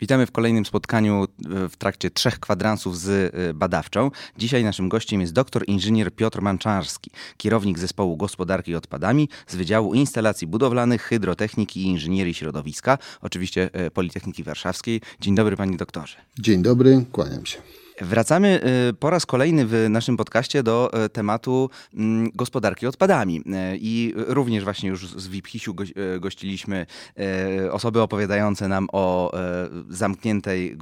Witamy 0.00 0.26
w 0.26 0.32
kolejnym 0.32 0.64
spotkaniu 0.64 1.24
e, 1.24 1.68
w 1.68 1.76
trakcie 1.76 2.10
trzech 2.10 2.40
kwadransów 2.40 2.98
z 2.98 3.34
e, 3.34 3.54
badawczą. 3.54 4.10
Dzisiaj 4.38 4.64
naszym 4.64 4.88
gościem 4.88 5.20
jest 5.20 5.32
doktor 5.32 5.64
inżynier 5.66 6.14
Piotr 6.14 6.42
Manczarski, 6.42 7.10
kierownik 7.36 7.78
zespołu 7.78 8.16
gospodarki 8.16 8.74
odpadami 8.74 9.28
z 9.46 9.56
Wydziału 9.56 9.94
Instalacji 9.94 10.46
Budowlanych, 10.46 11.02
Hydrotechniki 11.02 11.80
i 11.80 11.86
Inżynierii 11.86 12.34
Środowiska, 12.34 12.98
oczywiście 13.20 13.70
e, 13.72 13.90
Politechniki 13.90 14.42
Warszawskiej. 14.42 15.00
Dzień 15.20 15.34
dobry 15.34 15.56
panie 15.56 15.76
doktorze. 15.76 16.16
Dzień 16.38 16.62
dobry, 16.62 17.04
kłaniam 17.12 17.46
się. 17.46 17.85
Wracamy 18.00 18.60
y, 18.90 18.94
po 18.94 19.10
raz 19.10 19.26
kolejny 19.26 19.66
w 19.66 19.86
naszym 19.90 20.16
podcaście 20.16 20.62
do 20.62 21.04
y, 21.04 21.08
tematu 21.08 21.70
mm, 21.94 22.30
gospodarki 22.34 22.86
odpadami. 22.86 23.40
Y, 23.40 23.42
I 23.80 24.12
również 24.16 24.64
właśnie 24.64 24.88
już 24.88 25.08
z 25.08 25.28
VIP-Hisiu 25.28 25.74
gościliśmy 26.20 26.86
osoby 27.70 28.00
opowiadające 28.00 28.68
nam 28.68 28.88
o 28.92 29.32
zamkniętej 29.88 30.76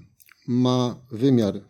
ma 0.47 0.97
wymiar 1.11 1.61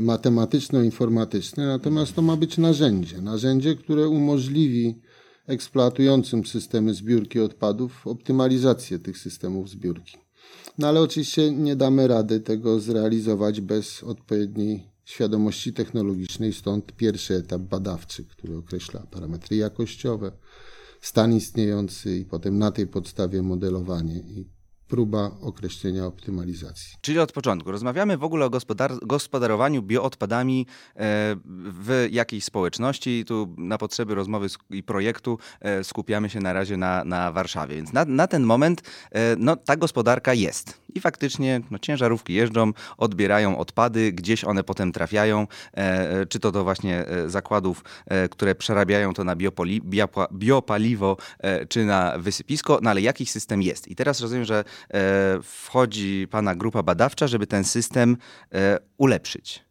matematyczno-informatyczny, 0.00 1.66
natomiast 1.66 2.14
to 2.14 2.22
ma 2.22 2.36
być 2.36 2.58
narzędzie. 2.58 3.22
Narzędzie, 3.22 3.74
które 3.74 4.08
umożliwi 4.08 5.00
eksploatującym 5.46 6.46
systemy 6.46 6.94
zbiórki 6.94 7.40
odpadów 7.40 8.06
optymalizację 8.06 8.98
tych 8.98 9.18
systemów 9.18 9.70
zbiórki. 9.70 10.19
No 10.80 10.88
ale 10.88 11.00
oczywiście 11.00 11.52
nie 11.52 11.76
damy 11.76 12.08
rady 12.08 12.40
tego 12.40 12.80
zrealizować 12.80 13.60
bez 13.60 14.02
odpowiedniej 14.02 14.90
świadomości 15.04 15.72
technologicznej, 15.72 16.52
stąd 16.52 16.92
pierwszy 16.92 17.34
etap 17.34 17.62
badawczy, 17.62 18.24
który 18.24 18.56
określa 18.56 19.06
parametry 19.10 19.56
jakościowe, 19.56 20.32
stan 21.00 21.34
istniejący 21.34 22.16
i 22.16 22.24
potem 22.24 22.58
na 22.58 22.70
tej 22.70 22.86
podstawie 22.86 23.42
modelowanie 23.42 24.18
i 24.18 24.46
próba 24.90 25.30
określenia 25.40 26.06
optymalizacji. 26.06 26.96
Czyli 27.00 27.18
od 27.18 27.32
początku. 27.32 27.70
Rozmawiamy 27.70 28.16
w 28.16 28.24
ogóle 28.24 28.46
o 28.46 28.50
gospodar 28.50 28.92
gospodarowaniu 29.02 29.82
bioodpadami 29.82 30.66
e, 30.96 31.36
w 31.44 32.08
jakiejś 32.10 32.44
społeczności. 32.44 33.24
Tu 33.24 33.54
na 33.58 33.78
potrzeby 33.78 34.14
rozmowy 34.14 34.46
i 34.70 34.82
projektu 34.82 35.38
e, 35.60 35.84
skupiamy 35.84 36.30
się 36.30 36.40
na 36.40 36.52
razie 36.52 36.76
na, 36.76 37.04
na 37.04 37.32
Warszawie. 37.32 37.76
Więc 37.76 37.92
na, 37.92 38.04
na 38.04 38.26
ten 38.26 38.42
moment 38.42 38.82
e, 39.12 39.36
no, 39.38 39.56
ta 39.56 39.76
gospodarka 39.76 40.34
jest. 40.34 40.80
I 40.94 41.00
faktycznie 41.00 41.60
no, 41.70 41.78
ciężarówki 41.78 42.34
jeżdżą, 42.34 42.72
odbierają 42.98 43.58
odpady, 43.58 44.12
gdzieś 44.12 44.44
one 44.44 44.64
potem 44.64 44.92
trafiają, 44.92 45.46
czy 46.28 46.40
to 46.40 46.52
do 46.52 46.64
właśnie 46.64 47.04
zakładów, 47.26 47.84
które 48.30 48.54
przerabiają 48.54 49.14
to 49.14 49.24
na 49.24 49.36
biopoli, 49.36 49.82
biopaliwo, 50.32 51.16
czy 51.68 51.84
na 51.84 52.18
wysypisko, 52.18 52.78
no 52.82 52.90
ale 52.90 53.00
jakiś 53.00 53.30
system 53.30 53.62
jest. 53.62 53.88
I 53.88 53.96
teraz 53.96 54.20
rozumiem, 54.20 54.44
że 54.44 54.64
E, 54.94 55.38
wchodzi 55.42 56.26
Pana 56.30 56.54
grupa 56.54 56.82
badawcza, 56.82 57.26
żeby 57.26 57.46
ten 57.46 57.64
system 57.64 58.16
e, 58.54 58.78
ulepszyć? 58.98 59.69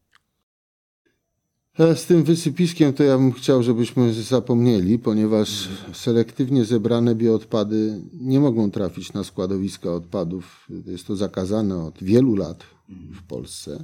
E, 1.77 1.95
z 1.95 2.05
tym 2.05 2.23
wysypiskiem 2.23 2.93
to 2.93 3.03
ja 3.03 3.17
bym 3.17 3.31
chciał, 3.31 3.63
żebyśmy 3.63 4.13
zapomnieli, 4.13 4.99
ponieważ 4.99 5.69
selektywnie 5.93 6.65
zebrane 6.65 7.15
bioodpady 7.15 8.01
nie 8.13 8.39
mogą 8.39 8.71
trafić 8.71 9.13
na 9.13 9.23
składowiska 9.23 9.93
odpadów. 9.93 10.67
Jest 10.85 11.07
to 11.07 11.15
zakazane 11.15 11.85
od 11.85 12.03
wielu 12.03 12.35
lat 12.35 12.63
w 12.89 13.23
Polsce. 13.23 13.83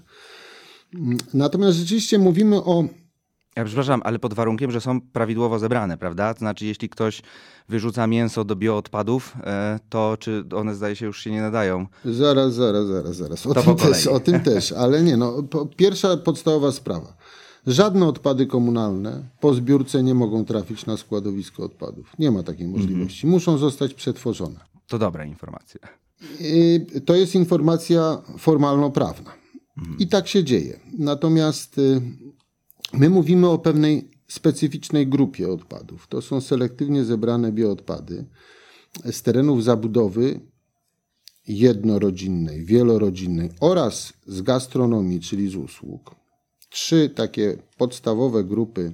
Natomiast 1.34 1.78
rzeczywiście 1.78 2.20
mówimy 2.20 2.58
o 2.58 2.84
ja 3.56 3.66
przepraszam, 3.66 4.02
ale 4.04 4.20
pod 4.20 4.34
warunkiem, 4.34 4.72
że 4.72 4.82
są 4.82 5.02
prawidłowo 5.02 5.60
zebrane, 5.60 5.98
prawda? 5.98 6.34
To 6.34 6.40
znaczy, 6.40 6.66
jeśli 6.66 6.90
ktoś 6.90 7.22
wyrzuca 7.70 8.08
mięso 8.08 8.44
do 8.44 8.56
bioodpadów, 8.56 9.34
e, 9.44 9.80
to 9.90 10.18
czy 10.20 10.44
one 10.56 10.76
zdaje 10.76 10.96
się 10.96 11.06
już 11.06 11.24
się 11.24 11.32
nie 11.32 11.42
nadają? 11.42 11.88
Zaraz, 12.06 12.54
zaraz, 12.54 12.88
zaraz, 12.88 13.16
zaraz. 13.16 13.46
O, 13.48 13.54
tym 13.54 13.76
też, 13.76 14.08
o 14.08 14.20
tym 14.20 14.40
też, 14.40 14.72
ale 14.72 15.04
nie. 15.04 15.18
No, 15.18 15.44
pierwsza 15.78 16.18
podstawowa 16.18 16.72
sprawa. 16.72 17.18
Żadne 17.68 18.06
odpady 18.06 18.46
komunalne 18.46 19.24
po 19.40 19.54
zbiórce 19.54 20.04
nie 20.04 20.14
mogą 20.14 20.46
trafić 20.46 20.86
na 20.86 20.98
składowisko 20.98 21.64
odpadów. 21.64 22.14
Nie 22.20 22.32
ma 22.32 22.44
takiej 22.44 22.68
możliwości. 22.68 23.18
Mhm. 23.18 23.32
Muszą 23.32 23.58
zostać 23.58 23.94
przetworzone. 23.94 24.60
To 24.88 25.00
dobra 25.00 25.26
informacja. 25.26 25.80
I 26.40 26.86
to 27.06 27.16
jest 27.16 27.36
informacja 27.36 28.22
formalno-prawna. 28.38 29.32
Mhm. 29.78 29.98
I 30.00 30.08
tak 30.08 30.28
się 30.28 30.44
dzieje. 30.44 30.80
Natomiast 30.98 31.78
y, 31.78 32.02
My 32.94 33.10
mówimy 33.10 33.50
o 33.50 33.58
pewnej 33.58 34.10
specyficznej 34.28 35.08
grupie 35.08 35.50
odpadów. 35.50 36.08
To 36.08 36.22
są 36.22 36.42
selektywnie 36.42 37.04
zebrane 37.04 37.52
bioodpady 37.52 38.26
z 39.12 39.22
terenów 39.22 39.64
zabudowy 39.64 40.40
jednorodzinnej, 41.48 42.66
wielorodzinnej 42.66 43.50
oraz 43.60 44.14
z 44.28 44.42
gastronomii, 44.42 45.20
czyli 45.20 45.50
z 45.50 45.56
usług. 45.56 46.16
Trzy 46.76 47.10
takie 47.10 47.58
podstawowe 47.78 48.44
grupy 48.44 48.92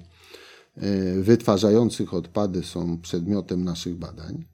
e, 0.78 1.14
wytwarzających 1.22 2.14
odpady 2.14 2.64
są 2.64 2.98
przedmiotem 2.98 3.64
naszych 3.64 3.96
badań. 3.96 4.46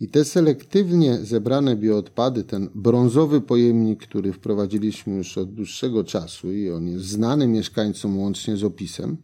I 0.00 0.08
te 0.08 0.24
selektywnie 0.24 1.16
zebrane 1.16 1.76
bioodpady, 1.76 2.44
ten 2.44 2.68
brązowy 2.74 3.40
pojemnik, 3.40 4.02
który 4.02 4.32
wprowadziliśmy 4.32 5.14
już 5.16 5.38
od 5.38 5.54
dłuższego 5.54 6.04
czasu 6.04 6.52
i 6.52 6.70
on 6.70 6.88
jest 6.88 7.04
znany 7.04 7.46
mieszkańcom 7.46 8.18
łącznie 8.18 8.56
z 8.56 8.64
opisem, 8.64 9.16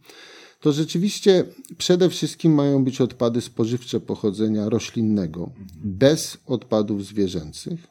to 0.59 0.71
rzeczywiście 0.71 1.43
przede 1.77 2.09
wszystkim 2.09 2.53
mają 2.53 2.83
być 2.83 3.01
odpady 3.01 3.41
spożywcze 3.41 3.99
pochodzenia 3.99 4.69
roślinnego, 4.69 5.51
bez 5.83 6.37
odpadów 6.45 7.05
zwierzęcych 7.05 7.87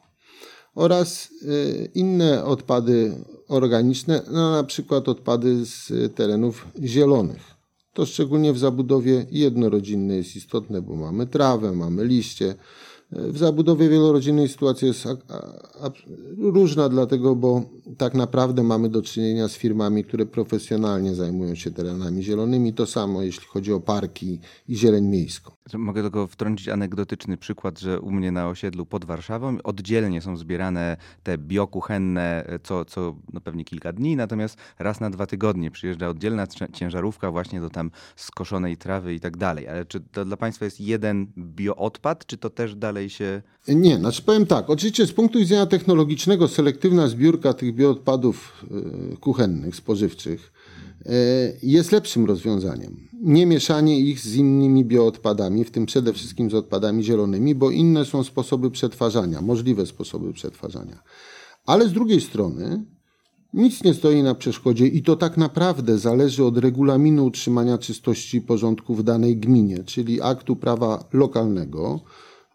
oraz 0.75 1.29
y, 1.41 1.89
inne 1.93 2.43
odpady 2.43 3.15
organiczne, 3.47 4.21
no 4.31 4.51
na 4.51 4.63
przykład 4.63 5.09
odpady 5.09 5.65
z 5.65 5.91
terenów 6.15 6.67
zielonych. 6.83 7.55
To 7.93 8.05
szczególnie 8.05 8.53
w 8.53 8.57
zabudowie 8.57 9.25
jednorodzinnej 9.31 10.17
jest 10.17 10.35
istotne, 10.35 10.81
bo 10.81 10.95
mamy 10.95 11.27
trawę, 11.27 11.71
mamy 11.71 12.05
liście. 12.05 12.55
W 13.11 13.37
zabudowie 13.37 13.89
wielorodzinnej 13.89 14.49
sytuacja 14.49 14.87
jest 14.87 15.07
różna, 16.37 16.89
dlatego, 16.89 17.35
bo 17.35 17.61
tak 17.97 18.13
naprawdę 18.13 18.63
mamy 18.63 18.89
do 18.89 19.01
czynienia 19.01 19.47
z 19.47 19.53
firmami, 19.53 20.03
które 20.03 20.25
profesjonalnie 20.25 21.15
zajmują 21.15 21.55
się 21.55 21.71
terenami 21.71 22.23
zielonymi. 22.23 22.73
To 22.73 22.85
samo 22.85 23.21
jeśli 23.21 23.45
chodzi 23.47 23.73
o 23.73 23.79
parki 23.79 24.39
i 24.69 24.75
zieleń 24.75 25.05
miejską. 25.05 25.54
Mogę 25.73 26.01
tylko 26.01 26.27
wtrącić 26.27 26.69
anegdotyczny 26.69 27.37
przykład, 27.37 27.79
że 27.79 28.01
u 28.01 28.11
mnie 28.11 28.31
na 28.31 28.49
osiedlu 28.49 28.85
pod 28.85 29.05
Warszawą 29.05 29.57
oddzielnie 29.63 30.21
są 30.21 30.37
zbierane 30.37 30.97
te 31.23 31.37
biokuchenne 31.37 32.45
co, 32.63 32.85
co 32.85 33.15
no 33.33 33.41
pewnie 33.41 33.65
kilka 33.65 33.93
dni, 33.93 34.15
natomiast 34.15 34.57
raz 34.79 34.99
na 34.99 35.09
dwa 35.09 35.27
tygodnie 35.27 35.71
przyjeżdża 35.71 36.09
oddzielna 36.09 36.47
ciężarówka 36.73 37.31
właśnie 37.31 37.61
do 37.61 37.69
tam 37.69 37.91
skoszonej 38.15 38.77
trawy 38.77 39.13
i 39.13 39.19
tak 39.19 39.37
dalej. 39.37 39.67
Ale 39.67 39.85
czy 39.85 39.99
to 39.99 40.25
dla 40.25 40.37
Państwa 40.37 40.65
jest 40.65 40.81
jeden 40.81 41.27
bioodpad, 41.37 42.25
czy 42.25 42.37
to 42.37 42.49
też 42.49 42.75
dalej 42.75 43.09
się... 43.09 43.41
Nie, 43.67 43.97
znaczy 43.97 44.21
powiem 44.21 44.45
tak. 44.45 44.69
Oczywiście 44.69 45.05
z 45.05 45.13
punktu 45.13 45.39
widzenia 45.39 45.65
technologicznego 45.65 46.47
selektywna 46.47 47.07
zbiórka 47.07 47.53
tych 47.53 47.75
bioodpadów 47.75 48.65
e, 49.13 49.17
kuchennych, 49.17 49.75
spożywczych 49.75 50.53
e, 51.05 51.11
jest 51.63 51.91
lepszym 51.91 52.25
rozwiązaniem. 52.25 53.07
Nie 53.25 53.45
mieszanie 53.45 53.99
ich 53.99 54.19
z 54.19 54.35
innymi 54.35 54.85
bioodpadami, 54.85 55.63
w 55.63 55.71
tym 55.71 55.85
przede 55.85 56.13
wszystkim 56.13 56.51
z 56.51 56.53
odpadami 56.53 57.03
zielonymi, 57.03 57.55
bo 57.55 57.71
inne 57.71 58.05
są 58.05 58.23
sposoby 58.23 58.71
przetwarzania, 58.71 59.41
możliwe 59.41 59.85
sposoby 59.85 60.33
przetwarzania. 60.33 61.03
Ale 61.65 61.89
z 61.89 61.93
drugiej 61.93 62.21
strony 62.21 62.85
nic 63.53 63.83
nie 63.83 63.93
stoi 63.93 64.23
na 64.23 64.35
przeszkodzie 64.35 64.87
i 64.87 65.03
to 65.03 65.15
tak 65.15 65.37
naprawdę 65.37 65.97
zależy 65.97 66.45
od 66.45 66.57
regulaminu 66.57 67.25
utrzymania 67.25 67.77
czystości 67.77 68.37
i 68.37 68.41
porządku 68.41 68.95
w 68.95 69.03
danej 69.03 69.37
gminie, 69.37 69.83
czyli 69.83 70.21
aktu 70.21 70.55
prawa 70.55 71.03
lokalnego 71.13 71.99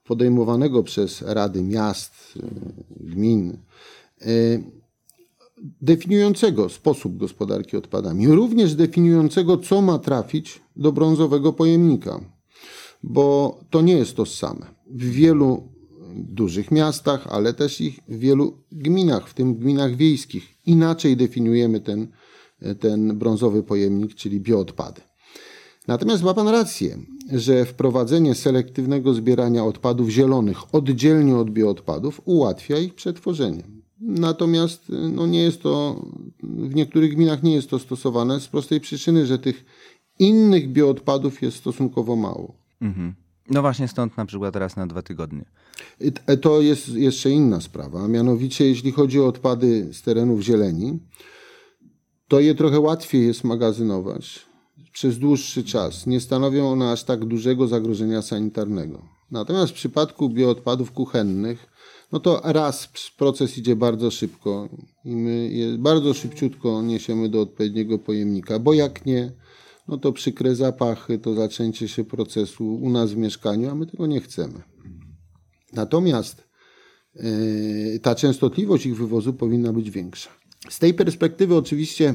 podejmowanego 0.04 0.82
przez 0.82 1.22
rady 1.22 1.62
miast, 1.62 2.38
gmin 3.00 3.58
definiującego 5.82 6.68
sposób 6.68 7.16
gospodarki 7.16 7.76
odpadami, 7.76 8.28
również 8.28 8.74
definiującego, 8.74 9.56
co 9.56 9.82
ma 9.82 9.98
trafić 9.98 10.60
do 10.76 10.92
brązowego 10.92 11.52
pojemnika, 11.52 12.20
bo 13.02 13.58
to 13.70 13.82
nie 13.82 13.92
jest 13.92 14.16
to 14.16 14.26
same. 14.26 14.66
W 14.86 15.04
wielu 15.10 15.68
dużych 16.14 16.70
miastach, 16.70 17.26
ale 17.26 17.54
też 17.54 17.80
i 17.80 17.96
w 18.08 18.18
wielu 18.18 18.58
gminach, 18.72 19.28
w 19.28 19.34
tym 19.34 19.54
gminach 19.54 19.96
wiejskich. 19.96 20.54
Inaczej 20.66 21.16
definiujemy 21.16 21.80
ten, 21.80 22.08
ten 22.80 23.18
brązowy 23.18 23.62
pojemnik, 23.62 24.14
czyli 24.14 24.40
bioodpady. 24.40 25.00
Natomiast 25.88 26.22
ma 26.22 26.34
Pan 26.34 26.48
rację, 26.48 26.98
że 27.32 27.64
wprowadzenie 27.64 28.34
selektywnego 28.34 29.14
zbierania 29.14 29.64
odpadów 29.64 30.08
zielonych 30.08 30.74
oddzielnie 30.74 31.36
od 31.36 31.50
bioodpadów 31.50 32.20
ułatwia 32.24 32.78
ich 32.78 32.94
przetworzenie. 32.94 33.79
Natomiast 34.00 34.92
no 35.12 35.26
nie 35.26 35.42
jest 35.42 35.62
to, 35.62 36.06
w 36.42 36.74
niektórych 36.74 37.14
gminach 37.14 37.42
nie 37.42 37.54
jest 37.54 37.70
to 37.70 37.78
stosowane 37.78 38.40
z 38.40 38.48
prostej 38.48 38.80
przyczyny, 38.80 39.26
że 39.26 39.38
tych 39.38 39.64
innych 40.18 40.72
bioodpadów 40.72 41.42
jest 41.42 41.56
stosunkowo 41.56 42.16
mało. 42.16 42.54
Mhm. 42.80 43.14
No 43.50 43.60
właśnie 43.62 43.88
stąd 43.88 44.16
na 44.16 44.26
przykład 44.26 44.56
raz 44.56 44.76
na 44.76 44.86
dwa 44.86 45.02
tygodnie. 45.02 45.44
E, 46.26 46.36
to 46.36 46.60
jest 46.60 46.88
jeszcze 46.88 47.30
inna 47.30 47.60
sprawa. 47.60 48.08
Mianowicie, 48.08 48.68
jeśli 48.68 48.92
chodzi 48.92 49.20
o 49.20 49.26
odpady 49.26 49.88
z 49.92 50.02
terenów 50.02 50.40
zieleni, 50.40 50.98
to 52.28 52.40
je 52.40 52.54
trochę 52.54 52.80
łatwiej 52.80 53.26
jest 53.26 53.44
magazynować 53.44 54.46
przez 54.92 55.18
dłuższy 55.18 55.64
czas. 55.64 56.06
Nie 56.06 56.20
stanowią 56.20 56.72
one 56.72 56.92
aż 56.92 57.04
tak 57.04 57.24
dużego 57.24 57.68
zagrożenia 57.68 58.22
sanitarnego. 58.22 59.02
Natomiast 59.30 59.72
w 59.72 59.74
przypadku 59.74 60.28
bioodpadów 60.28 60.92
kuchennych, 60.92 61.66
no 62.12 62.20
to 62.20 62.40
raz 62.44 62.88
proces 63.16 63.58
idzie 63.58 63.76
bardzo 63.76 64.10
szybko 64.10 64.68
i 65.04 65.16
my 65.16 65.50
je 65.50 65.78
bardzo 65.78 66.14
szybciutko 66.14 66.82
niesiemy 66.82 67.28
do 67.28 67.40
odpowiedniego 67.40 67.98
pojemnika, 67.98 68.58
bo 68.58 68.72
jak 68.72 69.06
nie, 69.06 69.32
no 69.88 69.98
to 69.98 70.12
przykre 70.12 70.54
zapachy, 70.54 71.18
to 71.18 71.34
zaczęcie 71.34 71.88
się 71.88 72.04
procesu 72.04 72.74
u 72.74 72.90
nas 72.90 73.12
w 73.12 73.16
mieszkaniu, 73.16 73.70
a 73.70 73.74
my 73.74 73.86
tego 73.86 74.06
nie 74.06 74.20
chcemy. 74.20 74.62
Natomiast 75.72 76.48
yy, 77.14 78.00
ta 78.02 78.14
częstotliwość 78.14 78.86
ich 78.86 78.96
wywozu 78.96 79.32
powinna 79.32 79.72
być 79.72 79.90
większa. 79.90 80.30
Z 80.68 80.78
tej 80.78 80.94
perspektywy 80.94 81.56
oczywiście 81.56 82.14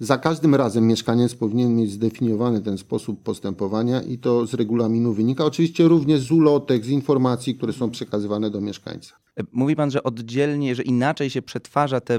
za 0.00 0.18
każdym 0.18 0.54
razem 0.54 0.86
mieszkaniec 0.86 1.34
powinien 1.34 1.76
mieć 1.76 1.90
zdefiniowany 1.92 2.62
ten 2.62 2.78
sposób 2.78 3.22
postępowania 3.22 4.02
i 4.02 4.18
to 4.18 4.46
z 4.46 4.54
regulaminu 4.54 5.12
wynika. 5.12 5.44
Oczywiście 5.44 5.88
również 5.88 6.20
z 6.20 6.30
ulotek, 6.30 6.84
z 6.84 6.88
informacji, 6.88 7.54
które 7.54 7.72
są 7.72 7.90
przekazywane 7.90 8.50
do 8.50 8.60
mieszkańca. 8.60 9.22
Mówi 9.52 9.76
pan, 9.76 9.90
że 9.90 10.02
oddzielnie, 10.02 10.74
że 10.74 10.82
inaczej 10.82 11.30
się 11.30 11.42
przetwarza 11.42 12.00
te 12.00 12.18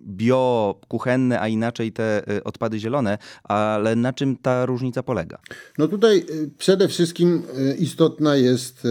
biokuchenne, 0.00 1.40
a 1.40 1.48
inaczej 1.48 1.92
te 1.92 2.36
y, 2.36 2.44
odpady 2.44 2.78
zielone, 2.78 3.18
ale 3.44 3.96
na 3.96 4.12
czym 4.12 4.36
ta 4.36 4.66
różnica 4.66 5.02
polega? 5.02 5.38
No 5.78 5.88
tutaj 5.88 6.18
y, 6.30 6.50
przede 6.58 6.88
wszystkim 6.88 7.42
y, 7.58 7.76
istotna 7.76 8.36
jest 8.36 8.82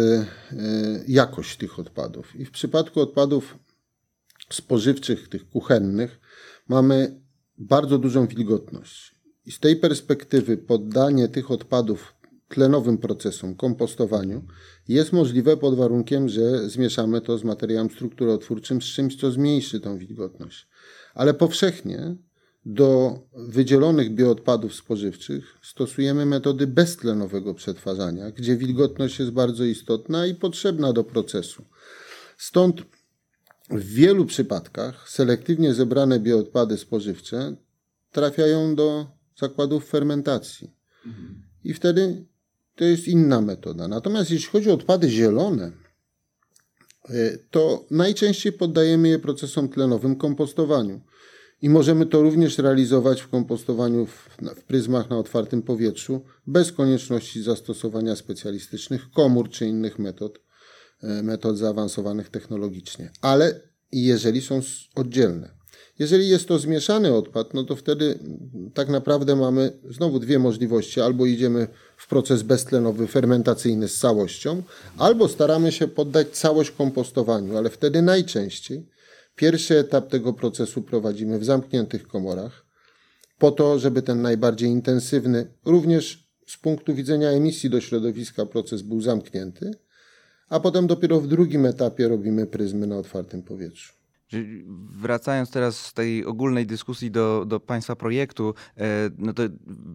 jakość 1.07 1.57
tych 1.57 1.79
odpadów. 1.79 2.35
I 2.35 2.45
w 2.45 2.51
przypadku 2.51 3.01
odpadów 3.01 3.57
spożywczych, 4.49 5.27
tych 5.29 5.49
kuchennych, 5.49 6.19
mamy 6.67 7.22
bardzo 7.57 7.97
dużą 7.97 8.27
wilgotność. 8.27 9.15
I 9.45 9.51
z 9.51 9.59
tej 9.59 9.75
perspektywy 9.75 10.57
poddanie 10.57 11.27
tych 11.27 11.51
odpadów 11.51 12.13
tlenowym 12.49 12.97
procesom, 12.97 13.55
kompostowaniu, 13.55 14.43
jest 14.87 15.13
możliwe 15.13 15.57
pod 15.57 15.75
warunkiem, 15.75 16.29
że 16.29 16.69
zmieszamy 16.69 17.21
to 17.21 17.37
z 17.37 17.43
materiałem 17.43 17.89
strukturotwórczym, 17.89 18.81
z 18.81 18.85
czymś, 18.85 19.15
co 19.15 19.31
zmniejszy 19.31 19.79
tą 19.79 19.97
wilgotność. 19.97 20.67
Ale 21.13 21.33
powszechnie 21.33 22.15
do 22.65 23.19
wydzielonych 23.33 24.15
bioodpadów 24.15 24.75
spożywczych 24.75 25.57
stosujemy 25.61 26.25
metody 26.25 26.67
beztlenowego 26.67 27.53
przetwarzania, 27.53 28.31
gdzie 28.31 28.57
wilgotność 28.57 29.19
jest 29.19 29.31
bardzo 29.31 29.63
istotna 29.63 30.27
i 30.27 30.35
potrzebna 30.35 30.93
do 30.93 31.03
procesu. 31.03 31.65
Stąd 32.37 32.81
w 33.69 33.85
wielu 33.85 34.25
przypadkach 34.25 35.09
selektywnie 35.09 35.73
zebrane 35.73 36.19
bioodpady 36.19 36.77
spożywcze 36.77 37.55
trafiają 38.11 38.75
do 38.75 39.07
zakładów 39.39 39.85
fermentacji. 39.85 40.73
I 41.63 41.73
wtedy 41.73 42.25
to 42.75 42.83
jest 42.85 43.07
inna 43.07 43.41
metoda. 43.41 43.87
Natomiast 43.87 44.31
jeśli 44.31 44.49
chodzi 44.49 44.69
o 44.69 44.73
odpady 44.73 45.09
zielone, 45.09 45.71
e, 47.09 47.37
to 47.37 47.85
najczęściej 47.91 48.53
poddajemy 48.53 49.09
je 49.09 49.19
procesom 49.19 49.69
tlenowym 49.69 50.15
kompostowaniu. 50.15 51.01
I 51.61 51.69
możemy 51.69 52.05
to 52.05 52.21
również 52.21 52.57
realizować 52.57 53.21
w 53.21 53.29
kompostowaniu 53.29 54.05
w, 54.05 54.29
w, 54.55 54.63
pryzmach 54.63 55.09
na 55.09 55.17
otwartym 55.17 55.61
powietrzu, 55.61 56.21
bez 56.47 56.71
konieczności 56.71 57.43
zastosowania 57.43 58.15
specjalistycznych 58.15 59.11
komór 59.11 59.49
czy 59.49 59.65
innych 59.65 59.99
metod, 59.99 60.39
metod 61.23 61.57
zaawansowanych 61.57 62.29
technologicznie. 62.29 63.09
Ale 63.21 63.59
jeżeli 63.91 64.41
są 64.41 64.61
oddzielne. 64.95 65.49
Jeżeli 65.99 66.27
jest 66.27 66.47
to 66.47 66.59
zmieszany 66.59 67.13
odpad, 67.13 67.53
no 67.53 67.63
to 67.63 67.75
wtedy 67.75 68.19
tak 68.73 68.89
naprawdę 68.89 69.35
mamy 69.35 69.71
znowu 69.89 70.19
dwie 70.19 70.39
możliwości. 70.39 71.01
Albo 71.01 71.25
idziemy 71.25 71.67
w 71.97 72.07
proces 72.07 72.43
beztlenowy, 72.43 73.07
fermentacyjny 73.07 73.87
z 73.87 73.97
całością, 73.99 74.63
albo 74.97 75.27
staramy 75.27 75.71
się 75.71 75.87
poddać 75.87 76.27
całość 76.29 76.71
kompostowaniu, 76.71 77.57
ale 77.57 77.69
wtedy 77.69 78.01
najczęściej 78.01 78.87
pierwszy 79.35 79.77
etap 79.77 80.09
tego 80.09 80.33
procesu 80.33 80.81
prowadzimy 80.81 81.39
w 81.39 81.45
zamkniętych 81.45 82.07
komorach, 82.07 82.65
po 83.39 83.51
to, 83.51 83.79
żeby 83.79 84.01
ten 84.01 84.21
najbardziej 84.21 84.69
intensywny, 84.69 85.47
również 85.65 86.27
z 86.47 86.57
punktu 86.57 86.95
widzenia 86.95 87.29
emisji 87.29 87.69
do 87.69 87.81
środowiska 87.81 88.45
proces 88.45 88.81
był 88.81 89.01
zamknięty, 89.01 89.71
a 90.49 90.59
potem 90.59 90.87
dopiero 90.87 91.21
w 91.21 91.27
drugim 91.27 91.65
etapie 91.65 92.07
robimy 92.07 92.47
pryzmy 92.47 92.87
na 92.87 92.97
otwartym 92.97 93.43
powietrzu. 93.43 93.93
Wracając 94.89 95.51
teraz 95.51 95.79
z 95.79 95.93
tej 95.93 96.25
ogólnej 96.25 96.65
dyskusji 96.65 97.11
do, 97.11 97.45
do 97.47 97.59
Państwa 97.59 97.95
projektu, 97.95 98.53
e, 98.77 99.09
no 99.17 99.33
to 99.33 99.43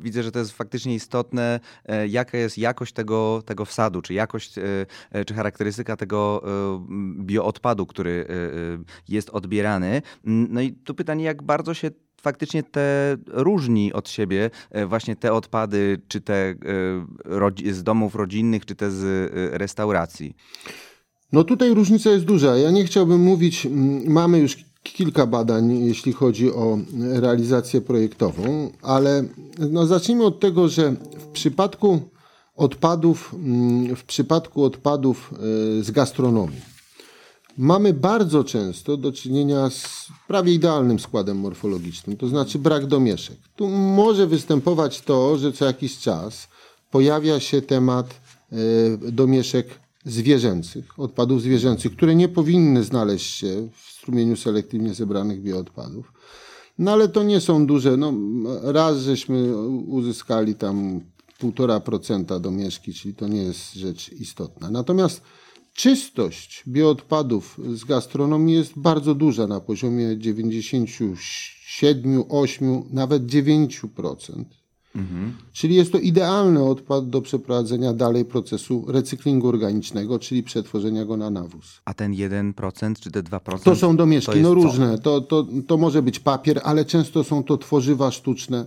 widzę, 0.00 0.22
że 0.22 0.32
to 0.32 0.38
jest 0.38 0.52
faktycznie 0.52 0.94
istotne, 0.94 1.60
e, 1.84 2.08
jaka 2.08 2.38
jest 2.38 2.58
jakość 2.58 2.92
tego, 2.92 3.42
tego 3.46 3.64
wsadu, 3.64 4.02
czy 4.02 4.14
jakość, 4.14 4.58
e, 4.58 5.24
czy 5.24 5.34
charakterystyka 5.34 5.96
tego 5.96 6.42
bioodpadu, 7.20 7.86
który 7.86 8.26
jest 9.08 9.30
odbierany. 9.30 10.02
No 10.24 10.60
i 10.60 10.72
tu 10.72 10.94
pytanie, 10.94 11.24
jak 11.24 11.42
bardzo 11.42 11.74
się 11.74 11.90
faktycznie 12.22 12.62
te 12.62 13.16
różni 13.26 13.92
od 13.92 14.08
siebie 14.08 14.50
właśnie 14.86 15.16
te 15.16 15.32
odpady, 15.32 16.00
czy 16.08 16.20
te 16.20 16.54
z 17.72 17.82
domów 17.82 18.14
rodzinnych, 18.14 18.66
czy 18.66 18.74
te 18.74 18.90
z 18.90 19.30
restauracji? 19.52 20.34
No 21.32 21.44
tutaj 21.44 21.74
różnica 21.74 22.10
jest 22.10 22.24
duża. 22.24 22.56
Ja 22.56 22.70
nie 22.70 22.84
chciałbym 22.84 23.20
mówić, 23.20 23.66
mamy 24.06 24.38
już 24.38 24.56
kilka 24.82 25.26
badań, 25.26 25.84
jeśli 25.84 26.12
chodzi 26.12 26.52
o 26.52 26.78
realizację 26.98 27.80
projektową, 27.80 28.70
ale 28.82 29.24
no 29.70 29.86
zacznijmy 29.86 30.24
od 30.24 30.40
tego, 30.40 30.68
że 30.68 30.92
w 31.18 31.26
przypadku 31.26 32.00
odpadów, 32.56 33.34
w 33.96 34.04
przypadku 34.04 34.64
odpadów 34.64 35.34
e, 35.78 35.82
z 35.82 35.90
gastronomii 35.90 36.77
mamy 37.58 37.92
bardzo 37.92 38.44
często 38.44 38.96
do 38.96 39.12
czynienia 39.12 39.70
z 39.70 40.08
prawie 40.28 40.54
idealnym 40.54 40.98
składem 40.98 41.38
morfologicznym, 41.38 42.16
to 42.16 42.28
znaczy 42.28 42.58
brak 42.58 42.86
domieszek. 42.86 43.36
Tu 43.56 43.68
może 43.68 44.26
występować 44.26 45.00
to, 45.00 45.38
że 45.38 45.52
co 45.52 45.64
jakiś 45.64 45.98
czas 45.98 46.48
pojawia 46.90 47.40
się 47.40 47.62
temat 47.62 48.20
e, 48.52 48.56
domieszek 49.12 49.68
zwierzęcych, 50.04 50.98
odpadów 50.98 51.42
zwierzęcych, 51.42 51.92
które 51.92 52.14
nie 52.14 52.28
powinny 52.28 52.84
znaleźć 52.84 53.34
się 53.34 53.68
w 53.74 53.90
strumieniu 53.90 54.36
selektywnie 54.36 54.94
zebranych 54.94 55.42
bioodpadów. 55.42 56.12
No 56.78 56.92
ale 56.92 57.08
to 57.08 57.22
nie 57.22 57.40
są 57.40 57.66
duże, 57.66 57.96
no 57.96 58.12
raz 58.62 58.98
żeśmy 58.98 59.56
uzyskali 59.86 60.54
tam 60.54 61.00
1,5% 61.42 62.40
domieszki, 62.40 62.94
czyli 62.94 63.14
to 63.14 63.28
nie 63.28 63.42
jest 63.42 63.74
rzecz 63.74 64.12
istotna. 64.12 64.70
Natomiast 64.70 65.22
czystość 65.78 66.62
bioodpadów 66.68 67.60
z 67.74 67.84
gastronomii 67.84 68.54
jest 68.54 68.72
bardzo 68.76 69.14
duża 69.14 69.46
na 69.46 69.60
poziomie 69.60 70.18
97, 70.18 72.24
8, 72.28 72.82
nawet 72.90 73.26
9%. 73.26 74.44
Mhm. 74.96 75.36
Czyli 75.52 75.74
jest 75.74 75.92
to 75.92 75.98
idealny 75.98 76.64
odpad 76.64 77.10
do 77.10 77.22
przeprowadzenia 77.22 77.92
dalej 77.92 78.24
procesu 78.24 78.84
recyklingu 78.88 79.48
organicznego, 79.48 80.18
czyli 80.18 80.42
przetworzenia 80.42 81.04
go 81.04 81.16
na 81.16 81.30
nawóz. 81.30 81.80
A 81.84 81.94
ten 81.94 82.12
1% 82.12 82.94
czy 83.00 83.10
te 83.10 83.22
2%? 83.22 83.62
To 83.62 83.76
są 83.76 83.96
domieszki, 83.96 84.40
no 84.40 84.54
różne. 84.54 84.98
To, 84.98 85.20
to, 85.20 85.46
to 85.66 85.76
może 85.76 86.02
być 86.02 86.20
papier, 86.20 86.60
ale 86.64 86.84
często 86.84 87.24
są 87.24 87.44
to 87.44 87.56
tworzywa 87.56 88.10
sztuczne. 88.10 88.66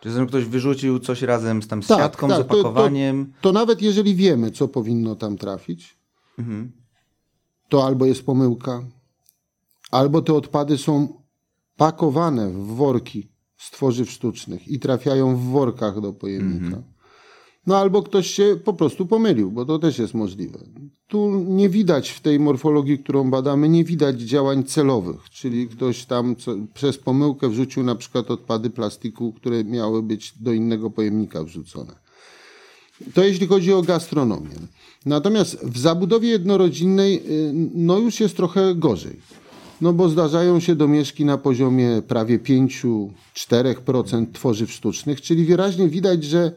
Czy 0.00 0.26
ktoś 0.28 0.44
wyrzucił 0.44 0.98
coś 0.98 1.22
razem 1.22 1.62
z 1.62 1.68
tam 1.68 1.82
z 1.82 1.86
tak, 1.86 1.98
siatką, 1.98 2.28
tak, 2.28 2.36
z 2.36 2.40
opakowaniem? 2.40 3.26
To, 3.26 3.32
to, 3.32 3.38
to, 3.40 3.52
nawet 3.52 3.82
jeżeli 3.82 4.14
wiemy, 4.14 4.50
co 4.50 4.68
powinno 4.68 5.16
tam 5.16 5.36
trafić, 5.36 6.03
mhm. 6.38 6.72
to 7.68 7.86
albo 7.86 8.06
jest 8.06 8.26
pomyłka, 8.26 8.84
albo 9.90 10.22
te 10.22 10.34
odpady 10.34 10.78
są 10.78 11.22
pakowane 11.76 12.50
w 12.50 12.66
worki 12.66 13.28
z 13.56 13.70
tworzyw 13.70 14.10
sztucznych 14.10 14.68
i 14.68 14.78
trafiają 14.78 15.36
w 15.36 15.40
workach 15.40 16.00
do 16.00 16.12
pojemnika. 16.12 16.76
-hmm. 16.76 16.94
No 17.66 17.76
albo 17.78 18.02
ktoś 18.02 18.30
się 18.30 18.60
po 18.64 18.72
prostu 18.72 19.06
pomylił, 19.06 19.50
bo 19.50 19.64
to 19.64 19.78
też 19.78 19.98
jest 19.98 20.14
możliwe. 20.14 20.58
tu 21.08 21.44
nie 21.48 21.68
widać 21.68 22.10
w 22.10 22.20
tej 22.20 22.40
morfologii, 22.40 22.98
którą 22.98 23.30
badamy, 23.30 23.68
nie 23.68 23.84
widać 23.84 24.20
działań 24.20 24.64
celowych, 24.64 25.30
czyli 25.30 25.68
ktoś 25.68 26.04
tam 26.04 26.36
co, 26.36 26.54
przez 26.74 26.98
pomyłkę 26.98 27.48
wrzucił 27.48 27.82
na 27.82 27.94
przykład 27.94 28.30
odpady 28.30 28.70
plastiku, 28.70 29.32
które 29.32 29.64
miały 29.64 30.02
być 30.02 30.38
do 30.40 30.52
innego 30.52 30.90
pojemnika 30.90 31.44
wrzucone. 31.44 31.94
To 33.14 33.24
jeśli 33.24 33.46
chodzi 33.46 33.72
o 33.72 33.82
gastronomię. 33.82 34.56
Natomiast 35.06 35.66
w 35.66 35.78
zabudowie 35.78 36.28
jednorodzinnej 36.28 37.16
y, 37.16 37.52
no 37.74 37.98
już 37.98 38.20
jest 38.20 38.36
trochę 38.36 38.74
gorzej. 38.74 39.20
No 39.80 39.92
bo 39.92 40.08
zdarzają 40.08 40.60
się 40.60 40.74
domieszki 40.74 41.24
na 41.24 41.38
poziomie 41.38 42.02
prawie 42.08 42.38
5-4% 42.38 44.26
tworzyw 44.32 44.72
sztucznych, 44.72 45.20
czyli 45.20 45.44
wyraźnie 45.44 45.88
widać, 45.88 46.24
że 46.24 46.52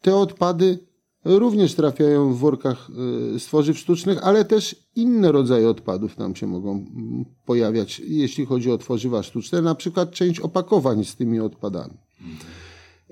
te 0.00 0.16
odpady 0.16 0.78
również 1.24 1.74
trafiają 1.74 2.34
w 2.34 2.38
workach 2.38 2.90
y, 3.34 3.40
z 3.40 3.44
tworzyw 3.44 3.78
sztucznych, 3.78 4.18
ale 4.22 4.44
też 4.44 4.76
inne 4.96 5.32
rodzaje 5.32 5.68
odpadów 5.68 6.18
nam 6.18 6.36
się 6.36 6.46
mogą 6.46 6.84
pojawiać, 7.46 8.00
jeśli 8.00 8.46
chodzi 8.46 8.70
o 8.70 8.78
tworzywa 8.78 9.22
sztuczne, 9.22 9.62
na 9.62 9.74
przykład 9.74 10.10
część 10.10 10.40
opakowań 10.40 11.04
z 11.04 11.16
tymi 11.16 11.40
odpadami. 11.40 11.94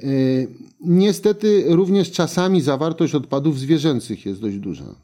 Y, 0.03 0.49
niestety 0.81 1.65
również 1.69 2.11
czasami 2.11 2.61
zawartość 2.61 3.15
odpadów 3.15 3.59
zwierzęcych 3.59 4.27
jest 4.27 4.41
dość 4.41 4.57
duża. 4.57 4.95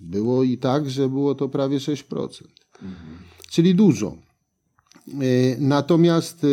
Było 0.00 0.42
i 0.42 0.58
tak, 0.58 0.90
że 0.90 1.08
było 1.08 1.34
to 1.34 1.48
prawie 1.48 1.78
6%. 1.78 2.44
Czyli 3.50 3.74
dużo. 3.74 4.16
Y, 5.22 5.56
natomiast 5.60 6.46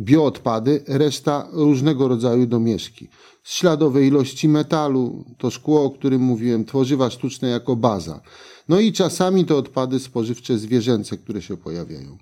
bioodpady, 0.00 0.84
reszta 0.86 1.48
różnego 1.52 2.08
rodzaju 2.08 2.46
domieszki. 2.46 3.08
Śladowe 3.44 4.06
ilości 4.06 4.48
metalu, 4.48 5.24
to 5.38 5.50
szkło, 5.50 5.84
o 5.84 5.90
którym 5.90 6.22
mówiłem, 6.22 6.64
tworzywa 6.64 7.10
sztuczne 7.10 7.48
jako 7.48 7.76
baza. 7.76 8.20
No 8.68 8.80
i 8.80 8.92
czasami 8.92 9.44
to 9.44 9.58
odpady 9.58 9.98
spożywcze 10.00 10.58
zwierzęce, 10.58 11.18
które 11.18 11.42
się 11.42 11.56
pojawiają. 11.56 12.18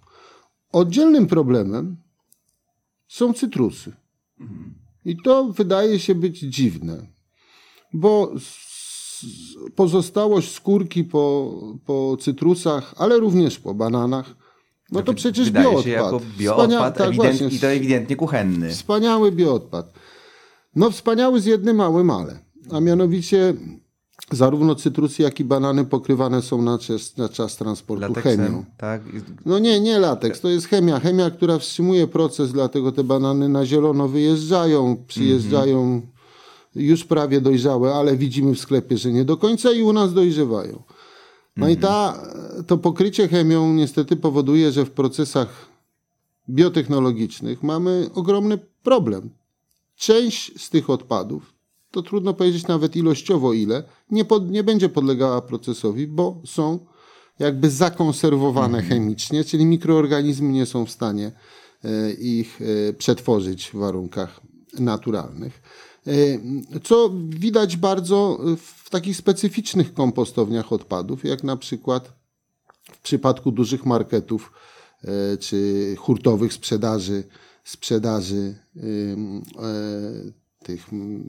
Oddzielnym 0.73 1.27
problemem 1.27 1.97
są 3.09 3.33
cytrusy. 3.33 3.93
I 5.05 5.17
to 5.25 5.45
wydaje 5.45 5.99
się 5.99 6.15
być 6.15 6.39
dziwne, 6.39 7.07
bo 7.93 8.33
pozostałość 9.77 10.53
skórki 10.53 11.05
po, 11.05 11.53
po 11.87 12.17
cytrusach, 12.21 12.95
ale 12.97 13.19
również 13.19 13.59
po 13.59 13.75
bananach, 13.75 14.35
no 14.93 15.03
to 15.03 15.15
przecież 15.15 15.45
Wydaje 15.45 15.65
bioodpad. 15.65 15.85
się 15.85 15.91
jako 15.91 16.19
Wspania- 16.19 16.39
bioodpad 16.39 16.99
tak, 16.99 17.09
ewident, 17.09 17.39
właśnie. 17.39 17.57
i 17.57 17.61
to 17.61 17.67
ewidentnie 17.67 18.17
kuchenny. 18.17 18.71
Wspaniały 18.71 19.33
bioodpad. 19.33 19.93
No 20.77 20.91
wspaniały 20.91 21.41
z 21.41 21.45
jednym 21.47 21.77
małym 21.77 22.11
ale. 22.11 22.39
A 22.71 22.81
mianowicie 22.81 23.55
zarówno 24.31 24.75
cytrusy, 24.75 25.23
jak 25.23 25.41
i 25.41 25.45
banany 25.45 25.85
pokrywane 25.85 26.43
są 26.43 26.63
na 26.63 26.79
czas, 26.79 27.17
na 27.17 27.29
czas 27.29 27.57
transportu 27.57 28.15
chemią. 28.15 28.43
Lateksem, 28.43 28.65
tak? 28.77 29.03
No 29.47 29.59
nie, 29.59 29.81
nie 29.81 29.99
lateks, 29.99 30.41
to 30.41 30.49
jest 30.49 30.67
chemia. 30.67 31.01
Chemia, 31.01 31.31
która 31.31 31.59
wstrzymuje 31.59 32.07
proces, 32.07 32.53
dlatego 32.53 32.93
te 32.93 33.05
banany 33.05 33.49
na 33.49 33.67
zielono 33.67 34.09
wyjeżdżają, 34.09 35.05
przyjeżdżają 35.07 36.03
już 36.75 37.05
prawie 37.05 37.41
dojrzałe, 37.41 37.95
ale 37.95 38.17
widzimy 38.17 38.55
w 38.55 38.61
sklepie, 38.61 38.99
że 38.99 39.13
nie 39.13 39.25
do 39.25 39.37
końca 39.37 39.73
i 39.73 39.83
u 39.83 39.93
nas 39.93 40.15
dojrzewają. 40.15 40.83
No 41.57 41.69
i 41.69 41.77
ta, 41.77 42.23
to 42.67 42.79
pokrycie 42.79 43.29
chemią 43.29 43.73
niestety 43.73 44.17
powoduje, 44.17 44.73
że 44.73 44.85
w 44.85 44.91
procesach 44.91 45.49
biotechnologicznych 46.51 47.63
mamy 47.63 48.11
ogromny 48.15 48.59
problem. 48.83 49.31
Część 49.97 50.63
z 50.63 50.71
tych 50.71 50.91
odpadów, 50.91 51.54
to 51.95 52.03
trudno 52.03 52.35
powiedzieć 52.35 52.67
nawet 52.67 52.97
ilościowo 52.97 53.53
ile, 53.53 53.83
nie, 54.11 54.25
pod, 54.25 54.51
nie 54.51 54.65
będzie 54.65 54.89
podlegała 54.89 55.43
procesowi, 55.43 56.07
bo 56.07 56.41
są 56.47 56.87
jakby 57.39 57.71
zakonserwowane 57.71 58.83
chemicznie, 58.83 59.45
czyli 59.45 59.67
mikroorganizmy 59.67 60.49
nie 60.49 60.67
są 60.67 60.87
w 60.87 60.91
stanie 60.91 61.33
e, 61.85 62.13
ich 62.13 62.61
e, 62.63 62.93
przetworzyć 62.93 63.71
w 63.71 63.77
warunkach 63.77 64.41
naturalnych. 64.79 65.63
E, 66.07 66.13
Co 66.85 67.11
widać 67.29 67.77
bardzo 67.77 68.41
w 68.57 68.91
takich 68.91 69.17
specyficznych 69.17 69.95
kompostowniach 69.95 70.73
odpadów, 70.73 71.25
jak 71.25 71.45
na 71.45 71.57
przykład 71.57 72.13
w 72.93 72.99
przypadku 72.99 73.53
dużych 73.53 73.87
marketów 73.87 74.53
czy 75.41 75.95
hurtowych 75.99 76.53
sprzedaży, 76.53 77.25
sprzedaży 77.65 78.55
tych 80.65 80.93
mm, 80.93 81.25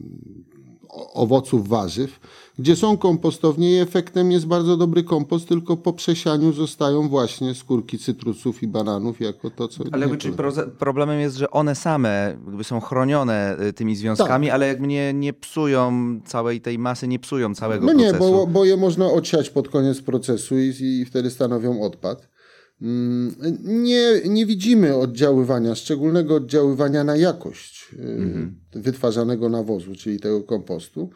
owoców, 1.13 1.67
warzyw, 1.67 2.19
gdzie 2.59 2.75
są 2.75 2.97
kompostownie 2.97 3.71
i 3.71 3.79
efektem 3.79 4.31
jest 4.31 4.45
bardzo 4.45 4.77
dobry 4.77 5.03
kompost, 5.03 5.47
tylko 5.47 5.77
po 5.77 5.93
przesianiu 5.93 6.53
zostają 6.53 7.09
właśnie 7.09 7.55
skórki 7.55 7.99
cytrusów 7.99 8.63
i 8.63 8.67
bananów 8.67 9.21
jako 9.21 9.49
to, 9.49 9.67
co... 9.67 9.83
Ale 9.91 10.07
nie 10.07 10.17
czyli 10.17 10.35
problemem 10.79 11.19
jest, 11.19 11.35
że 11.35 11.51
one 11.51 11.75
same 11.75 12.37
jakby 12.47 12.63
są 12.63 12.79
chronione 12.79 13.57
y, 13.69 13.73
tymi 13.73 13.95
związkami, 13.95 14.49
ale 14.49 14.67
jakby 14.67 14.87
nie, 14.87 15.13
nie 15.13 15.33
psują 15.33 15.91
całej 16.25 16.61
tej 16.61 16.79
masy, 16.79 17.07
nie 17.07 17.19
psują 17.19 17.55
całego 17.55 17.85
No 17.85 17.93
nie, 17.93 18.09
procesu. 18.09 18.31
bo, 18.31 18.47
bo 18.47 18.65
je 18.65 18.77
można 18.77 19.05
odsiać 19.05 19.49
pod 19.49 19.69
koniec 19.69 20.01
procesu 20.01 20.59
i, 20.59 20.73
i 20.79 21.05
wtedy 21.05 21.29
stanowią 21.31 21.81
odpad. 21.81 22.29
Mm, 22.81 23.35
Nie, 23.63 24.21
nie 24.25 24.45
widzimy 24.45 24.95
oddziaływania, 24.95 25.75
szczególnego 25.75 26.35
oddziaływania 26.35 27.03
na 27.03 27.15
jakość 27.15 27.74
Mhm. 27.93 28.59
wytwarzanego 28.71 29.49
nawozu, 29.49 29.95
czyli 29.95 30.19
tego 30.19 30.43
kompostu. 30.43 31.09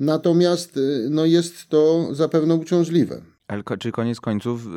Natomiast 0.00 0.76
y, 0.76 1.06
no 1.10 1.24
jest 1.24 1.68
to 1.68 2.08
zapewne 2.10 2.54
uciążliwe. 2.54 3.22
Ale 3.48 3.62
czy 3.78 3.92
koniec 3.92 4.20
końców 4.20 4.66
y, 4.66 4.70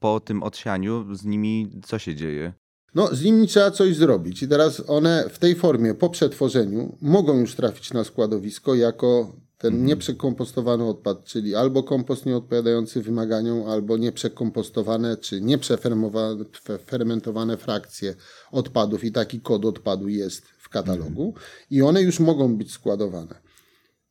po 0.00 0.20
tym 0.20 0.42
odsianiu 0.42 1.14
z 1.14 1.24
nimi 1.24 1.80
co 1.86 1.98
się 1.98 2.14
dzieje? 2.14 2.52
No, 2.94 3.14
z 3.14 3.22
nimi 3.22 3.48
trzeba 3.48 3.70
coś 3.70 3.96
zrobić. 3.96 4.42
I 4.42 4.48
teraz 4.48 4.82
one 4.86 5.28
w 5.30 5.38
tej 5.38 5.54
formie 5.54 5.94
po 5.94 6.10
przetworzeniu 6.10 6.98
mogą 7.00 7.40
już 7.40 7.54
trafić 7.54 7.92
na 7.92 8.04
składowisko 8.04 8.74
jako 8.74 9.36
ten 9.58 9.84
nieprzekompostowany 9.84 10.84
odpad, 10.84 11.24
czyli 11.24 11.54
albo 11.54 11.82
kompost 11.82 12.26
nieodpowiadający 12.26 13.02
wymaganiom, 13.02 13.68
albo 13.68 13.96
nieprzekompostowane 13.96 15.16
czy 15.16 15.40
nieprzefermowane 15.40 16.44
fe- 16.44 16.78
fermentowane 16.78 17.56
frakcje 17.56 18.14
odpadów. 18.52 19.04
I 19.04 19.12
taki 19.12 19.40
kod 19.40 19.64
odpadu 19.64 20.08
jest 20.08 20.53
katalogu. 20.74 21.34
I 21.70 21.82
one 21.82 22.02
już 22.02 22.20
mogą 22.20 22.56
być 22.56 22.72
składowane. 22.72 23.34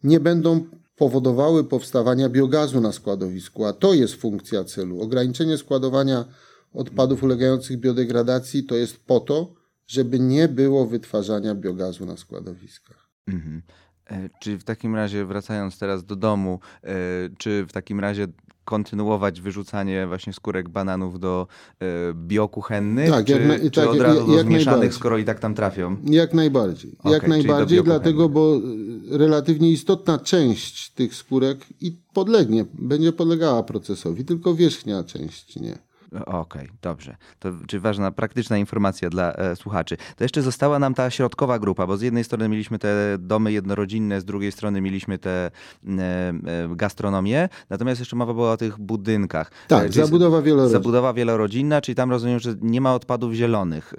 Nie 0.03 0.19
będą 0.19 0.65
powodowały 0.95 1.63
powstawania 1.63 2.29
biogazu 2.29 2.81
na 2.81 2.91
składowisku, 2.91 3.65
a 3.65 3.73
to 3.73 3.93
jest 3.93 4.15
funkcja 4.15 4.63
celu. 4.63 5.01
Ograniczenie 5.01 5.57
składowania 5.57 6.25
odpadów 6.73 7.23
ulegających 7.23 7.77
biodegradacji 7.79 8.63
to 8.63 8.75
jest 8.75 9.05
po 9.05 9.19
to, 9.19 9.53
żeby 9.87 10.19
nie 10.19 10.47
było 10.47 10.85
wytwarzania 10.85 11.55
biogazu 11.55 12.05
na 12.05 12.17
składowiskach. 12.17 13.09
Mhm. 13.27 13.61
E, 14.05 14.29
Czy 14.41 14.57
w 14.57 14.63
takim 14.63 14.95
razie, 14.95 15.25
wracając 15.25 15.79
teraz 15.79 16.05
do 16.05 16.15
domu, 16.15 16.59
e, 16.83 16.95
czy 17.37 17.65
w 17.65 17.71
takim 17.71 17.99
razie 17.99 18.27
kontynuować 18.65 19.41
wyrzucanie 19.41 20.07
właśnie 20.07 20.33
skórek 20.33 20.69
bananów 20.69 21.19
do 21.19 21.47
e, 21.79 21.85
biokuchennych, 22.13 23.09
Tak, 23.09 23.25
czy, 23.25 23.31
jak 23.31 23.61
czy 23.61 23.71
tak, 23.81 23.89
od 23.89 23.95
jak- 23.95 24.03
razu 24.03 24.17
jak 24.19 24.27
do 24.27 24.33
zmieszanych, 24.33 24.65
najbardziej. 24.65 24.91
skoro 24.91 25.17
i 25.17 25.25
tak 25.25 25.39
tam 25.39 25.55
trafią? 25.55 25.97
Jak 26.05 26.33
najbardziej. 26.33 26.95
Okej, 26.99 27.11
jak 27.11 27.27
najbardziej, 27.27 27.83
dlatego, 27.83 28.29
bo 28.29 28.55
y, 28.57 29.17
relatywnie 29.17 29.71
istotna 29.71 30.17
część 30.19 30.89
tych 30.91 31.15
skórek 31.15 31.57
i 31.81 31.97
podlegnie, 32.13 32.65
będzie 32.73 33.11
podlegała 33.13 33.63
procesowi, 33.63 34.25
tylko 34.25 34.55
wierzchnia 34.55 35.03
część 35.03 35.55
nie. 35.55 35.77
Okej, 36.25 36.69
dobrze. 36.81 37.15
To 37.39 37.51
czy 37.67 37.79
ważna, 37.79 38.11
praktyczna 38.11 38.57
informacja 38.57 39.09
dla 39.09 39.33
e, 39.33 39.55
słuchaczy. 39.55 39.97
To 40.15 40.23
jeszcze 40.23 40.41
została 40.41 40.79
nam 40.79 40.93
ta 40.93 41.09
środkowa 41.09 41.59
grupa, 41.59 41.87
bo 41.87 41.97
z 41.97 42.01
jednej 42.01 42.23
strony 42.23 42.49
mieliśmy 42.49 42.79
te 42.79 43.17
domy 43.19 43.51
jednorodzinne, 43.51 44.21
z 44.21 44.25
drugiej 44.25 44.51
strony 44.51 44.81
mieliśmy 44.81 45.17
te 45.17 45.51
e, 45.87 45.89
e, 45.89 46.33
gastronomię, 46.75 47.49
natomiast 47.69 47.99
jeszcze 48.01 48.15
mowa 48.15 48.33
była 48.33 48.51
o 48.51 48.57
tych 48.57 48.79
budynkach. 48.79 49.51
Tak, 49.67 49.85
E, 49.85 49.89
czyli 49.89 50.05
zabudowa 50.05 50.41
wielorodzinna. 50.41 50.79
Zabudowa 50.79 51.13
wielorodzinna, 51.13 51.81
czyli 51.81 51.95
tam 51.95 52.11
rozumiem, 52.11 52.39
że 52.39 52.55
nie 52.61 52.81
ma 52.81 52.95
odpadów 52.95 53.33
zielonych 53.33 53.93
e, 53.93 53.97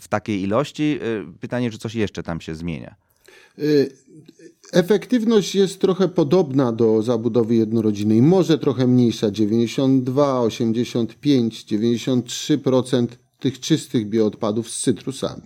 w 0.00 0.08
takiej 0.08 0.42
ilości. 0.42 0.98
E, 1.02 1.32
Pytanie, 1.40 1.70
czy 1.70 1.78
coś 1.78 1.94
jeszcze 1.94 2.22
tam 2.22 2.40
się 2.40 2.54
zmienia? 2.54 2.94
Y, 3.58 3.96
Efektywność 4.72 5.54
jest 5.54 5.80
trochę 5.80 6.08
podobna 6.08 6.72
do 6.72 7.02
zabudowy 7.02 7.54
jednorodzinnej, 7.54 8.22
może 8.22 8.58
trochę 8.58 8.86
mniejsza 8.86 9.30
92, 9.30 10.40
85, 10.40 11.64
93% 11.64 13.06
tych 13.40 13.60
czystych 13.60 14.08
bioodpadów 14.08 14.70
z 14.70 14.82
cytrusami. 14.82 15.42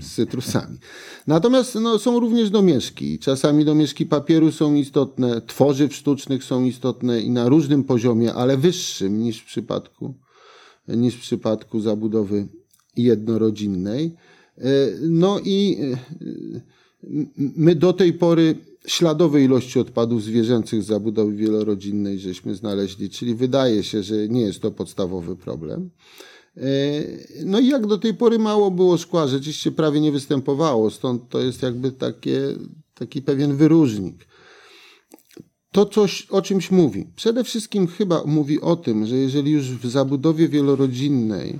Z 0.00 0.14
cytrusami. 0.14 0.78
Natomiast 1.26 1.74
no, 1.74 1.98
są 1.98 2.20
również 2.20 2.50
domieszki. 2.50 3.18
Czasami 3.18 3.64
domieszki 3.64 4.06
papieru 4.06 4.52
są 4.52 4.74
istotne, 4.74 5.40
tworzyw 5.40 5.94
sztucznych 5.94 6.44
są 6.44 6.64
istotne 6.64 7.20
i 7.20 7.30
na 7.30 7.48
różnym 7.48 7.84
poziomie, 7.84 8.34
ale 8.34 8.56
wyższym 8.56 9.18
niż 9.18 9.40
w 9.40 9.44
przypadku, 9.44 10.14
niż 10.88 11.14
w 11.14 11.20
przypadku 11.20 11.80
zabudowy 11.80 12.48
jednorodzinnej. 12.96 14.14
E, 14.58 14.62
No 15.00 15.40
i 15.44 15.78
e, 15.80 16.60
my 17.36 17.74
do 17.74 17.92
tej 17.92 18.12
pory 18.12 18.54
śladowe 18.86 19.42
ilości 19.42 19.78
odpadów 19.78 20.22
zwierzęcych 20.22 20.82
z 20.82 20.86
zabudowy 20.86 21.32
wielorodzinnej 21.32 22.18
żeśmy 22.18 22.54
znaleźli, 22.54 23.10
czyli 23.10 23.34
wydaje 23.34 23.82
się, 23.82 24.02
że 24.02 24.28
nie 24.28 24.40
jest 24.40 24.62
to 24.62 24.70
podstawowy 24.70 25.36
problem. 25.36 25.90
E, 26.56 26.62
No 27.44 27.60
i 27.60 27.66
jak 27.66 27.86
do 27.86 27.98
tej 27.98 28.14
pory 28.14 28.38
mało 28.38 28.70
było 28.70 28.98
szkła, 28.98 29.26
rzeczywiście 29.26 29.72
prawie 29.72 30.00
nie 30.00 30.12
występowało, 30.12 30.90
stąd 30.90 31.28
to 31.28 31.40
jest 31.40 31.62
jakby 31.62 31.92
takie, 31.92 32.40
taki 32.94 33.22
pewien 33.22 33.56
wyróżnik. 33.56 34.26
To 35.72 35.86
coś 35.86 36.26
o 36.30 36.42
czymś 36.42 36.70
mówi. 36.70 37.06
Przede 37.16 37.44
wszystkim 37.44 37.86
chyba 37.86 38.22
mówi 38.26 38.60
o 38.60 38.76
tym, 38.76 39.06
że 39.06 39.16
jeżeli 39.16 39.50
już 39.50 39.70
w 39.70 39.90
zabudowie 39.90 40.48
wielorodzinnej 40.48 41.58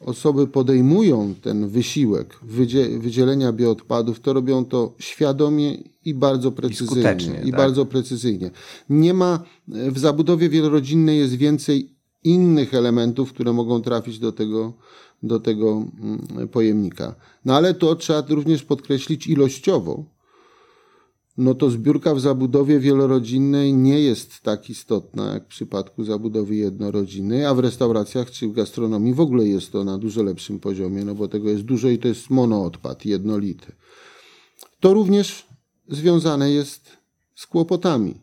osoby 0.00 0.46
podejmują 0.46 1.34
ten 1.42 1.68
wysiłek 1.68 2.38
wydzie- 2.42 2.98
wydzielenia 2.98 3.52
bioodpadów, 3.52 4.20
to 4.20 4.32
robią 4.32 4.64
to 4.64 4.94
świadomie 4.98 5.74
i 6.04 6.14
bardzo 6.14 6.52
precyzyjnie. 6.52 6.90
skutecznie, 6.90 7.40
I 7.44 7.50
tak? 7.50 7.60
bardzo 7.60 7.86
precyzyjnie. 7.86 8.50
Nie 8.90 9.14
ma, 9.14 9.42
w 9.68 9.98
zabudowie 9.98 10.48
wielorodzinnej 10.48 11.18
jest 11.18 11.34
więcej 11.34 11.94
innych 12.24 12.74
elementów, 12.74 13.32
które 13.32 13.52
mogą 13.52 13.82
trafić 13.82 14.18
do 14.18 14.32
tego, 14.32 14.72
do 15.22 15.40
tego 15.40 15.84
mm, 16.00 16.48
pojemnika. 16.48 17.14
No 17.44 17.56
ale 17.56 17.74
to 17.74 17.96
trzeba 17.96 18.22
również 18.28 18.62
podkreślić 18.62 19.26
ilościowo, 19.26 20.04
no 21.40 21.54
to 21.54 21.70
zbiórka 21.70 22.14
w 22.14 22.20
zabudowie 22.20 22.80
wielorodzinnej 22.80 23.74
nie 23.74 24.00
jest 24.00 24.40
tak 24.40 24.70
istotna 24.70 25.34
jak 25.34 25.44
w 25.44 25.48
przypadku 25.48 26.04
zabudowy 26.04 26.54
jednorodzinnej, 26.54 27.44
a 27.44 27.54
w 27.54 27.58
restauracjach 27.58 28.30
czy 28.30 28.48
w 28.48 28.52
gastronomii 28.52 29.14
w 29.14 29.20
ogóle 29.20 29.46
jest 29.46 29.72
to 29.72 29.84
na 29.84 29.98
dużo 29.98 30.22
lepszym 30.22 30.60
poziomie, 30.60 31.04
no 31.04 31.14
bo 31.14 31.28
tego 31.28 31.48
jest 31.48 31.62
dużo 31.62 31.88
i 31.88 31.98
to 31.98 32.08
jest 32.08 32.30
monoodpad, 32.30 33.06
jednolity. 33.06 33.72
To 34.80 34.94
również 34.94 35.46
związane 35.88 36.50
jest 36.50 36.96
z 37.34 37.46
kłopotami. 37.46 38.14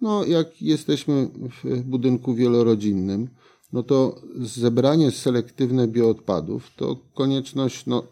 No, 0.00 0.24
jak 0.24 0.62
jesteśmy 0.62 1.28
w 1.64 1.82
budynku 1.82 2.34
wielorodzinnym, 2.34 3.28
no 3.72 3.82
to 3.82 4.20
zebranie 4.40 5.10
selektywne 5.10 5.88
bioodpadów 5.88 6.70
to 6.76 6.96
konieczność 7.14 7.86
no, 7.86 8.02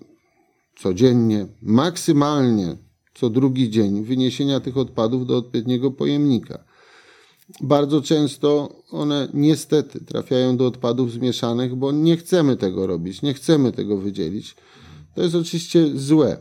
codziennie, 0.76 1.46
maksymalnie 1.62 2.76
co 3.14 3.30
drugi 3.30 3.70
dzień 3.70 4.04
wyniesienia 4.04 4.60
tych 4.60 4.76
odpadów 4.76 5.26
do 5.26 5.36
odpowiedniego 5.36 5.90
pojemnika. 5.90 6.64
Bardzo 7.60 8.02
często 8.02 8.76
one 8.90 9.28
niestety 9.34 10.04
trafiają 10.04 10.56
do 10.56 10.66
odpadów 10.66 11.12
zmieszanych, 11.12 11.74
bo 11.74 11.92
nie 11.92 12.16
chcemy 12.16 12.56
tego 12.56 12.86
robić, 12.86 13.22
nie 13.22 13.34
chcemy 13.34 13.72
tego 13.72 13.96
wydzielić. 13.96 14.56
To 15.14 15.22
jest 15.22 15.34
oczywiście 15.34 15.88
złe, 15.94 16.36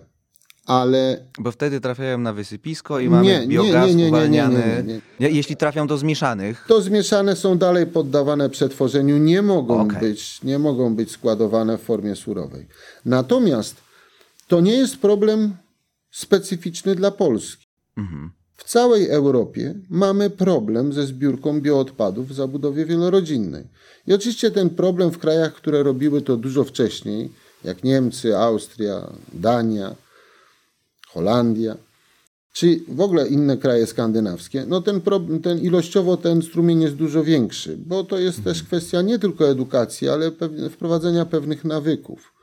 ale 0.65 1.25
Bo 1.39 1.51
wtedy 1.51 1.81
trafiają 1.81 2.17
na 2.17 2.33
wysypisko 2.33 2.99
i 2.99 3.09
mamy 3.09 3.25
Nie, 3.25 3.47
biogaz 3.47 3.87
nie, 3.87 3.95
nie, 3.95 4.03
nie, 4.03 4.09
uwalniany. 4.09 4.83
Jeśli 5.19 5.55
trafią 5.55 5.87
do 5.87 5.97
zmieszanych, 5.97 6.65
to 6.67 6.81
zmieszane 6.81 7.35
są 7.35 7.57
dalej 7.57 7.87
poddawane 7.87 8.49
przetworzeniu, 8.49 9.17
nie 9.17 9.41
mogą, 9.41 9.81
Okej. 9.81 9.99
być, 9.99 10.43
nie 10.43 10.59
mogą 10.59 10.95
być 10.95 11.11
składowane 11.11 11.77
w 11.77 11.81
formie 11.81 12.15
surowej. 12.15 12.67
Natomiast 13.05 13.75
to 14.47 14.61
nie 14.61 14.73
jest 14.73 14.97
problem 14.97 15.55
specyficzny 16.11 16.95
dla 16.95 17.11
Polski. 17.11 17.65
W 18.55 18.63
całej 18.63 19.09
Europie 19.09 19.75
mamy 19.89 20.29
problem 20.29 20.93
ze 20.93 21.05
zbiórką 21.05 21.61
bioodpadów 21.61 22.27
w 22.27 22.33
zabudowie 22.33 22.85
wielorodzinnej. 22.85 23.63
I 24.07 24.13
oczywiście 24.13 24.51
ten 24.51 24.69
problem 24.69 25.11
w 25.11 25.17
krajach, 25.17 25.53
które 25.53 25.83
robiły 25.83 26.21
to 26.21 26.37
dużo 26.37 26.63
wcześniej, 26.63 27.29
jak 27.63 27.83
Niemcy, 27.83 28.37
Austria, 28.37 29.11
Dania, 29.33 29.95
Holandia, 31.07 31.77
czy 32.53 32.79
w 32.87 33.01
ogóle 33.01 33.27
inne 33.27 33.57
kraje 33.57 33.87
skandynawskie, 33.87 34.65
no 34.67 34.81
ten, 34.81 35.01
problem, 35.01 35.41
ten 35.41 35.59
ilościowo 35.59 36.17
ten 36.17 36.41
strumień 36.41 36.81
jest 36.81 36.95
dużo 36.95 37.23
większy, 37.23 37.77
bo 37.77 38.03
to 38.03 38.19
jest 38.19 38.43
też 38.43 38.63
kwestia 38.63 39.01
nie 39.01 39.19
tylko 39.19 39.49
edukacji, 39.49 40.09
ale 40.09 40.31
wprowadzenia 40.69 41.25
pewnych 41.25 41.65
nawyków. 41.65 42.33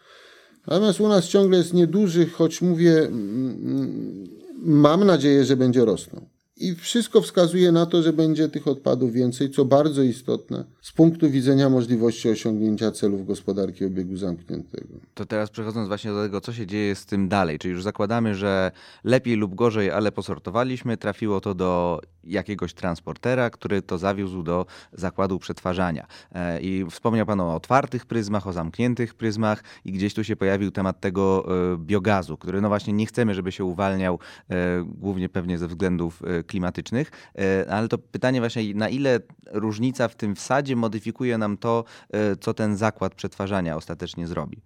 Natomiast 0.68 1.00
u 1.00 1.08
nas 1.08 1.28
ciągle 1.28 1.58
jest 1.58 1.74
nieduży, 1.74 2.26
choć 2.26 2.62
mówię, 2.62 2.98
mm, 3.02 4.28
mam 4.62 5.04
nadzieję, 5.04 5.44
że 5.44 5.56
będzie 5.56 5.84
rosnął. 5.84 6.37
I 6.60 6.74
wszystko 6.74 7.20
wskazuje 7.20 7.72
na 7.72 7.86
to, 7.86 8.02
że 8.02 8.12
będzie 8.12 8.48
tych 8.48 8.68
odpadów 8.68 9.12
więcej, 9.12 9.50
co 9.50 9.64
bardzo 9.64 10.02
istotne 10.02 10.64
z 10.82 10.92
punktu 10.92 11.30
widzenia 11.30 11.70
możliwości 11.70 12.28
osiągnięcia 12.28 12.92
celów 12.92 13.26
gospodarki 13.26 13.84
obiegu 13.84 14.16
zamkniętego. 14.16 14.94
to 15.14 15.26
teraz 15.26 15.50
przechodząc 15.50 15.88
właśnie 15.88 16.10
do 16.10 16.22
tego, 16.22 16.40
co 16.40 16.52
się 16.52 16.66
dzieje 16.66 16.94
z 16.94 17.06
tym 17.06 17.28
dalej, 17.28 17.58
czyli 17.58 17.74
już 17.74 17.82
zakładamy, 17.82 18.34
że 18.34 18.72
lepiej 19.04 19.36
lub 19.36 19.54
gorzej, 19.54 19.90
ale 19.90 20.12
posortowaliśmy, 20.12 20.96
trafiło 20.96 21.40
to 21.40 21.54
do 21.54 22.00
jakiegoś 22.24 22.74
transportera, 22.74 23.50
który 23.50 23.82
to 23.82 23.98
zawiózł 23.98 24.42
do 24.42 24.66
zakładu 24.92 25.38
przetwarzania. 25.38 26.06
E, 26.32 26.60
I 26.60 26.84
wspomniał 26.90 27.26
Pan 27.26 27.40
o 27.40 27.54
otwartych 27.54 28.06
pryzmach, 28.06 28.46
o 28.46 28.52
zamkniętych 28.52 29.14
pryzmach 29.14 29.64
i 29.84 29.92
gdzieś 29.92 30.14
tu 30.14 30.24
się 30.24 30.36
pojawił 30.36 30.70
temat 30.70 31.00
tego 31.00 31.44
e, 31.72 31.76
biogazu, 31.78 32.36
który 32.36 32.60
no 32.60 32.68
właśnie 32.68 32.92
nie 32.92 33.06
chcemy, 33.06 33.34
żeby 33.34 33.52
się 33.52 33.64
uwalniał, 33.64 34.18
e, 34.50 34.84
głównie 34.84 35.28
pewnie 35.28 35.58
ze 35.58 35.68
względów 35.68 36.22
klimatycznych, 36.48 37.10
E, 37.38 37.70
ale 37.70 37.88
to 37.88 37.98
pytanie 37.98 38.40
właśnie, 38.40 38.74
na 38.74 38.88
ile 38.88 39.20
różnica 39.52 40.08
w 40.08 40.14
tym 40.14 40.34
wsadzie 40.34 40.76
modyfikuje 40.76 41.38
nam 41.38 41.56
to, 41.56 41.84
e, 42.10 42.36
co 42.36 42.54
ten 42.54 42.76
zakład 42.76 43.14
przetwarzania 43.14 43.76
ostatecznie 43.76 44.26
zrobi? 44.26 44.60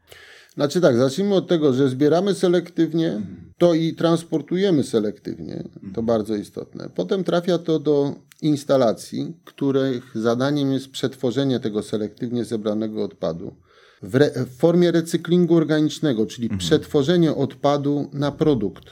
Znaczy 0.55 0.81
tak, 0.81 0.97
zacznijmy 0.97 1.35
od 1.35 1.49
tego, 1.49 1.73
że 1.73 1.88
zbieramy 1.88 2.35
selektywnie, 2.35 3.23
to 3.59 3.75
i 3.75 3.95
transportujemy 3.95 4.85
selektywnie, 4.85 5.64
to 5.95 6.03
bardzo 6.03 6.35
istotne. 6.35 6.88
Potem 6.95 7.25
trafia 7.25 7.59
to 7.59 7.79
do 7.79 8.14
instalacji, 8.42 9.37
których 9.45 10.11
zadaniem 10.14 10.73
jest 10.73 10.90
przetworzenie 10.90 11.61
tego 11.61 11.83
selektywnie 11.83 12.45
zebranego 12.45 13.05
odpadu 13.05 13.57
w, 14.03 14.16
re, 14.16 14.31
w 14.31 14.57
formie 14.57 14.92
recyklingu 14.92 15.57
organicznego, 15.57 16.27
czyli 16.27 16.49
przetworzenie 16.49 17.35
odpadu 17.35 18.11
na 18.12 18.33
produkt. 18.33 18.85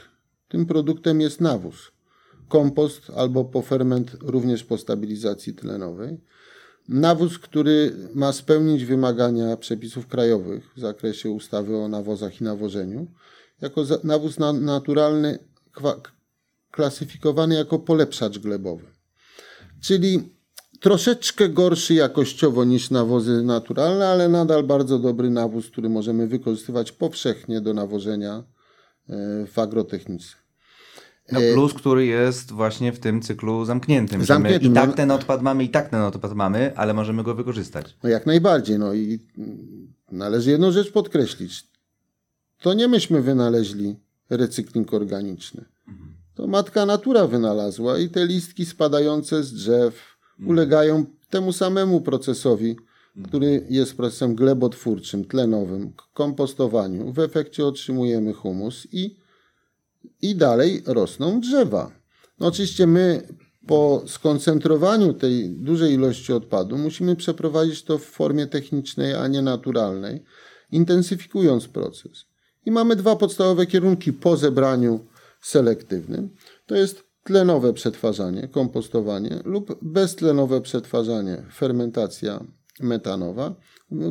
Tym 0.47 0.65
produktem 0.65 1.21
jest 1.21 1.41
nawóz, 1.41 1.91
kompost 2.51 3.11
albo 3.15 3.45
poferment 3.45 4.17
również 4.21 4.63
po 4.63 4.77
stabilizacji 4.77 5.53
tlenowej. 5.53 6.17
Nawóz, 6.89 7.39
który 7.39 7.93
ma 8.15 8.33
spełnić 8.33 8.85
wymagania 8.85 9.57
przepisów 9.57 10.07
krajowych 10.07 10.73
w 10.75 10.79
zakresie 10.79 11.29
ustawy 11.29 11.77
o 11.77 11.87
nawozach 11.87 12.41
i 12.41 12.43
nawożeniu, 12.43 13.07
jako 13.61 13.81
nawóz 14.03 14.39
na, 14.39 14.53
naturalny 14.53 15.39
klasyfikowany 16.71 17.55
jako 17.55 17.79
polepszacz 17.79 18.39
glebowy. 18.39 18.85
Czyli 19.81 20.29
troszeczkę 20.79 21.49
gorszy 21.49 21.93
jakościowo 21.93 22.63
niż 22.65 22.89
nawozy 22.89 23.43
naturalne, 23.43 24.07
ale 24.07 24.29
nadal 24.29 24.63
bardzo 24.63 24.99
dobry 24.99 25.29
nawóz, 25.29 25.67
który 25.67 25.89
możemy 25.89 26.27
wykorzystywać 26.27 26.91
powszechnie 26.91 27.61
do 27.61 27.73
nawożenia 27.73 28.33
e, 28.33 28.43
w 29.47 29.59
agrotechnice. 29.59 30.40
No 31.31 31.39
plus, 31.53 31.73
który 31.73 32.05
jest 32.05 32.51
właśnie 32.51 32.91
w 32.91 32.99
tym 32.99 33.21
cyklu 33.21 33.65
zamkniętym. 33.65 34.25
Zamkniętym, 34.25 34.71
I 34.71 34.75
tak 34.75 34.95
ten 34.95 35.11
odpad 35.11 35.41
mamy, 35.41 35.63
i 35.63 35.69
tak 35.69 35.89
ten 35.89 36.01
odpad 36.01 36.33
mamy, 36.33 36.77
ale 36.77 36.93
możemy 36.93 37.23
go 37.23 37.35
wykorzystać. 37.35 37.97
No 38.03 38.09
jak 38.09 38.25
najbardziej. 38.25 38.79
No 38.79 38.93
i 38.93 39.19
należy 40.11 40.51
jedną 40.51 40.71
rzecz 40.71 40.91
podkreślić. 40.91 41.63
To 42.61 42.73
nie 42.73 42.87
myśmy 42.87 43.21
wynaleźli 43.21 43.95
recykling 44.29 44.93
organiczny. 44.93 45.65
To 46.35 46.47
matka 46.47 46.85
natura 46.85 47.27
wynalazła 47.27 47.97
i 47.97 48.09
te 48.09 48.25
listki 48.25 48.65
spadające 48.65 49.43
z 49.43 49.53
drzew 49.53 50.17
ulegają 50.45 51.05
temu 51.29 51.53
samemu 51.53 52.01
procesowi, 52.01 52.75
który 53.23 53.65
jest 53.69 53.97
procesem 53.97 54.35
glebotwórczym, 54.35 55.25
tlenowym, 55.25 55.93
kompostowaniu. 56.13 57.13
W 57.13 57.19
efekcie 57.19 57.65
otrzymujemy 57.65 58.33
humus 58.33 58.87
i, 58.91 59.15
i 60.21 60.35
dalej 60.35 60.83
rosną 60.85 61.41
drzewa. 61.41 61.91
No 62.39 62.47
oczywiście 62.47 62.87
my 62.87 63.27
po 63.67 64.03
skoncentrowaniu 64.07 65.13
tej 65.13 65.49
dużej 65.49 65.93
ilości 65.93 66.33
odpadu 66.33 66.77
musimy 66.77 67.15
przeprowadzić 67.15 67.83
to 67.83 67.97
w 67.97 68.03
formie 68.03 68.47
technicznej, 68.47 69.13
a 69.13 69.27
nie 69.27 69.41
naturalnej, 69.41 70.23
intensyfikując 70.71 71.67
proces. 71.67 72.25
I 72.65 72.71
mamy 72.71 72.95
dwa 72.95 73.15
podstawowe 73.15 73.65
kierunki 73.65 74.13
po 74.13 74.37
zebraniu 74.37 74.99
selektywnym. 75.41 76.29
To 76.65 76.75
jest 76.75 77.03
tlenowe 77.23 77.73
przetwarzanie, 77.73 78.47
kompostowanie 78.47 79.39
lub 79.45 79.77
beztlenowe 79.81 80.61
przetwarzanie, 80.61 81.43
fermentacja 81.53 82.45
metanowa, 82.79 83.55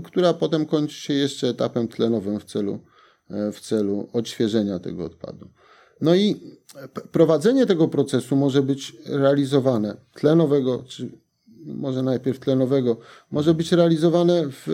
która 0.05 0.35
potem 0.35 0.67
kończy 0.67 0.95
się 0.95 1.15
jeszcze 1.15 1.49
etapem 1.49 1.89
tlenowym 1.89 2.41
w 2.41 2.45
celu, 2.45 2.79
w 3.53 3.61
celu 3.61 4.09
odświeżenia 4.13 4.79
tego 4.79 5.05
odpadu. 5.05 5.51
No 6.01 6.15
i 6.15 6.41
prowadzenie 7.13 7.67
tego 7.67 7.89
procesu 7.89 8.37
może 8.37 8.63
być 8.63 8.97
realizowane 9.07 9.97
tlenowego, 10.15 10.85
czy 10.89 11.11
może 11.65 12.03
najpierw 12.03 12.39
tlenowego, 12.39 12.97
może 13.31 13.55
być 13.55 13.73
realizowane 13.73 14.49
w, 14.51 14.67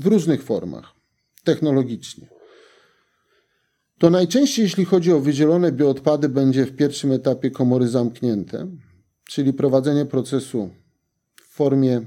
w 0.00 0.06
różnych 0.06 0.42
formach 0.42 0.84
technologicznie. 1.44 2.28
To 3.98 4.10
najczęściej, 4.10 4.62
jeśli 4.62 4.84
chodzi 4.84 5.12
o 5.12 5.20
wydzielone 5.20 5.72
bioodpady, 5.72 6.28
będzie 6.28 6.66
w 6.66 6.76
pierwszym 6.76 7.12
etapie 7.12 7.50
komory 7.50 7.88
zamknięte, 7.88 8.66
czyli 9.28 9.52
prowadzenie 9.52 10.06
procesu 10.06 10.70
w 11.36 11.54
formie 11.54 12.06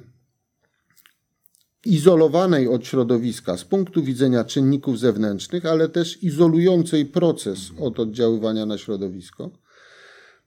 izolowanej 1.85 2.67
od 2.67 2.85
środowiska 2.85 3.57
z 3.57 3.65
punktu 3.65 4.03
widzenia 4.03 4.43
czynników 4.43 4.99
zewnętrznych, 4.99 5.65
ale 5.65 5.89
też 5.89 6.23
izolującej 6.23 7.05
proces 7.05 7.59
od 7.79 7.99
oddziaływania 7.99 8.65
na 8.65 8.77
środowisko. 8.77 9.51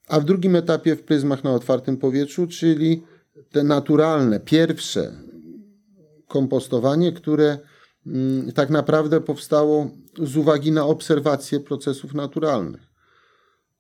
A 0.09 0.21
w 0.21 0.25
drugim 0.25 0.57
etapie 0.57 0.97
w 0.97 1.03
pryzmach 1.03 1.45
na 1.45 1.53
otwartym 1.53 1.97
powietrzu, 1.97 2.47
czyli 2.47 3.03
te 3.51 3.65
naturalne, 3.65 4.41
pierwsze 4.41 5.13
kompostowanie, 6.29 7.13
które 7.13 7.59
mm, 8.07 8.53
tak 8.53 8.71
naprawdę 8.71 9.21
powstało 9.21 9.91
z 10.23 10.37
uwagi 10.37 10.73
na 10.73 10.87
obserwację 10.87 11.61
procesów 11.61 12.15
naturalnych. 12.15 12.93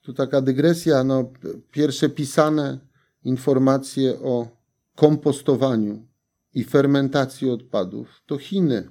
Tu 0.02 0.12
taka 0.12 0.40
dygresja, 0.40 1.04
no, 1.04 1.32
pierwsze 1.70 2.08
pisane 2.08 2.78
informacje 3.24 4.20
o 4.20 4.48
kompostowaniu 4.96 6.11
i 6.54 6.64
fermentacji 6.64 7.50
odpadów 7.50 8.08
to 8.26 8.38
Chiny. 8.38 8.88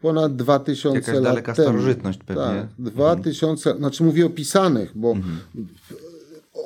Ponad 0.00 0.36
2000 0.36 0.98
Jakaś 0.98 1.14
lat 1.14 1.24
daleka 1.24 1.54
temu. 1.54 1.68
starożytność 1.68 2.18
pewnie. 2.18 2.42
Tak, 2.42 2.68
2000, 2.78 3.76
znaczy 3.76 4.04
mówię 4.04 4.26
opisanych, 4.26 4.92
bo 4.94 5.14
w, 5.14 5.94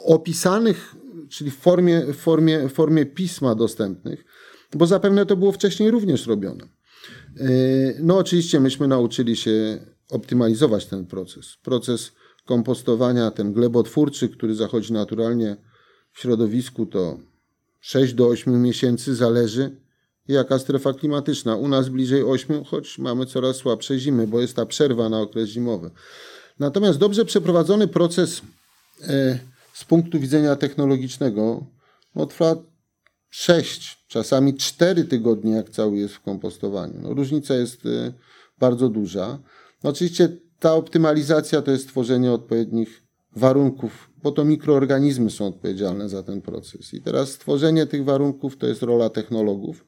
opisanych, 0.05 0.95
czyli 1.29 1.51
w 1.51 1.57
formie, 1.57 2.13
formie, 2.13 2.69
formie 2.69 3.07
pisma 3.07 3.55
dostępnych, 3.55 4.25
bo 4.77 4.87
zapewne 4.87 5.27
to 5.27 5.37
było 5.37 5.53
wcześniej 5.53 5.91
również 5.91 6.27
robione. 6.27 6.65
Yy, 7.37 7.47
no 8.01 8.19
oczywiście 8.19 8.61
myśmy 8.61 8.89
nauczyli 8.89 9.37
się 9.37 9.79
optymalizować 10.11 10.87
ten 10.87 11.07
proces. 11.07 11.57
Proces 11.63 12.13
kompostowania, 12.45 13.31
ten 13.31 13.53
glebotwórczy, 13.53 14.29
który 14.29 14.55
zachodzi 14.55 14.93
naturalnie 14.93 15.57
w 16.13 16.21
środowisku, 16.21 16.87
to 16.87 17.19
6 17.81 18.15
do 18.15 18.27
8 18.27 18.63
miesięcy 18.63 19.15
zależy 19.15 19.84
jaka 20.29 20.59
strefa 20.59 20.93
klimatyczna. 20.93 21.57
U 21.57 21.69
nas 21.69 21.89
bliżej 21.89 22.23
8, 22.23 22.65
choć 22.65 22.99
mamy 22.99 23.27
coraz 23.27 23.57
słabsze 23.57 23.99
zimy, 23.99 24.27
bo 24.27 24.41
jest 24.41 24.57
ta 24.57 24.67
przerwa 24.67 25.09
na 25.09 25.21
okres 25.21 25.49
zimowy. 25.49 25.91
Natomiast 26.59 26.99
dobrze 26.99 27.25
przeprowadzony 27.25 27.89
proces 27.89 28.43
e, 29.09 29.39
z 29.73 29.85
punktu 29.85 30.21
widzenia 30.21 30.57
technologicznego 30.57 31.67
no, 32.15 32.27
trwa 32.27 32.57
6, 33.31 34.05
czasami 34.09 34.55
4 34.55 35.05
tygodnie, 35.05 35.53
jak 35.53 35.71
cały 35.71 35.97
jest 35.97 36.15
w 36.15 36.21
kompostowaniu. 36.21 36.95
No, 37.03 37.15
różnica 37.15 37.55
jest 37.55 37.87
e, 37.87 38.13
bardzo 38.59 38.89
duża. 38.89 39.39
No, 39.85 39.91
oczywiście 39.91 40.29
ta 40.59 40.75
optymalizacja 40.75 41.63
to 41.63 41.71
jest 41.71 41.89
tworzenie 41.89 42.33
odpowiednich 42.33 43.03
warunków, 43.37 44.11
bo 44.23 44.33
to 44.33 44.45
mikroorganizmy 44.45 45.31
są 45.31 45.47
odpowiedzialne 45.47 46.09
za 46.09 46.23
ten 46.23 46.43
proces. 46.43 46.95
I 46.95 47.03
teraz 47.03 47.29
stworzenie 47.29 47.87
tych 47.87 48.05
warunków 48.05 48.57
to 48.57 48.67
jest 48.67 48.83
rola 48.83 49.11
technologów. 49.11 49.85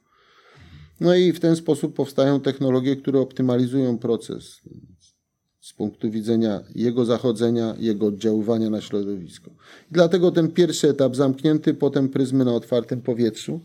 No 0.99 1.15
i 1.15 1.33
w 1.33 1.39
ten 1.39 1.55
sposób 1.55 1.95
powstają 1.95 2.39
technologie, 2.39 2.95
które 2.95 3.19
optymalizują 3.19 3.97
proces 3.97 4.61
z 5.61 5.73
punktu 5.73 6.11
widzenia 6.11 6.63
jego 6.75 7.05
zachodzenia, 7.05 7.75
jego 7.79 8.05
oddziaływania 8.05 8.69
na 8.69 8.81
środowisko. 8.81 9.51
Dlatego 9.91 10.31
ten 10.31 10.51
pierwszy 10.51 10.89
etap 10.89 11.15
zamknięty, 11.15 11.73
potem 11.73 12.09
pryzmy 12.09 12.45
na 12.45 12.53
otwartym 12.53 13.01
powietrzu. 13.01 13.61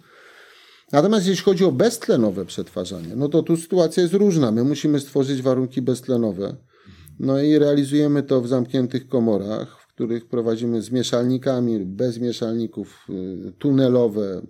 Natomiast 0.92 1.26
jeśli 1.26 1.44
chodzi 1.44 1.64
o 1.64 1.72
beztlenowe 1.72 2.44
przetwarzanie, 2.44 3.16
no 3.16 3.28
to 3.28 3.42
tu 3.42 3.56
sytuacja 3.56 4.02
jest 4.02 4.14
różna. 4.14 4.52
My 4.52 4.64
musimy 4.64 5.00
stworzyć 5.00 5.42
warunki 5.42 5.82
beztlenowe. 5.82 6.56
No 7.20 7.42
i 7.42 7.58
realizujemy 7.58 8.22
to 8.22 8.40
w 8.40 8.48
zamkniętych 8.48 9.08
komorach, 9.08 9.80
w 9.80 9.86
których 9.86 10.28
prowadzimy 10.28 10.82
z 10.82 10.90
mieszalnikami, 10.90 11.84
bez 11.84 12.18
mieszalników, 12.18 13.06
y, 13.48 13.52
tunelowe, 13.58 14.42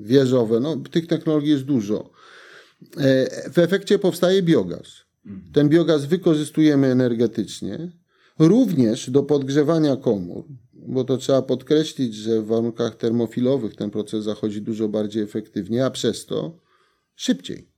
wieżowe. 0.00 0.60
No, 0.60 0.76
tych 0.76 1.06
technologii 1.06 1.50
jest 1.50 1.64
dużo. 1.64 2.10
E, 2.96 3.50
w 3.50 3.58
efekcie 3.58 3.98
powstaje 3.98 4.42
biogaz. 4.42 4.86
Ten 5.52 5.68
biogaz 5.68 6.04
wykorzystujemy 6.04 6.86
energetycznie, 6.86 7.92
również 8.38 9.10
do 9.10 9.22
podgrzewania 9.22 9.96
komór, 9.96 10.44
bo 10.72 11.04
to 11.04 11.16
trzeba 11.16 11.42
podkreślić, 11.42 12.14
że 12.14 12.42
w 12.42 12.46
warunkach 12.46 12.96
termofilowych 12.96 13.76
ten 13.76 13.90
proces 13.90 14.24
zachodzi 14.24 14.62
dużo 14.62 14.88
bardziej 14.88 15.22
efektywnie, 15.22 15.84
a 15.84 15.90
przez 15.90 16.26
to 16.26 16.58
szybciej. 17.16 17.68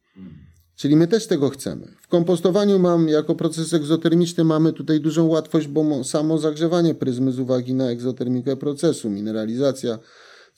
Czyli 0.76 0.96
my 0.96 1.06
też 1.06 1.26
tego 1.26 1.50
chcemy. 1.50 1.94
W 2.00 2.08
kompostowaniu 2.08 2.78
mam, 2.78 3.08
jako 3.08 3.34
proces 3.34 3.74
egzotermiczny, 3.74 4.44
mamy 4.44 4.72
tutaj 4.72 5.00
dużą 5.00 5.26
łatwość, 5.26 5.68
bo 5.68 6.04
samo 6.04 6.38
zagrzewanie 6.38 6.94
pryzmy 6.94 7.32
z 7.32 7.38
uwagi 7.38 7.74
na 7.74 7.90
egzotermikę 7.90 8.56
procesu, 8.56 9.10
mineralizacja, 9.10 9.98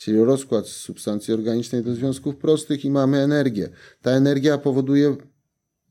czyli 0.01 0.25
rozkład 0.25 0.69
z 0.69 0.77
substancji 0.77 1.35
organicznej 1.35 1.83
do 1.83 1.95
związków 1.95 2.37
prostych 2.37 2.85
i 2.85 2.91
mamy 2.91 3.19
energię. 3.19 3.69
Ta 4.03 4.11
energia 4.11 4.59
powoduje 4.59 5.17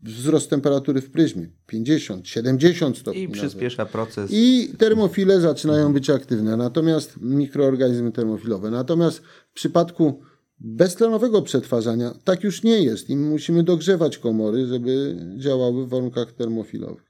wzrost 0.03 0.49
temperatury 0.49 1.01
w 1.01 1.11
pryzmie 1.11 1.49
50, 1.67 2.27
70 2.27 2.97
stopni. 2.97 3.23
I 3.23 3.29
przyspiesza 3.29 3.83
nawet. 3.83 3.91
proces. 3.91 4.31
I 4.33 4.73
termofile 4.77 5.41
zaczynają 5.41 5.93
być 5.93 6.09
aktywne, 6.09 6.57
natomiast 6.57 7.17
mikroorganizmy 7.21 8.11
termofilowe. 8.11 8.71
Natomiast 8.71 9.21
w 9.49 9.53
przypadku 9.53 10.21
beztlenowego 10.59 11.41
przetwarzania 11.41 12.13
tak 12.23 12.43
już 12.43 12.63
nie 12.63 12.83
jest 12.83 13.09
i 13.09 13.15
musimy 13.15 13.63
dogrzewać 13.63 14.17
komory, 14.17 14.67
żeby 14.67 15.17
działały 15.37 15.85
w 15.85 15.89
warunkach 15.89 16.31
termofilowych. 16.31 17.08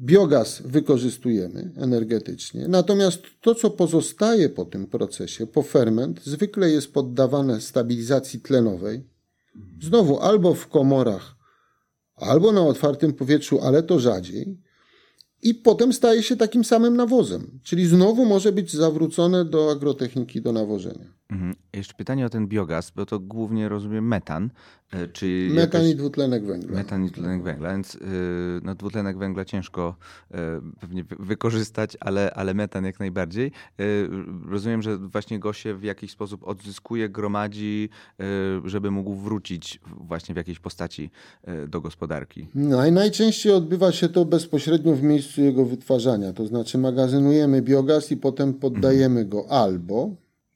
Biogaz 0.00 0.62
wykorzystujemy 0.64 1.72
energetycznie, 1.76 2.68
natomiast 2.68 3.22
to, 3.40 3.54
co 3.54 3.70
pozostaje 3.70 4.48
po 4.48 4.64
tym 4.64 4.86
procesie, 4.86 5.46
po 5.46 5.62
ferment, 5.62 6.24
zwykle 6.24 6.70
jest 6.70 6.92
poddawane 6.92 7.60
stabilizacji 7.60 8.40
tlenowej. 8.40 9.04
Znowu 9.82 10.18
albo 10.18 10.54
w 10.54 10.68
komorach, 10.68 11.36
albo 12.16 12.52
na 12.52 12.60
otwartym 12.60 13.12
powietrzu, 13.12 13.60
ale 13.60 13.82
to 13.82 13.98
rzadziej. 13.98 14.58
I 15.42 15.54
potem 15.54 15.92
staje 15.92 16.22
się 16.22 16.36
takim 16.36 16.64
samym 16.64 16.96
nawozem, 16.96 17.60
czyli 17.62 17.86
znowu 17.86 18.24
może 18.24 18.52
być 18.52 18.72
zawrócone 18.72 19.44
do 19.44 19.70
agrotechniki 19.70 20.42
do 20.42 20.52
nawożenia. 20.52 21.19
Mhm. 21.30 21.54
Jeszcze 21.72 21.94
pytanie 21.94 22.26
o 22.26 22.30
ten 22.30 22.46
biogaz, 22.48 22.90
bo 22.90 23.06
to 23.06 23.18
głównie 23.18 23.68
rozumiem 23.68 24.08
metan. 24.08 24.50
e, 24.92 25.08
Czy 25.08 25.48
Metan 25.50 25.80
jakaś... 25.80 25.92
i 25.92 25.96
dwutlenek 25.96 26.44
węgla. 26.46 26.76
Metan 26.76 27.04
i 27.04 27.06
dwutlenek 27.10 27.42
węgla, 27.42 27.70
więc 27.72 27.94
yy, 27.94 28.00
no, 28.62 28.74
dwutlenek 28.74 29.18
węgla 29.18 29.44
ciężko 29.44 29.96
yy, 30.30 30.38
pewnie 30.80 31.04
wy- 31.04 31.16
wykorzystać, 31.18 31.96
ale, 32.00 32.34
ale 32.34 32.54
metan 32.54 32.84
jak 32.84 33.00
najbardziej. 33.00 33.52
Rozumiem, 34.48 34.82
że 34.82 34.98
właśnie 34.98 35.38
go 35.38 35.52
się 35.52 35.74
w 35.74 35.82
jakiś 35.82 36.10
sposób 36.10 36.44
odzyskuje, 36.48 37.08
gromadzi, 37.08 37.88
żeby 38.64 38.90
mógł 38.90 39.14
wrócić 39.14 39.80
właśnie 39.96 40.34
w 40.34 40.36
jakiejś 40.36 40.58
postaci 40.58 41.10
do 41.68 41.80
gospodarki. 41.80 42.46
No 42.54 42.86
i 42.86 42.92
najczęściej 42.92 43.52
odbywa 43.52 43.92
się 43.92 44.08
to 44.08 44.24
bezpośrednio 44.24 44.94
w 44.96 45.02
miejscu 45.02 45.40
jego 45.42 45.64
wytwarzania, 45.64 46.32
to 46.32 46.46
znaczy 46.46 46.78
magazynujemy 46.78 47.62
biogaz 47.62 48.12
i 48.12 48.16
potem 48.16 48.54
poddajemy 48.54 49.24
go 49.24 49.46
albo 49.50 50.10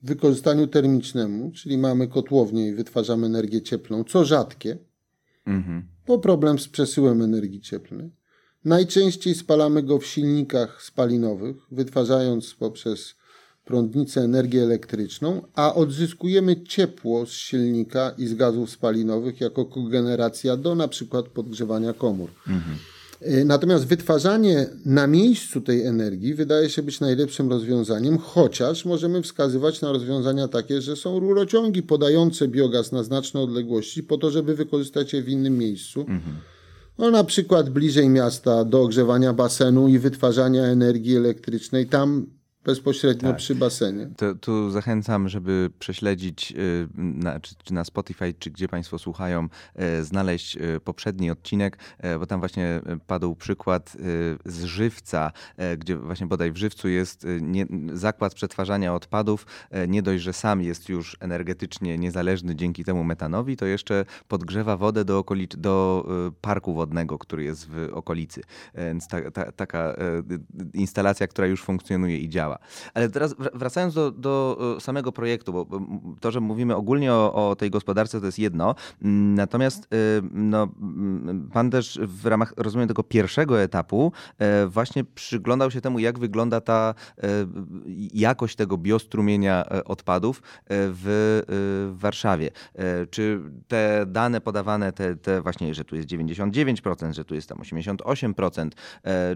wykorzystaniu 0.05 0.67
termicznemu, 0.67 1.51
czyli 1.51 1.79
mamy 1.79 2.09
kotłownię 2.09 2.69
i 2.69 2.73
wytwarzamy 2.73 3.27
energię 3.27 3.63
cieplną, 3.63 4.05
co 4.05 4.25
rzadkie, 4.25 4.79
Mhm. 5.47 5.83
bo 6.07 6.19
problem 6.19 6.59
z 6.59 6.69
przesyłem 6.69 7.23
energii 7.23 7.61
cieplnej. 7.61 8.11
Najczęściej 8.65 9.35
spalamy 9.35 9.83
go 9.83 9.99
w 9.99 10.07
silnikach 10.07 10.83
spalinowych, 10.83 11.57
wytwarzając 11.71 12.55
poprzez 12.55 13.15
prądnicę 13.65 14.21
energię 14.21 14.63
elektryczną, 14.63 15.43
a 15.55 15.75
odzyskujemy 15.75 16.63
ciepło 16.63 17.27
z 17.27 17.31
silnika 17.33 18.15
i 18.19 18.27
z 18.27 18.35
gazów 18.35 18.71
spalinowych 18.71 19.41
jako 19.41 19.65
kogeneracja 19.65 20.57
do 20.57 20.75
na 20.75 20.89
przykład 20.89 21.29
podgrzewania 21.29 21.93
komór. 21.93 22.31
Y, 22.31 22.94
Natomiast 23.45 23.87
wytwarzanie 23.87 24.67
na 24.87 25.07
miejscu 25.07 25.61
tej 25.61 25.87
energii 25.87 26.35
wydaje 26.35 26.71
się 26.71 26.83
być 26.83 27.01
najlepszym 27.01 27.51
rozwiązaniem, 27.51 28.19
chociaż 28.19 28.85
możemy 28.85 29.23
wskazywać 29.23 29.81
na 29.81 29.93
rozwiązania 29.93 30.49
takie, 30.49 30.81
że 30.81 30.97
są 30.97 31.21
rurociągi 31.21 31.83
podające 31.83 32.49
biogaz 32.49 32.93
na 32.93 33.03
znaczne 33.03 33.41
odległości 33.41 34.03
po 34.03 34.19
to, 34.19 34.31
żeby 34.31 34.55
wykorzystać 34.55 35.13
je 35.13 35.23
w 35.23 35.29
innym 35.29 35.59
miejscu. 35.59 36.07
No, 36.99 37.11
na 37.11 37.25
przykład 37.25 37.71
bliżej 37.71 38.09
miasta 38.09 38.65
do 38.65 38.83
ogrzewania 38.83 39.33
basenu 39.33 39.89
i 39.89 39.99
wytwarzania 39.99 40.63
energii 40.63 41.17
elektrycznej. 41.17 41.87
Tam 41.87 42.27
bezpośrednio 42.65 43.29
tak. 43.29 43.39
przy 43.39 43.55
basenie. 43.55 44.09
To, 44.17 44.35
tu 44.35 44.71
zachęcam, 44.71 45.29
żeby 45.29 45.71
prześledzić 45.79 46.53
y, 46.53 46.89
na, 46.95 47.41
czy, 47.41 47.55
czy, 47.65 47.75
na 47.75 47.85
Spotify, 47.85 48.35
czy 48.39 48.51
gdzie 48.51 48.69
Państwo 48.69 48.99
słuchają, 48.99 49.49
y, 50.01 50.05
znaleźć 50.05 50.57
y, 50.57 50.81
poprzedni 50.81 51.31
odcinek, 51.31 51.79
bo 52.19 52.27
tam 52.27 52.41
właśnie 52.41 52.81
padł 53.07 53.35
przykład 53.35 53.97
z 54.45 54.65
żywca, 54.65 55.33
gdzie 55.79 55.97
właśnie 55.97 56.27
bodaj 56.27 56.53
w 56.53 56.57
żywcu 56.57 56.89
jest 56.89 57.27
nie, 57.41 57.67
zakład 57.93 58.35
przetwarzania 58.35 58.95
odpadów. 58.95 59.47
Nie 59.89 60.03
dość, 60.03 60.23
że 60.23 60.33
sam 60.33 60.63
jest 60.63 60.89
już 60.89 61.17
energetycznie 61.21 61.99
niezależny 61.99 62.57
dzięki 62.57 62.85
temu 62.85 63.05
metanowi, 63.05 63.57
to 63.57 63.67
jeszcze 63.67 64.05
podgrzewa 64.29 64.77
wodę 64.77 65.05
do, 65.05 65.21
okolic- 65.21 65.57
do 65.57 66.07
parku 66.41 66.75
wodnego, 66.75 67.19
który 67.19 67.45
jest 67.45 67.69
w 67.69 67.91
okolicy. 67.93 68.43
Więc 68.75 69.09
ta, 69.09 69.31
ta, 69.31 69.53
taka 69.53 69.97
instalacja, 70.75 71.27
która 71.27 71.47
już 71.47 71.63
funkcjonuje 71.63 72.19
i 72.19 72.29
działa. 72.29 72.54
Ale 72.95 73.09
teraz 73.09 73.35
wracając 73.55 73.95
do, 73.95 74.11
do 74.11 74.59
e, 74.77 74.81
samego 74.81 75.13
projektu, 75.13 75.53
bo 75.53 75.67
to, 76.21 76.31
że 76.31 76.41
mówimy 76.41 76.77
ogólnie 76.77 77.13
o, 77.13 77.51
o 77.51 77.57
tej 77.57 77.71
gospodarce, 77.71 78.21
to 78.21 78.27
jest 78.27 78.39
jedno. 78.39 78.75
Mm, 79.03 79.35
natomiast 79.35 79.85
e, 79.85 79.87
no, 80.33 80.69
mm, 80.81 81.51
pan 81.53 81.71
też 81.71 82.01
w 82.03 82.27
ramach, 82.27 82.55
rozumiem, 82.57 82.89
tego 82.89 83.03
pierwszego 83.03 83.61
etapu 83.61 84.13
e, 84.39 84.67
właśnie 84.67 85.05
przyglądał 85.05 85.71
się 85.71 85.81
temu, 85.81 85.99
jak 85.99 86.19
wygląda 86.19 86.61
ta 86.61 86.95
jakość 88.15 88.57
tego 88.57 88.79
biostrumienia 88.79 89.65
odpadów 89.85 90.43
w, 90.71 91.43
w 91.95 92.01
Warszawie. 92.01 92.51
Czy 93.11 93.41
te 93.69 94.05
dane 94.07 94.41
podawane, 94.41 94.93
te, 94.93 95.17
te 95.17 95.43
właśnie, 95.43 95.75
że 95.75 95.85
tu 95.85 95.97
jest 95.97 96.09
99%, 96.09 97.13
że 97.13 97.25
tu 97.25 97.35
jest 97.35 97.49
tam 97.49 97.59
88%, 97.59 98.69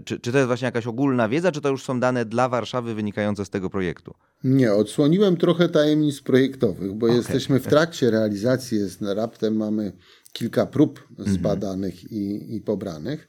czy, 0.05 0.19
czy 0.19 0.31
to 0.31 0.37
jest 0.37 0.47
właśnie 0.47 0.65
jakaś 0.65 0.87
ogólna 0.87 1.29
wiedza, 1.29 1.51
czy 1.51 1.61
to 1.61 1.69
już 1.69 1.83
są 1.83 1.99
dane 1.99 2.25
dla 2.25 2.49
Warszawy 2.49 2.93
wynikające 2.93 3.08
z 3.45 3.49
tego 3.49 3.69
projektu? 3.69 4.13
Nie, 4.43 4.73
odsłoniłem 4.73 5.37
trochę 5.37 5.69
tajemnic 5.69 6.21
projektowych, 6.21 6.93
bo 6.93 7.05
okay. 7.05 7.17
jesteśmy 7.17 7.59
w 7.59 7.67
trakcie 7.67 8.11
realizacji, 8.11 8.77
jest, 8.77 9.01
raptem 9.01 9.55
mamy 9.55 9.91
kilka 10.33 10.65
prób 10.65 11.07
mhm. 11.09 11.37
zbadanych 11.37 12.11
i, 12.11 12.55
i 12.55 12.61
pobranych. 12.61 13.27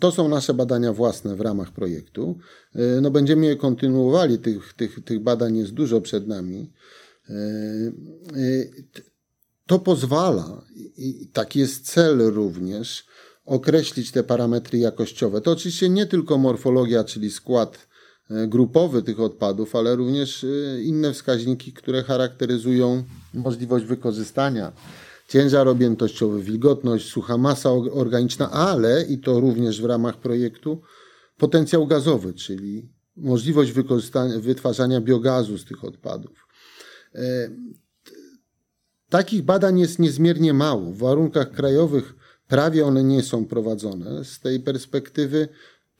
To 0.00 0.12
są 0.12 0.28
nasze 0.28 0.54
badania 0.54 0.92
własne 0.92 1.36
w 1.36 1.40
ramach 1.40 1.72
projektu. 1.72 2.38
E, 2.74 3.00
no 3.00 3.10
będziemy 3.10 3.46
je 3.46 3.56
kontynuowali, 3.56 4.38
tych, 4.38 4.74
tych, 4.74 5.04
tych 5.04 5.20
badań 5.20 5.56
jest 5.56 5.72
dużo 5.72 6.00
przed 6.00 6.26
nami. 6.26 6.72
E, 7.30 7.34
e, 7.34 7.40
to 9.66 9.78
pozwala, 9.78 10.64
i 10.96 11.28
taki 11.32 11.58
jest 11.58 11.86
cel 11.86 12.18
również, 12.18 13.06
określić 13.44 14.10
te 14.10 14.22
parametry 14.22 14.78
jakościowe. 14.78 15.40
To 15.40 15.52
oczywiście 15.52 15.88
nie 15.88 16.06
tylko 16.06 16.38
morfologia, 16.38 17.04
czyli 17.04 17.30
skład 17.30 17.89
grupowy 18.48 19.02
tych 19.02 19.20
odpadów, 19.20 19.76
ale 19.76 19.96
również 19.96 20.44
e, 20.44 20.82
inne 20.82 21.12
wskaźniki, 21.12 21.72
które 21.72 22.02
charakteryzują 22.02 23.04
możliwość 23.34 23.84
wykorzystania. 23.84 24.72
Ciężar 25.28 25.68
objętościowy, 25.68 26.42
wilgotność, 26.42 27.08
sucha 27.08 27.38
masa 27.38 27.70
organiczna, 27.72 28.50
ale 28.50 29.04
i 29.04 29.18
to 29.18 29.40
również 29.40 29.82
w 29.82 29.84
ramach 29.84 30.16
projektu 30.16 30.82
potencjał 31.36 31.86
gazowy, 31.86 32.34
czyli 32.34 32.88
możliwość 33.16 33.72
wytwarzania 34.40 35.00
biogazu 35.00 35.58
z 35.58 35.64
tych 35.64 35.84
odpadów. 35.84 36.48
E, 37.14 37.50
takich 39.08 39.42
badań 39.42 39.78
jest 39.78 39.98
niezmiernie 39.98 40.54
mało. 40.54 40.92
W 40.92 40.98
warunkach 40.98 41.50
krajowych 41.50 42.14
prawie 42.48 42.86
one 42.86 43.04
nie 43.04 43.22
są 43.22 43.46
prowadzone. 43.46 44.24
Z 44.24 44.40
tej 44.40 44.60
perspektywy 44.60 45.48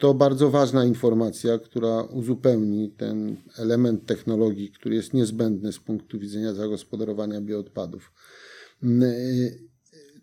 to 0.01 0.15
bardzo 0.15 0.51
ważna 0.51 0.85
informacja, 0.85 1.59
która 1.59 2.03
uzupełni 2.03 2.91
ten 2.91 3.37
element 3.59 4.07
technologii, 4.07 4.71
który 4.71 4.95
jest 4.95 5.15
niezbędny 5.15 5.73
z 5.73 5.79
punktu 5.79 6.19
widzenia 6.19 6.55
zagospodarowania 6.55 7.41
bioodpadów. 7.41 8.13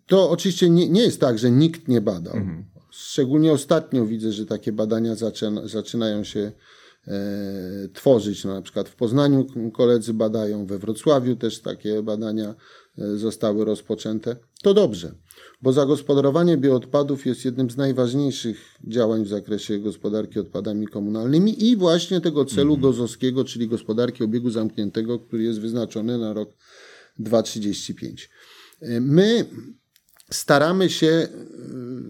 To 0.07 0.29
oczywiście 0.29 0.69
nie, 0.69 0.89
nie 0.89 1.01
jest 1.01 1.19
tak, 1.19 1.39
że 1.39 1.51
nikt 1.51 1.87
nie 1.87 2.01
badał. 2.01 2.35
Mhm. 2.35 2.65
Szczególnie 2.89 3.51
ostatnio 3.51 4.05
widzę, 4.05 4.31
że 4.31 4.45
takie 4.45 4.71
badania 4.71 5.15
zaczyna, 5.15 5.67
zaczynają 5.67 6.23
się 6.23 6.51
e, 7.07 7.13
tworzyć. 7.93 8.45
No, 8.45 8.53
na 8.53 8.61
przykład 8.61 8.89
w 8.89 8.95
Poznaniu 8.95 9.47
koledzy 9.73 10.13
badają, 10.13 10.65
we 10.65 10.77
Wrocławiu 10.77 11.35
też 11.35 11.61
takie 11.61 12.03
badania 12.03 12.55
e, 12.97 13.17
zostały 13.17 13.65
rozpoczęte. 13.65 14.35
To 14.63 14.73
dobrze 14.73 15.11
bo 15.61 15.73
zagospodarowanie 15.73 16.57
bioodpadów 16.57 17.25
jest 17.25 17.45
jednym 17.45 17.69
z 17.69 17.77
najważniejszych 17.77 18.75
działań 18.87 19.23
w 19.23 19.27
zakresie 19.27 19.79
gospodarki 19.79 20.39
odpadami 20.39 20.87
komunalnymi 20.87 21.67
i 21.67 21.77
właśnie 21.77 22.21
tego 22.21 22.45
celu 22.45 22.73
mhm. 22.73 22.81
gozowskiego, 22.81 23.43
czyli 23.43 23.67
gospodarki 23.67 24.23
obiegu 24.23 24.49
zamkniętego, 24.49 25.19
który 25.19 25.43
jest 25.43 25.59
wyznaczony 25.59 26.17
na 26.17 26.33
rok 26.33 26.49
2035. 27.19 28.29
My 29.01 29.45
staramy 30.31 30.89
się, 30.89 31.27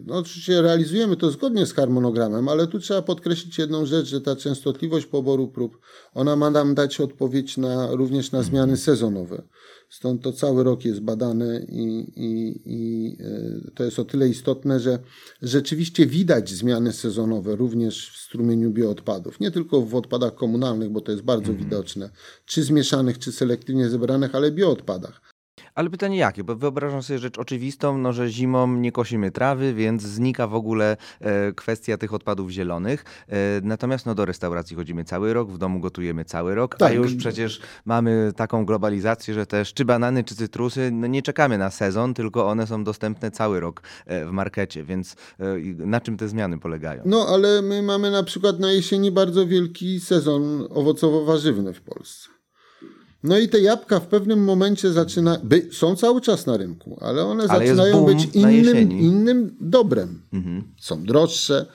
no 0.06 0.17
oczywiście 0.17 0.62
realizujemy 0.62 1.17
to 1.17 1.32
zgodnie 1.32 1.65
z 1.65 1.73
harmonogramem, 1.73 2.49
ale 2.49 2.67
tu 2.67 2.80
trzeba 2.80 3.01
podkreślić 3.01 3.58
jedną 3.58 3.86
rzecz, 3.86 4.08
że 4.08 4.21
ta 4.21 4.36
częstotliwość 4.36 5.06
poboru 5.06 5.47
prób, 5.47 5.80
ona 6.13 6.36
ma 6.36 6.49
nam 6.49 6.75
dać 6.75 6.99
odpowiedź 7.01 7.58
na, 7.58 7.95
również 7.95 8.32
na 8.32 8.43
zmiany 8.43 8.77
sezonowe. 8.77 9.41
Stąd 9.89 10.21
to 10.21 10.34
cały 10.34 10.63
rok 10.63 10.86
jest 10.86 10.99
badane 10.99 11.60
i, 11.60 12.13
i, 12.15 12.62
i 12.65 13.17
e, 13.19 13.71
to 13.75 13.84
jest 13.84 13.99
o 13.99 14.06
tyle 14.06 14.30
istotne, 14.30 14.80
że 14.80 14.99
rzeczywiście 15.41 16.06
widać 16.06 16.49
zmiany 16.49 16.93
sezonowe 16.93 17.56
również 17.56 18.10
w 18.10 18.17
strumieniu 18.17 18.71
bioodpadów. 18.71 19.39
Nie 19.39 19.51
tylko 19.51 19.82
w 19.82 19.95
odpadach 19.95 20.36
komunalnych, 20.36 20.89
bo 20.89 21.01
to 21.01 21.12
jest 21.12 21.23
bardzo 21.23 21.51
mhm. 21.51 21.69
widoczne, 21.69 22.10
czy 22.45 22.63
zmieszanych, 22.63 23.19
czy 23.19 23.32
selektywnie 23.32 23.89
zebranych, 23.89 24.36
ale 24.36 24.51
bioodpadach. 24.51 25.37
Ale 25.77 25.89
pytanie 25.89 26.17
jakie? 26.17 26.43
Bo 26.43 26.55
wyobrażam 26.55 27.03
sobie 27.03 27.19
rzecz 27.19 27.37
oczywistą, 27.37 27.97
no, 27.97 28.13
że 28.13 28.29
zimą 28.29 28.67
nie 28.67 28.91
kosimy 28.91 29.31
trawy, 29.31 29.73
więc 29.73 30.01
znika 30.01 30.47
w 30.47 30.55
ogóle 30.55 30.97
e, 31.19 31.53
kwestia 31.53 31.97
tych 31.97 32.13
odpadów 32.13 32.49
zielonych. 32.49 33.05
E, 33.27 33.35
natomiast 33.63 34.05
no, 34.05 34.15
do 34.15 34.25
restauracji 34.25 34.75
chodzimy 34.75 35.03
cały 35.03 35.33
rok, 35.33 35.51
w 35.51 35.57
domu 35.57 35.79
gotujemy 35.79 36.25
cały 36.25 36.55
rok, 36.55 36.75
tak. 36.75 36.91
a 36.91 36.93
już 36.93 37.15
przecież 37.15 37.61
mamy 37.85 38.31
taką 38.35 38.65
globalizację, 38.65 39.33
że 39.33 39.45
też 39.45 39.73
czy 39.73 39.85
banany, 39.85 40.23
czy 40.23 40.35
cytrusy, 40.35 40.91
no, 40.91 41.07
nie 41.07 41.21
czekamy 41.21 41.57
na 41.57 41.69
sezon, 41.69 42.13
tylko 42.13 42.47
one 42.47 42.67
są 42.67 42.83
dostępne 42.83 43.31
cały 43.31 43.59
rok 43.59 43.81
e, 44.05 44.25
w 44.25 44.31
markecie, 44.31 44.83
więc 44.83 45.15
e, 45.39 45.45
na 45.75 46.01
czym 46.01 46.17
te 46.17 46.27
zmiany 46.27 46.59
polegają? 46.59 47.01
No, 47.05 47.27
ale 47.27 47.61
my 47.61 47.81
mamy 47.81 48.11
na 48.11 48.23
przykład 48.23 48.59
na 48.59 48.71
jesieni 48.71 49.11
bardzo 49.11 49.47
wielki 49.47 49.99
sezon 49.99 50.67
owocowo-warzywny 50.69 51.73
w 51.73 51.81
Polsce. 51.81 52.37
No 53.27 53.37
i 53.37 53.49
te 53.49 53.59
jabłka 53.59 53.99
w 53.99 54.07
pewnym 54.07 54.43
momencie 54.43 54.91
zaczyna, 54.91 55.39
by, 55.43 55.69
są 55.71 55.95
cały 55.95 56.21
czas 56.21 56.45
na 56.45 56.57
rynku, 56.57 56.97
ale 57.01 57.25
one 57.25 57.43
ale 57.47 57.67
zaczynają 57.67 58.05
być 58.05 58.27
innym, 58.33 58.91
innym 58.91 59.55
dobrem. 59.61 60.21
Mhm. 60.33 60.63
Są 60.79 61.03
droższe, 61.03 61.65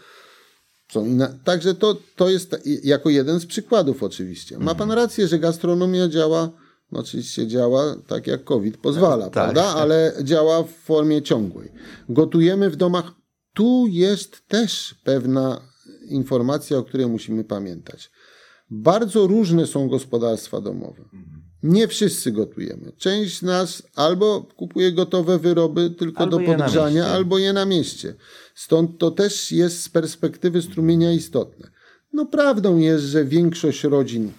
są 0.92 1.06
inne. 1.06 1.38
Także 1.44 1.74
to, 1.74 1.96
to 2.16 2.30
jest 2.30 2.56
jako 2.84 3.10
jeden 3.10 3.40
z 3.40 3.46
przykładów 3.46 4.02
oczywiście. 4.02 4.58
Ma 4.58 4.74
pan 4.74 4.90
mhm. 4.90 4.98
rację, 4.98 5.28
że 5.28 5.38
gastronomia 5.38 6.08
działa, 6.08 6.50
no 6.92 7.00
oczywiście 7.00 7.46
działa 7.46 7.96
tak 8.06 8.26
jak 8.26 8.44
COVID 8.44 8.76
pozwala, 8.76 9.24
tak, 9.24 9.32
prawda? 9.32 9.62
Tak. 9.62 9.76
Ale 9.76 10.12
działa 10.22 10.62
w 10.62 10.70
formie 10.70 11.22
ciągłej. 11.22 11.72
Gotujemy 12.08 12.70
w 12.70 12.76
domach. 12.76 13.12
Tu 13.54 13.86
jest 13.88 14.48
też 14.48 14.94
pewna 15.04 15.60
informacja, 16.08 16.78
o 16.78 16.82
której 16.82 17.06
musimy 17.06 17.44
pamiętać. 17.44 18.10
Bardzo 18.70 19.26
różne 19.26 19.66
są 19.66 19.88
gospodarstwa 19.88 20.60
domowe. 20.60 21.04
Nie 21.62 21.88
wszyscy 21.88 22.32
gotujemy. 22.32 22.92
Część 22.98 23.38
z 23.38 23.42
nas 23.42 23.82
albo 23.94 24.42
kupuje 24.56 24.92
gotowe 24.92 25.38
wyroby 25.38 25.90
tylko 25.90 26.20
albo 26.20 26.38
do 26.38 26.46
podgrzania, 26.46 27.06
albo 27.06 27.38
je 27.38 27.52
na 27.52 27.64
mieście. 27.64 28.14
Stąd 28.54 28.98
to 28.98 29.10
też 29.10 29.52
jest 29.52 29.82
z 29.82 29.88
perspektywy 29.88 30.62
strumienia 30.62 31.12
istotne. 31.12 31.70
No 32.12 32.26
prawdą 32.26 32.78
jest, 32.78 33.04
że 33.04 33.24
większość 33.24 33.84
rodzin, 33.84 34.32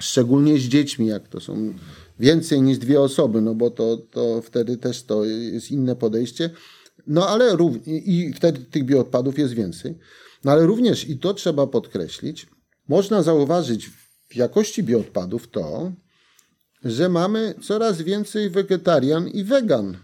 szczególnie 0.00 0.58
z 0.58 0.62
dziećmi, 0.62 1.06
jak 1.06 1.28
to 1.28 1.40
są 1.40 1.74
więcej 2.20 2.62
niż 2.62 2.78
dwie 2.78 3.00
osoby, 3.00 3.40
no 3.40 3.54
bo 3.54 3.70
to, 3.70 3.96
to 3.96 4.42
wtedy 4.42 4.76
też 4.76 5.02
to 5.02 5.24
jest 5.24 5.70
inne 5.70 5.96
podejście, 5.96 6.50
no 7.06 7.28
ale 7.28 7.56
i 7.86 8.32
wtedy 8.36 8.60
tych 8.60 8.84
bioodpadów 8.84 9.38
jest 9.38 9.54
więcej. 9.54 9.98
No 10.44 10.52
ale 10.52 10.66
również, 10.66 11.08
i 11.08 11.18
to 11.18 11.34
trzeba 11.34 11.66
podkreślić, 11.66 12.46
można 12.88 13.22
zauważyć 13.22 13.90
w 14.28 14.36
jakości 14.36 14.82
bioodpadów 14.82 15.48
to, 15.48 15.92
że 16.84 17.08
mamy 17.08 17.54
coraz 17.62 18.02
więcej 18.02 18.50
wegetarian 18.50 19.28
i 19.28 19.44
wegan. 19.44 19.96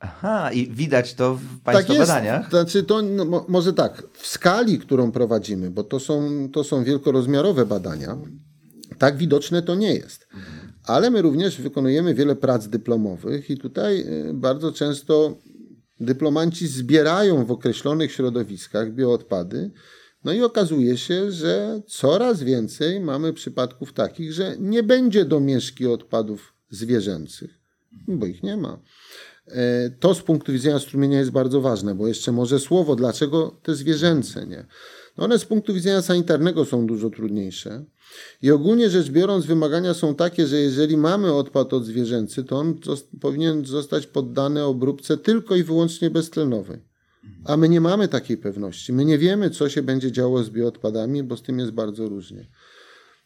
Aha, 0.00 0.52
i 0.52 0.70
widać 0.70 1.14
to 1.14 1.34
w 1.34 1.60
Państwa 1.60 1.94
tak 1.94 1.98
badaniach? 1.98 2.50
Znaczy 2.50 2.82
to, 2.82 3.02
no, 3.02 3.44
może 3.48 3.72
tak, 3.72 4.02
w 4.12 4.26
skali, 4.26 4.78
którą 4.78 5.12
prowadzimy, 5.12 5.70
bo 5.70 5.84
to 5.84 6.00
są, 6.00 6.48
to 6.52 6.64
są 6.64 6.84
wielkorozmiarowe 6.84 7.66
badania, 7.66 8.16
tak 8.98 9.16
widoczne 9.16 9.62
to 9.62 9.74
nie 9.74 9.94
jest. 9.94 10.28
Ale 10.84 11.10
my 11.10 11.22
również 11.22 11.60
wykonujemy 11.60 12.14
wiele 12.14 12.36
prac 12.36 12.68
dyplomowych 12.68 13.50
i 13.50 13.58
tutaj 13.58 14.00
y, 14.00 14.34
bardzo 14.34 14.72
często 14.72 15.36
dyplomanci 16.00 16.66
zbierają 16.66 17.44
w 17.44 17.50
określonych 17.50 18.12
środowiskach 18.12 18.92
bioodpady 18.92 19.70
No 20.26 20.32
i 20.32 20.42
okazuje 20.42 20.98
się, 20.98 21.32
że 21.32 21.80
coraz 21.86 22.42
więcej 22.42 23.00
mamy 23.00 23.32
przypadków 23.32 23.92
takich, 23.92 24.32
że 24.32 24.56
nie 24.58 24.82
będzie 24.82 25.24
domieszki 25.24 25.86
odpadów 25.86 26.54
zwierzęcych, 26.70 27.60
bo 28.08 28.26
ich 28.26 28.42
nie 28.42 28.56
ma. 28.56 28.80
E, 29.46 29.90
to 29.90 30.14
z 30.14 30.22
punktu 30.22 30.52
widzenia 30.52 30.78
strumienia 30.78 31.18
jest 31.18 31.30
bardzo 31.30 31.60
ważne, 31.60 31.94
bo 31.94 32.08
jeszcze 32.08 32.32
może 32.32 32.60
słowo, 32.60 32.96
dlaczego 32.96 33.60
te 33.62 33.74
zwierzęce 33.74 34.46
nie? 34.46 34.66
No 35.16 35.24
one 35.24 35.38
z 35.38 35.44
punktu 35.44 35.74
widzenia 35.74 36.02
sanitarnego 36.02 36.64
są 36.64 36.86
dużo 36.86 37.10
trudniejsze. 37.10 37.84
I 38.42 38.50
ogólnie 38.50 38.90
rzecz 38.90 39.10
biorąc, 39.10 39.46
wymagania 39.46 39.94
są 39.94 40.14
takie, 40.14 40.46
że 40.46 40.56
jeżeli 40.56 40.96
mamy 40.96 41.32
odpad 41.32 41.72
odzwierzęcy, 41.72 42.44
to 42.44 42.56
on 42.56 42.78
powinien 43.20 43.66
zostać 43.66 44.06
poddany 44.06 44.64
obróbce 44.64 45.16
tylko 45.16 45.56
i 45.56 45.62
wyłącznie 45.62 46.10
beztlenowej. 46.10 46.95
A 47.44 47.56
my 47.56 47.68
nie 47.68 47.80
mamy 47.80 48.08
takiej 48.08 48.36
pewności. 48.36 48.92
My 48.92 49.04
nie 49.04 49.18
wiemy, 49.18 49.50
co 49.50 49.68
się 49.68 49.82
będzie 49.82 50.12
działo 50.12 50.42
z 50.42 50.50
bioodpadami, 50.50 51.22
bo 51.22 51.36
z 51.36 51.42
tym 51.42 51.58
jest 51.58 51.72
bardzo 51.72 52.08
różnie. 52.08 52.48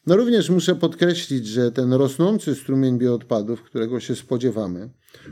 No 0.07 0.15
również 0.15 0.49
muszę 0.49 0.75
podkreślić, 0.75 1.47
że 1.47 1.71
ten 1.71 1.93
rosnący 1.93 2.55
strumień 2.55 2.97
bioodpadów, 2.97 3.61
którego 3.61 3.99
się 3.99 4.15
spodziewamy, 4.15 4.89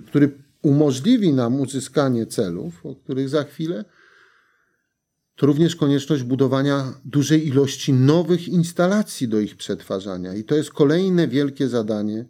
który 0.07 0.31
umożliwi 0.61 1.33
nam 1.33 1.61
uzyskanie 1.61 2.25
celów, 2.25 2.85
o 2.85 2.95
których 2.95 3.29
za 3.29 3.43
chwilę, 3.43 3.85
to 5.35 5.45
również 5.45 5.75
konieczność 5.75 6.23
budowania 6.23 6.93
dużej 7.05 7.47
ilości 7.47 7.93
nowych 7.93 8.47
instalacji 8.47 9.27
do 9.27 9.39
ich 9.39 9.55
przetwarzania. 9.55 10.33
I 10.33 10.43
to 10.43 10.55
jest 10.55 10.71
kolejne 10.71 11.27
wielkie 11.27 11.67
zadanie 11.67 12.25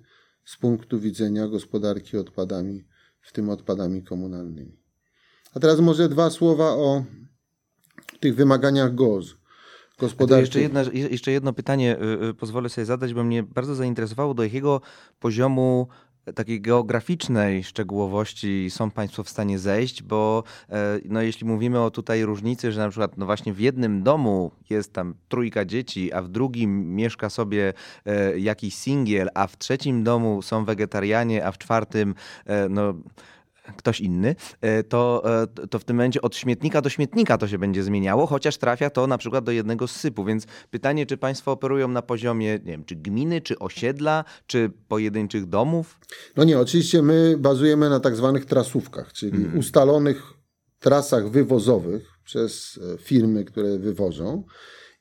z 0.45 0.57
punktu 0.57 0.99
widzenia 0.99 1.47
gospodarki 1.47 2.17
odpadami, 2.17 2.85
w 3.21 3.31
tym 3.31 3.49
odpadami 3.49 4.03
komunalnymi. 4.03 4.78
A 5.55 5.59
teraz 5.59 5.79
może 5.79 6.09
dwa 6.09 6.29
słowa 6.29 6.69
o 6.69 7.03
tych 8.19 8.35
wymaganiach 8.35 8.95
GOZ. 8.95 9.35
Jeszcze, 10.39 10.59
jedna, 10.61 10.83
jeszcze 10.93 11.31
jedno 11.31 11.53
pytanie 11.53 11.97
y, 11.97 12.27
y, 12.27 12.33
pozwolę 12.33 12.69
sobie 12.69 12.85
zadać, 12.85 13.13
bo 13.13 13.23
mnie 13.23 13.43
bardzo 13.43 13.75
zainteresowało, 13.75 14.33
do 14.33 14.43
jakiego 14.43 14.81
poziomu 15.19 15.87
takiej 16.35 16.61
geograficznej 16.61 17.63
szczegółowości 17.63 18.69
są 18.69 18.91
Państwo 18.91 19.23
w 19.23 19.29
stanie 19.29 19.59
zejść, 19.59 20.03
bo 20.03 20.43
e, 20.69 20.99
no, 21.05 21.21
jeśli 21.21 21.47
mówimy 21.47 21.81
o 21.81 21.91
tutaj 21.91 22.23
różnicy, 22.23 22.71
że 22.71 22.81
na 22.81 22.89
przykład 22.89 23.17
no 23.17 23.25
właśnie 23.25 23.53
w 23.53 23.59
jednym 23.59 24.03
domu 24.03 24.51
jest 24.69 24.93
tam 24.93 25.15
trójka 25.27 25.65
dzieci, 25.65 26.13
a 26.13 26.21
w 26.21 26.29
drugim 26.29 26.95
mieszka 26.95 27.29
sobie 27.29 27.73
e, 28.05 28.39
jakiś 28.39 28.75
singiel, 28.75 29.29
a 29.33 29.47
w 29.47 29.57
trzecim 29.57 30.03
domu 30.03 30.41
są 30.41 30.65
wegetarianie, 30.65 31.45
a 31.45 31.51
w 31.51 31.57
czwartym 31.57 32.15
e, 32.45 32.69
no 32.69 32.93
ktoś 33.77 34.01
inny, 34.01 34.35
e, 34.61 34.83
to, 34.83 35.23
e, 35.43 35.67
to 35.67 35.79
w 35.79 35.83
tym 35.83 35.95
momencie 35.95 36.21
od 36.21 36.35
śmietnika 36.35 36.81
do 36.81 36.89
śmietnika 36.89 37.37
to 37.37 37.47
się 37.47 37.57
będzie 37.57 37.83
zmieniało, 37.83 38.27
chociaż 38.27 38.57
trafia 38.57 38.89
to 38.89 39.07
na 39.07 39.17
przykład 39.17 39.45
do 39.45 39.51
jednego 39.51 39.87
sypu. 39.87 40.25
Więc 40.25 40.45
pytanie, 40.69 41.05
czy 41.05 41.17
Państwo 41.17 41.51
operują 41.51 41.87
na 41.87 42.01
poziomie, 42.01 42.53
nie 42.53 42.71
wiem, 42.71 42.85
czy 42.85 42.95
gminy, 42.95 43.41
czy 43.41 43.59
osiedla, 43.59 44.23
czy 44.47 44.71
pojedynczych 44.87 45.45
domów? 45.45 45.99
No 46.35 46.43
nie, 46.43 46.59
oczywiście 46.59 47.01
my 47.01 47.35
bazujemy 47.39 47.89
na 47.89 47.99
tak 47.99 48.15
zwanych 48.15 48.45
trasówkach, 48.45 49.13
czyli 49.13 49.37
hmm. 49.37 49.57
ustalonych 49.57 50.33
trasach 50.79 51.29
wywozowych 51.29 52.19
przez 52.23 52.79
e, 52.93 52.97
firmy, 52.97 53.45
które 53.45 53.79
wywożą 53.79 54.43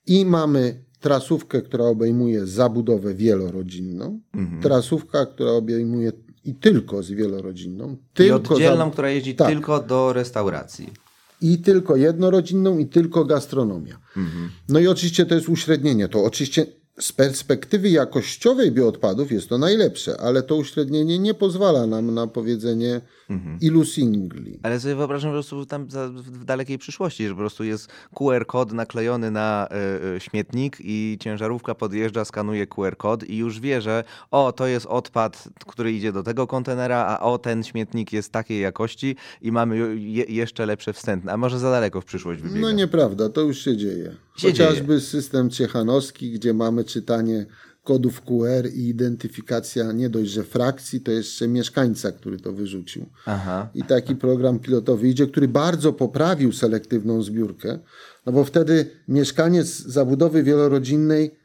i 0.06 0.24
mamy 0.24 0.84
trasówkę, 1.00 1.62
która 1.62 1.84
obejmuje 1.84 2.46
zabudowę 2.46 3.14
wielorodzinną, 3.14 4.20
mhm. 4.34 4.62
trasówka, 4.62 5.26
która 5.26 5.50
obejmuje 5.50 6.12
i 6.48 6.54
tylko 6.54 7.02
z 7.02 7.10
wielorodzinną. 7.10 7.96
Tylko 8.14 8.54
I 8.54 8.54
oddzielną, 8.56 8.84
za... 8.84 8.90
która 8.90 9.10
jeździ 9.10 9.34
tak. 9.34 9.48
tylko 9.48 9.82
do 9.82 10.12
restauracji. 10.12 10.92
I 11.40 11.58
tylko 11.58 11.96
jednorodzinną, 11.96 12.78
i 12.78 12.86
tylko 12.86 13.24
gastronomia. 13.24 13.98
Mhm. 14.16 14.50
No 14.68 14.80
i 14.80 14.88
oczywiście 14.88 15.26
to 15.26 15.34
jest 15.34 15.48
uśrednienie. 15.48 16.08
To 16.08 16.24
oczywiście 16.24 16.66
z 17.00 17.12
perspektywy 17.12 17.88
jakościowej 17.88 18.72
bioodpadów 18.72 19.32
jest 19.32 19.48
to 19.48 19.58
najlepsze, 19.58 20.20
ale 20.20 20.42
to 20.42 20.56
uśrednienie 20.56 21.18
nie 21.18 21.34
pozwala 21.34 21.86
nam 21.86 22.14
na 22.14 22.26
powiedzenie 22.26 23.00
mhm. 23.30 23.58
ilu 23.60 23.84
singli. 23.84 24.60
Ale 24.62 24.80
sobie 24.80 24.94
wyobrażam 24.94 25.30
po 25.30 25.34
prostu 25.34 25.66
tam 25.66 25.86
w 26.12 26.44
dalekiej 26.44 26.78
przyszłości, 26.78 27.28
że 27.28 27.34
po 27.34 27.38
prostu 27.38 27.64
jest 27.64 27.88
QR 28.14 28.46
kod 28.46 28.72
naklejony 28.72 29.30
na 29.30 29.68
y, 30.12 30.16
y, 30.16 30.20
śmietnik 30.20 30.76
i 30.80 31.16
ciężarówka 31.20 31.74
podjeżdża, 31.74 32.24
skanuje 32.24 32.66
QR 32.66 32.96
kod 32.96 33.24
i 33.24 33.36
już 33.36 33.60
wie, 33.60 33.80
że 33.80 34.04
o, 34.30 34.52
to 34.52 34.66
jest 34.66 34.86
odpad, 34.86 35.48
który 35.66 35.92
idzie 35.92 36.12
do 36.12 36.22
tego 36.22 36.46
kontenera, 36.46 37.06
a 37.06 37.20
o, 37.20 37.38
ten 37.38 37.64
śmietnik 37.64 38.12
jest 38.12 38.32
takiej 38.32 38.60
jakości 38.60 39.16
i 39.42 39.52
mamy 39.52 39.96
je, 40.00 40.24
jeszcze 40.24 40.66
lepsze 40.66 40.92
wstępne. 40.92 41.32
A 41.32 41.36
może 41.36 41.58
za 41.58 41.70
daleko 41.70 42.00
w 42.00 42.04
przyszłość 42.04 42.42
wybiega? 42.42 42.60
No 42.60 42.72
nieprawda, 42.72 43.28
to 43.28 43.40
już 43.40 43.58
się 43.58 43.76
dzieje. 43.76 44.27
Chociażby 44.42 45.00
system 45.00 45.50
ciechanowski, 45.50 46.30
gdzie 46.30 46.54
mamy 46.54 46.84
czytanie 46.84 47.46
kodów 47.88 48.20
QR 48.20 48.68
i 48.74 48.88
identyfikacja 48.88 49.92
nie 49.92 50.08
dość, 50.08 50.30
że 50.30 50.44
frakcji, 50.44 51.00
to 51.00 51.10
jeszcze 51.10 51.48
mieszkańca, 51.48 52.12
który 52.12 52.40
to 52.40 52.52
wyrzucił. 52.52 53.06
Aha. 53.26 53.68
I 53.74 53.82
taki 53.82 54.16
program 54.16 54.58
pilotowy 54.58 55.08
idzie, 55.08 55.26
który 55.26 55.48
bardzo 55.48 55.92
poprawił 55.92 56.52
selektywną 56.52 57.22
zbiórkę, 57.22 57.78
no 58.26 58.32
bo 58.32 58.44
wtedy 58.44 58.90
mieszkaniec 59.08 59.66
zabudowy 59.66 60.42
wielorodzinnej 60.42 61.38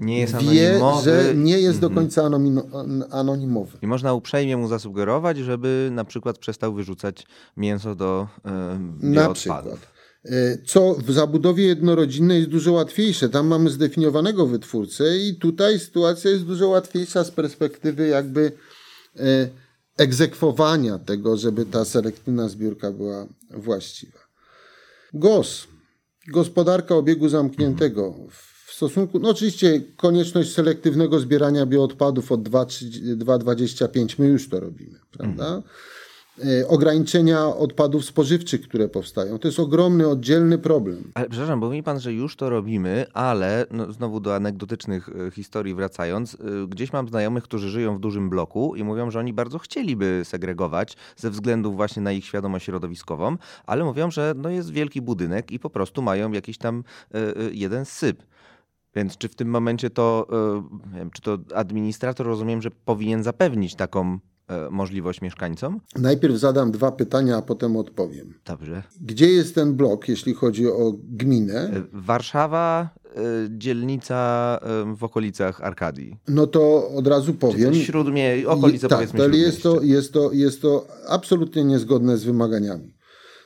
wie, 0.52 0.80
że 1.04 1.34
nie 1.36 1.60
jest 1.60 1.80
do 1.80 1.88
mhm. 1.88 2.06
końca 2.06 2.30
anonimowy. 3.12 3.78
I 3.82 3.88
można 3.88 4.14
uprzejmie 4.14 4.58
mu 4.58 4.68
zasugerować, 4.68 5.38
żeby 5.38 5.90
na 5.92 6.06
przykład 6.06 6.38
przestał 6.38 6.74
wyrzucać 6.74 7.28
mięso 7.58 7.96
do 7.96 8.28
yy, 9.02 9.10
Na 9.10 9.30
przykład. 9.30 9.93
E, 10.26 10.58
co 10.66 10.96
w 10.96 11.12
zabudowie 11.12 11.66
jednorodzinnej 11.66 12.38
jest 12.38 12.50
dużo 12.50 12.72
łatwiejsze. 12.72 13.30
Tam 13.30 13.48
mamy 13.48 13.70
zdefiniowanego 13.70 14.48
wytwórcę 14.48 15.18
i 15.18 15.36
tutaj 15.36 15.80
sytuacja 15.80 16.32
jest 16.32 16.44
dużo 16.44 16.68
łatwiejsza 16.68 17.24
z 17.24 17.32
perspektywy 17.32 18.08
jakby 18.08 18.52
e, 19.20 19.50
egzekwowania 19.98 21.00
tego, 21.00 21.38
żeby 21.38 21.66
ta 21.66 21.86
selektywna 21.86 22.50
zbiórka 22.50 22.92
była 22.92 23.28
właściwa. 23.50 24.20
GOS, 25.14 25.68
gospodarka 26.28 26.96
obiegu 26.96 27.30
zamkniętego. 27.30 28.16
W 28.66 28.74
stosunku, 28.74 29.20
no 29.20 29.30
oczywiście 29.30 29.82
konieczność 29.98 30.54
selektywnego 30.54 31.20
zbierania 31.20 31.66
bioodpadów 31.66 32.32
od 32.32 32.42
2,25, 32.42 34.16
my 34.20 34.28
już 34.28 34.50
to 34.50 34.60
robimy, 34.60 35.00
prawda? 35.12 35.62
E, 36.40 36.68
ograniczenia 36.68 37.46
odpadów 37.46 38.06
spożywczych, 38.06 38.62
które 38.62 38.90
powstają. 38.90 39.40
To 39.40 39.48
jest 39.48 39.60
ogromny, 39.60 40.08
oddzielny 40.08 40.58
problem. 40.58 41.12
Ale 41.14 41.30
przepraszam, 41.30 41.60
bo 41.60 41.66
mówi 41.66 41.84
pan, 41.84 42.00
że 42.00 42.14
już 42.14 42.36
to 42.36 42.50
robimy, 42.50 43.06
ale 43.14 43.66
no, 43.72 43.92
znowu 43.92 44.20
do 44.20 44.36
anegdotycznych 44.36 45.10
e, 45.10 45.32
historii 45.32 45.76
wracając, 45.76 46.36
e, 46.36 46.38
gdzieś 46.68 46.94
mam 46.94 47.08
znajomych, 47.08 47.44
którzy 47.44 47.70
żyją 47.70 47.98
w 47.98 48.00
dużym 48.00 48.30
bloku 48.30 48.76
i 48.76 48.84
mówią, 48.84 49.12
że 49.12 49.20
oni 49.20 49.34
bardzo 49.34 49.60
chcieliby 49.60 50.22
segregować 50.24 50.98
ze 51.18 51.30
względu 51.30 51.74
właśnie 51.74 52.02
na 52.02 52.12
ich 52.12 52.26
świadomość 52.26 52.66
środowiskową, 52.66 53.38
ale 53.66 53.84
mówią, 53.84 54.12
że 54.12 54.34
no, 54.38 54.50
jest 54.50 54.72
wielki 54.72 55.02
budynek 55.02 55.52
i 55.52 55.60
po 55.60 55.70
prostu 55.70 56.02
mają 56.02 56.32
jakiś 56.32 56.58
tam 56.58 56.84
jeden 57.52 57.86
syp. 57.86 58.24
Więc 58.96 59.18
czy 59.18 59.30
w 59.30 59.36
tym 59.36 59.50
momencie 59.50 59.90
to, 59.90 60.28
czy 61.14 61.22
to 61.22 61.38
administrator 61.56 62.28
rozumiem, 62.28 62.62
że 62.62 62.72
powinien 62.86 63.24
zapewnić 63.24 63.76
taką 63.76 64.20
możliwość 64.72 65.22
mieszkańcom? 65.22 65.80
Najpierw 65.96 66.36
zadam 66.36 66.72
dwa 66.72 66.92
pytania, 66.92 67.38
a 67.38 67.42
potem 67.42 67.78
odpowiem. 67.78 68.34
Dobrze. 68.46 68.84
Gdzie 69.02 69.28
jest 69.28 69.56
ten 69.56 69.76
blok, 69.76 70.10
jeśli 70.10 70.34
chodzi 70.34 70.68
o 70.68 70.94
gminę? 71.04 71.72
E, 71.74 71.84
Warszawa, 71.94 72.90
e, 73.06 73.20
dzielnica 73.50 74.60
w 74.96 75.04
okolicach 75.04 75.62
Arkadii. 75.62 76.20
No 76.28 76.48
to 76.48 76.90
od 76.90 77.08
razu 77.08 77.34
powiem. 77.34 77.74
Śródmie, 77.74 78.44
okolice 78.48 78.88
tak, 78.88 79.10
powiedzmy 79.10 79.38
jest 79.38 79.64
to, 79.64 79.82
jest, 79.82 80.14
to, 80.14 80.32
jest 80.32 80.62
to 80.62 80.88
absolutnie 81.08 81.64
niezgodne 81.64 82.18
z 82.18 82.24
wymaganiami. 82.24 82.94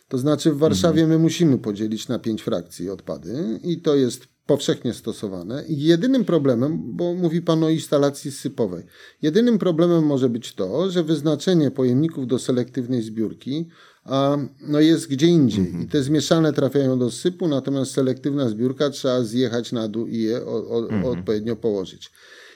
To 0.08 0.18
znaczy 0.18 0.52
w 0.52 0.58
Warszawie 0.58 1.02
mhm. 1.02 1.10
my 1.10 1.24
musimy 1.24 1.58
podzielić 1.58 2.08
na 2.08 2.20
pięć 2.20 2.42
frakcji 2.42 2.90
odpady 2.90 3.60
i 3.64 3.82
to 3.82 3.96
jest 3.96 4.28
powszechnie 4.48 4.94
stosowane. 4.94 5.66
I 5.68 5.84
jedynym 5.84 6.26
problemem, 6.26 6.96
bo 6.96 7.14
mówi 7.14 7.42
Pan 7.42 7.64
o 7.64 7.70
instalacji 7.70 8.32
sypowej, 8.32 8.84
jedynym 9.22 9.60
problemem 9.60 10.06
może 10.06 10.30
być 10.30 10.54
to, 10.54 10.92
że 10.92 11.04
wyznaczenie 11.04 11.72
pojemników 11.72 12.28
do 12.28 12.40
selektywnej 12.40 13.02
zbiórki 13.02 13.68
a, 14.06 14.38
no 14.68 14.80
jest 14.80 15.08
gdzie 15.08 15.28
indziej. 15.28 15.66
-hmm. 15.66 15.84
I 15.84 15.88
te 15.88 16.04
zmieszane 16.04 16.54
trafiają 16.54 17.00
do 17.00 17.12
sypu, 17.12 17.48
natomiast 17.48 17.92
selektywna 17.92 18.50
zbiórka 18.50 18.90
trzeba 18.90 19.24
zjechać 19.24 19.72
na 19.72 19.88
dół 19.88 20.08
i 20.08 20.18
je 20.18 20.46
o, 20.46 20.70
o, 20.70 20.82
-hmm. 20.82 21.06
odpowiednio 21.06 21.56
położyć. 21.56 22.12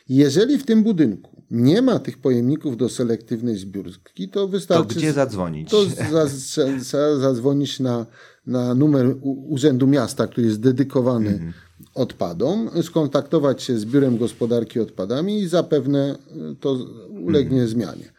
Jeżeli 0.09 0.57
w 0.57 0.65
tym 0.65 0.83
budynku 0.83 1.43
nie 1.51 1.81
ma 1.81 1.99
tych 1.99 2.17
pojemników 2.17 2.77
do 2.77 2.89
selektywnej 2.89 3.57
zbiórki, 3.57 4.29
to 4.29 4.47
wystarczy. 4.47 4.93
To 4.93 4.99
gdzie 4.99 5.13
zadzwonić? 5.13 5.69
To 5.69 5.85
trzeba 6.83 7.17
zadzwonić 7.17 7.79
na, 7.79 8.05
na 8.47 8.75
numer 8.75 9.15
Urzędu 9.23 9.87
Miasta, 9.87 10.27
który 10.27 10.47
jest 10.47 10.59
dedykowany 10.59 11.29
-hmm 11.29 11.70
odpadom, 11.93 12.69
skontaktować 12.83 13.63
się 13.63 13.77
z 13.77 13.85
Biurem 13.85 14.17
Gospodarki 14.17 14.79
Odpadami 14.79 15.39
i 15.39 15.47
zapewne 15.47 16.15
to 16.59 16.77
ulegnie 17.09 17.61
mhm. 17.61 17.67
zmianie. 17.67 18.13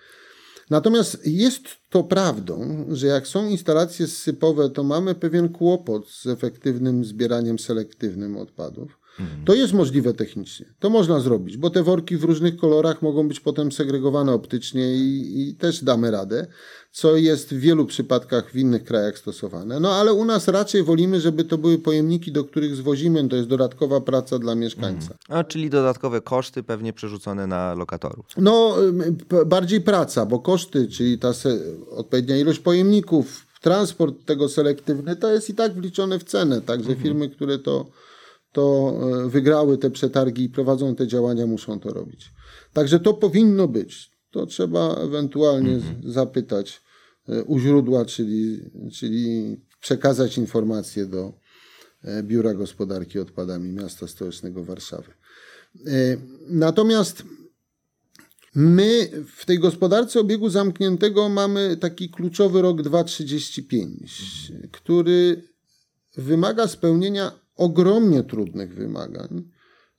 Natomiast 0.70 1.26
jest 1.26 1.62
to 1.90 2.04
prawdą, 2.04 2.86
że 2.88 3.06
jak 3.06 3.26
są 3.26 3.48
instalacje 3.48 4.06
sypowe, 4.06 4.70
to 4.70 4.84
mamy 4.84 5.14
pewien 5.14 5.48
kłopot 5.48 6.10
z 6.10 6.26
efektywnym 6.26 7.04
zbieraniem 7.04 7.58
selektywnym 7.58 8.36
odpadów. 8.36 9.01
To 9.44 9.54
jest 9.54 9.72
możliwe 9.72 10.14
technicznie. 10.14 10.66
To 10.78 10.90
można 10.90 11.20
zrobić, 11.20 11.56
bo 11.56 11.70
te 11.70 11.82
worki 11.82 12.16
w 12.16 12.24
różnych 12.24 12.56
kolorach 12.56 13.02
mogą 13.02 13.28
być 13.28 13.40
potem 13.40 13.72
segregowane 13.72 14.32
optycznie 14.32 14.94
i, 14.94 15.48
i, 15.48 15.54
też 15.54 15.84
damy 15.84 16.10
radę, 16.10 16.46
co 16.92 17.16
jest 17.16 17.54
w 17.54 17.58
wielu 17.58 17.86
przypadkach 17.86 18.50
w 18.50 18.56
innych 18.56 18.84
krajach 18.84 19.18
stosowane. 19.18 19.80
No 19.80 19.94
ale 19.94 20.12
u 20.12 20.24
nas 20.24 20.48
raczej 20.48 20.82
wolimy, 20.82 21.20
żeby 21.20 21.44
to 21.44 21.58
były 21.58 21.78
pojemniki, 21.78 22.32
do 22.32 22.44
których 22.44 22.76
zwozimy, 22.76 23.28
to 23.28 23.36
jest 23.36 23.48
dodatkowa 23.48 24.00
praca 24.00 24.38
dla 24.38 24.54
mieszkańca. 24.54 25.14
A, 25.28 25.44
czyli 25.44 25.70
dodatkowe 25.70 26.20
koszty 26.20 26.62
pewnie 26.62 26.92
przerzucone 26.92 27.46
na 27.46 27.74
lokatorów. 27.74 28.26
No, 28.36 28.76
bardziej 29.46 29.80
praca, 29.80 30.26
bo 30.26 30.38
koszty, 30.38 30.88
czyli 30.88 31.18
ta 31.18 31.32
odpowiednia 31.90 32.36
ilość 32.36 32.58
pojemników, 32.58 33.46
transport 33.60 34.24
tego 34.24 34.48
selektywny, 34.48 35.16
to 35.16 35.32
jest 35.32 35.50
i 35.50 35.54
tak 35.54 35.74
wliczone 35.74 36.18
w 36.18 36.24
cenę. 36.24 36.60
Także 36.60 36.90
mhm. 36.90 37.02
firmy, 37.02 37.28
które 37.28 37.58
to 37.58 37.86
to 38.52 38.94
e, 39.24 39.28
wygrały 39.28 39.78
te 39.78 39.90
przetargi 39.90 40.42
i 40.44 40.48
prowadzą 40.48 40.94
te 40.94 41.06
działania, 41.06 41.46
muszą 41.46 41.80
to 41.80 41.90
robić. 41.90 42.32
Także 42.72 43.00
to 43.00 43.14
powinno 43.14 43.68
być. 43.68 44.12
To 44.30 44.46
trzeba 44.46 44.94
ewentualnie 44.94 45.74
mhm. 45.74 46.12
zapytać 46.12 46.82
e, 47.28 47.44
u 47.44 47.58
źródła, 47.58 48.04
czyli, 48.04 48.60
czyli 48.92 49.56
przekazać 49.80 50.38
informacje 50.38 51.06
do 51.06 51.32
e, 52.04 52.22
Biura 52.22 52.54
Gospodarki 52.54 53.18
Odpadami 53.18 53.72
Miasta 53.72 54.06
Stołecznego 54.06 54.64
Warszawy. 54.64 55.12
Natomiast 56.48 57.22
my 58.54 59.10
w 59.36 59.44
tej 59.46 59.58
gospodarce 59.58 60.20
obiegu 60.20 60.48
zamkniętego 60.48 61.28
mamy 61.28 61.76
taki 61.76 62.10
kluczowy 62.10 62.62
rok 62.62 62.82
2035, 62.82 64.52
który 64.72 65.42
wymaga 66.16 66.68
spełnienia 66.68 67.41
ogromnie 67.56 68.22
trudnych 68.22 68.74
wymagań 68.74 69.44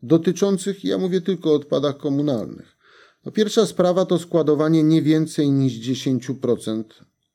dotyczących, 0.04 0.84
ja 0.84 0.98
mówię 0.98 1.22
tylko 1.22 1.52
o 1.52 1.56
odpadach 1.56 1.98
komunalnych. 1.98 2.78
No 3.26 3.32
pierwsza 3.32 3.66
sprawa 3.66 4.06
to 4.06 4.20
składowanie 4.20 4.84
nie 4.84 5.02
więcej 5.02 5.52
niż 5.52 5.74
10% 5.74 6.84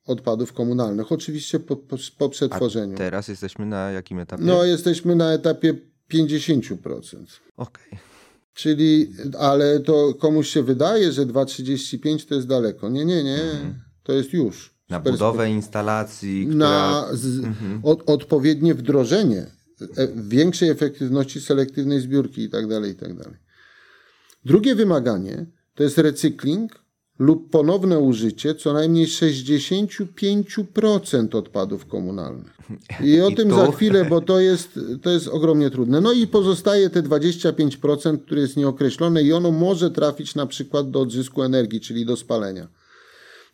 odpadów 0.07 0.53
komunalnych, 0.53 1.13
oczywiście 1.13 1.61
po, 1.61 1.77
po, 1.77 1.97
po 2.19 2.29
przetworzeniu. 2.29 2.95
A 2.95 2.99
teraz 2.99 3.29
jesteśmy 3.29 3.67
na 3.67 3.91
jakim 3.91 4.19
etapie? 4.19 4.45
No, 4.45 4.65
jesteśmy 4.65 5.17
na 5.17 5.33
etapie 5.33 5.75
50%. 6.13 6.73
Okej. 7.57 7.87
Okay. 7.87 7.99
Czyli, 8.55 9.13
ale 9.39 9.81
to 9.81 10.15
komuś 10.15 10.49
się 10.49 10.63
wydaje, 10.63 11.13
że 11.13 11.27
2,35 11.27 12.29
to 12.29 12.35
jest 12.35 12.47
daleko. 12.47 12.89
Nie, 12.89 13.05
nie, 13.05 13.25
nie. 13.25 13.43
Mhm. 13.43 13.75
To 14.03 14.13
jest 14.13 14.33
już. 14.33 14.75
Na 14.89 15.01
budowę 15.01 15.51
instalacji, 15.51 16.47
która... 16.47 16.69
Na 16.69 17.09
z, 17.13 17.39
mhm. 17.39 17.81
od, 17.83 18.11
odpowiednie 18.11 18.75
wdrożenie 18.75 19.47
większej 20.17 20.69
efektywności 20.69 21.41
selektywnej 21.41 22.01
zbiórki 22.01 22.43
itd. 22.43 22.81
Tak 22.81 22.89
itd. 22.89 23.25
Tak 23.25 23.33
Drugie 24.45 24.75
wymaganie 24.75 25.47
to 25.75 25.83
jest 25.83 25.99
recykling 25.99 26.89
lub 27.19 27.51
ponowne 27.51 27.99
użycie 27.99 28.55
co 28.55 28.73
najmniej 28.73 29.07
65% 29.07 31.37
odpadów 31.37 31.87
komunalnych. 31.87 32.59
I 33.05 33.21
o 33.21 33.29
I 33.29 33.35
tym 33.35 33.51
za 33.51 33.73
chwilę, 33.73 34.05
bo 34.05 34.21
to 34.21 34.41
jest, 34.41 34.81
to 35.03 35.11
jest 35.11 35.29
ogromnie 35.29 35.71
trudne. 35.71 36.01
No 36.01 36.13
i 36.13 36.27
pozostaje 36.27 36.91
te 36.91 37.03
25%, 37.03 38.19
które 38.19 38.41
jest 38.41 38.57
nieokreślone 38.57 39.23
i 39.23 39.33
ono 39.33 39.51
może 39.51 39.91
trafić 39.91 40.35
na 40.35 40.47
przykład 40.47 40.91
do 40.91 41.01
odzysku 41.01 41.43
energii, 41.43 41.81
czyli 41.81 42.07
do 42.07 42.17
spalenia. 42.17 42.69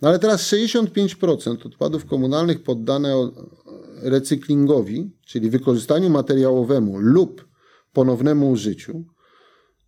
No 0.03 0.09
ale 0.09 0.19
teraz 0.19 0.53
65% 0.53 1.67
odpadów 1.67 2.07
komunalnych 2.07 2.63
poddane 2.63 3.31
recyklingowi, 4.03 5.11
czyli 5.27 5.51
wykorzystaniu 5.51 6.11
materiałowemu 6.11 6.99
lub 6.99 7.49
ponownemu 7.93 8.51
użyciu, 8.51 9.05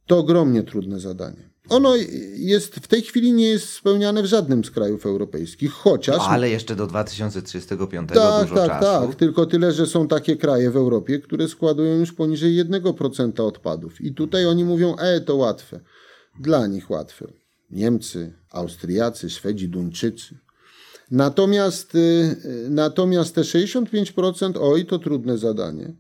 to 0.07 0.19
ogromnie 0.19 0.63
trudne 0.63 1.01
zadanie. 1.01 1.51
Ono 1.69 1.97
jest 2.37 2.75
w 2.75 2.89
tej 2.89 3.03
chwili 3.03 3.33
nie 3.33 3.49
jest 3.49 3.69
spełniane 3.69 4.23
w 4.23 4.27
żadnym 4.27 4.65
z 4.65 4.71
krajów 4.71 5.07
europejskich, 5.07 5.73
chociaż. 5.73 6.17
No, 6.17 6.29
ale 6.29 6.51
jeszcze 6.51 6.77
do 6.77 6.87
2035 6.87 8.09
tak, 8.09 8.43
dużo 8.49 8.55
tak, 8.55 8.69
czasu. 8.69 9.07
Tak, 9.07 9.17
tylko 9.17 9.47
tyle, 9.47 9.73
że 9.73 9.87
są 9.87 10.09
takie 10.09 10.37
kraje 10.37 10.71
w 10.71 10.77
Europie, 10.77 11.19
które 11.19 11.49
składują 11.49 11.99
już 11.99 12.13
poniżej 12.13 12.65
1% 12.65 13.43
odpadów. 13.43 14.01
I 14.01 14.15
tutaj 14.15 14.47
oni 14.47 14.65
mówią, 14.65 14.97
e, 14.97 15.21
to 15.21 15.37
łatwe. 15.37 15.81
Dla 16.41 16.67
nich 16.67 16.91
łatwe. 16.91 17.33
Niemcy, 17.71 18.33
Austriacy, 18.51 19.31
Szwedzi, 19.31 19.69
Duńczycy. 19.69 20.39
Natomiast, 21.11 21.95
y, 21.95 22.37
natomiast 22.69 23.35
te 23.35 23.41
65%, 23.41 24.59
oj, 24.61 24.87
to 24.87 24.99
trudne 24.99 25.37
zadanie. 25.37 25.95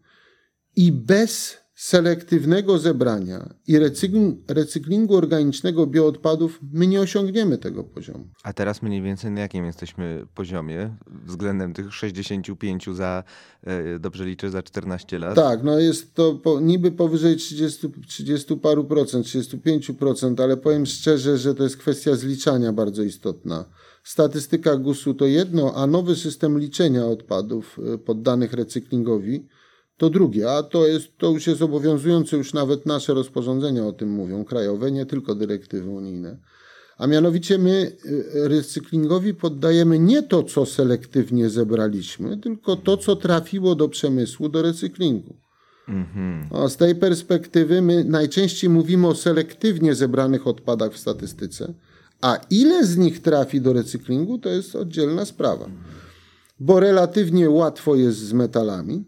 I 0.77 0.91
bez 0.93 1.57
selektywnego 1.77 2.79
zebrania 2.79 3.55
i 3.67 3.79
recyklingu, 4.49 5.17
organicznego 5.17 5.87
bioodpadów 5.87 6.61
my 6.73 6.87
nie 6.87 7.01
osiągniemy 7.01 7.59
tego 7.59 7.85
poziomu. 7.85 8.29
A 8.43 8.53
teraz 8.53 8.83
mniej 8.83 9.03
więcej 9.03 9.31
na 9.31 9.41
jakim 9.41 9.65
jesteśmy 9.65 10.27
poziomie 10.35 10.97
względem 11.27 11.75
tych 11.75 11.95
65 11.95 12.87
za, 12.93 13.25
e, 13.63 13.99
dobrze 13.99 14.25
liczę, 14.25 14.51
za 14.51 14.63
14 14.63 15.19
lat? 15.19 15.35
Tak, 15.35 15.63
no 15.63 15.79
jest 15.79 16.15
to 16.15 16.35
po, 16.35 16.61
niby 16.61 16.93
powyżej 16.93 17.37
30, 17.37 17.89
30 18.07 18.57
paru 18.57 18.85
procent, 18.85 19.27
35 19.27 19.91
procent, 19.99 20.41
ale 20.41 20.57
powiem 20.57 20.87
szczerze, 20.87 21.39
że 21.39 21.55
to 21.55 21.63
jest 21.63 21.77
kwestia 21.77 22.15
zliczania 22.15 22.73
bardzo 22.73 23.03
istotna. 23.03 23.65
Statystyka 24.05 24.77
GUS-u 24.77 25.15
to 25.15 25.27
jedno, 25.27 25.75
a 25.75 25.87
nowy 25.87 26.17
system 26.17 26.59
liczenia 26.59 27.07
odpadów 27.07 27.79
e, 27.95 27.99
poddanych 27.99 28.53
recyklingowi 28.53 29.47
to 29.97 30.11
drugie, 30.11 30.51
a 30.51 30.63
to, 30.63 30.87
jest, 30.87 31.19
to 31.19 31.31
już 31.31 31.47
jest 31.47 31.63
obowiązujące, 31.63 32.37
już 32.37 32.55
nawet 32.55 32.87
nasze 32.87 33.15
rozporządzenia 33.15 33.87
o 33.87 33.93
tym 33.93 34.11
mówią, 34.11 34.45
krajowe, 34.45 34.93
nie 34.93 35.07
tylko 35.07 35.35
dyrektywy 35.35 35.91
unijne. 35.91 36.39
A 36.99 37.07
mianowicie 37.07 37.59
my 37.59 37.93
e, 38.35 38.49
recyklingowi 38.49 39.35
poddajemy 39.35 39.99
nie 39.99 40.23
to, 40.23 40.43
co 40.43 40.67
selektywnie 40.67 41.51
zebraliśmy, 41.51 42.39
tylko 42.39 42.77
to, 42.77 42.97
co 42.97 43.17
trafiło 43.17 43.75
do 43.75 43.89
przemysłu, 43.89 44.49
do 44.49 44.63
recyklingu. 44.63 45.37
Mhm. 45.89 46.69
Z 46.71 46.77
tej 46.77 46.95
perspektywy 46.95 47.83
my 47.83 48.05
najczęściej 48.05 48.71
mówimy 48.71 49.07
o 49.07 49.15
selektywnie 49.15 49.95
zebranych 49.95 50.47
odpadach 50.47 50.93
w 50.93 50.99
statystyce, 50.99 51.75
a 52.21 52.39
ile 52.51 52.85
z 52.85 52.97
nich 52.97 53.23
trafi 53.23 53.61
do 53.61 53.73
recyklingu, 53.73 54.39
to 54.39 54.49
jest 54.49 54.77
oddzielna 54.77 55.25
sprawa. 55.25 55.67
Bo 56.61 56.81
relatywnie 56.81 57.51
łatwo 57.51 57.95
jest 57.95 58.19
z 58.19 58.33
metalami. 58.33 59.05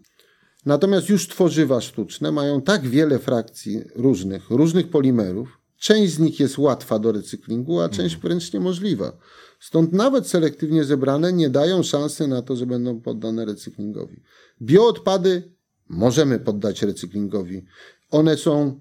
Natomiast 0.65 1.09
już 1.09 1.27
tworzywa 1.27 1.81
sztuczne 1.81 2.31
mają 2.31 2.61
tak 2.61 2.87
wiele 2.87 3.19
frakcji 3.19 3.81
różnych, 3.95 4.49
różnych 4.49 4.89
polimerów. 4.89 5.59
Część 5.77 6.13
z 6.13 6.19
nich 6.19 6.39
jest 6.39 6.57
łatwa 6.57 6.99
do 6.99 7.11
recyklingu, 7.11 7.79
a 7.79 7.89
część 7.89 8.17
wręcz 8.17 8.53
niemożliwa. 8.53 9.17
Stąd 9.59 9.93
nawet 9.93 10.27
selektywnie 10.27 10.83
zebrane 10.83 11.33
nie 11.33 11.49
dają 11.49 11.83
szansy 11.83 12.27
na 12.27 12.41
to, 12.41 12.55
że 12.55 12.65
będą 12.65 13.01
poddane 13.01 13.45
recyklingowi. 13.45 14.21
Bioodpady 14.61 15.51
możemy 15.89 16.39
poddać 16.39 16.81
recyklingowi. 16.81 17.65
One 18.11 18.37
są 18.37 18.79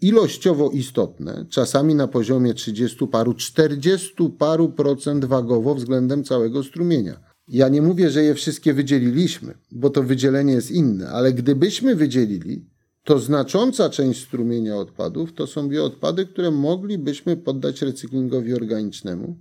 ilościowo 0.00 0.70
istotne, 0.70 1.46
czasami 1.50 1.94
na 1.94 2.08
poziomie 2.08 2.54
30 2.54 3.06
paru, 3.06 3.34
40 3.34 4.14
paru 4.38 4.68
procent 4.68 5.24
wagowo 5.24 5.74
względem 5.74 6.24
całego 6.24 6.62
strumienia. 6.62 7.33
Ja 7.48 7.68
nie 7.68 7.82
mówię, 7.82 8.10
że 8.10 8.22
je 8.22 8.34
wszystkie 8.34 8.74
wydzieliliśmy, 8.74 9.54
bo 9.70 9.90
to 9.90 10.02
wydzielenie 10.02 10.52
jest 10.52 10.70
inne, 10.70 11.08
ale 11.08 11.32
gdybyśmy 11.32 11.96
wydzielili, 11.96 12.66
to 13.04 13.18
znacząca 13.18 13.90
część 13.90 14.22
strumienia 14.22 14.76
odpadów 14.76 15.32
to 15.32 15.46
są 15.46 15.68
bioodpady, 15.68 16.26
które 16.26 16.50
moglibyśmy 16.50 17.36
poddać 17.36 17.82
recyklingowi 17.82 18.54
organicznemu. 18.54 19.36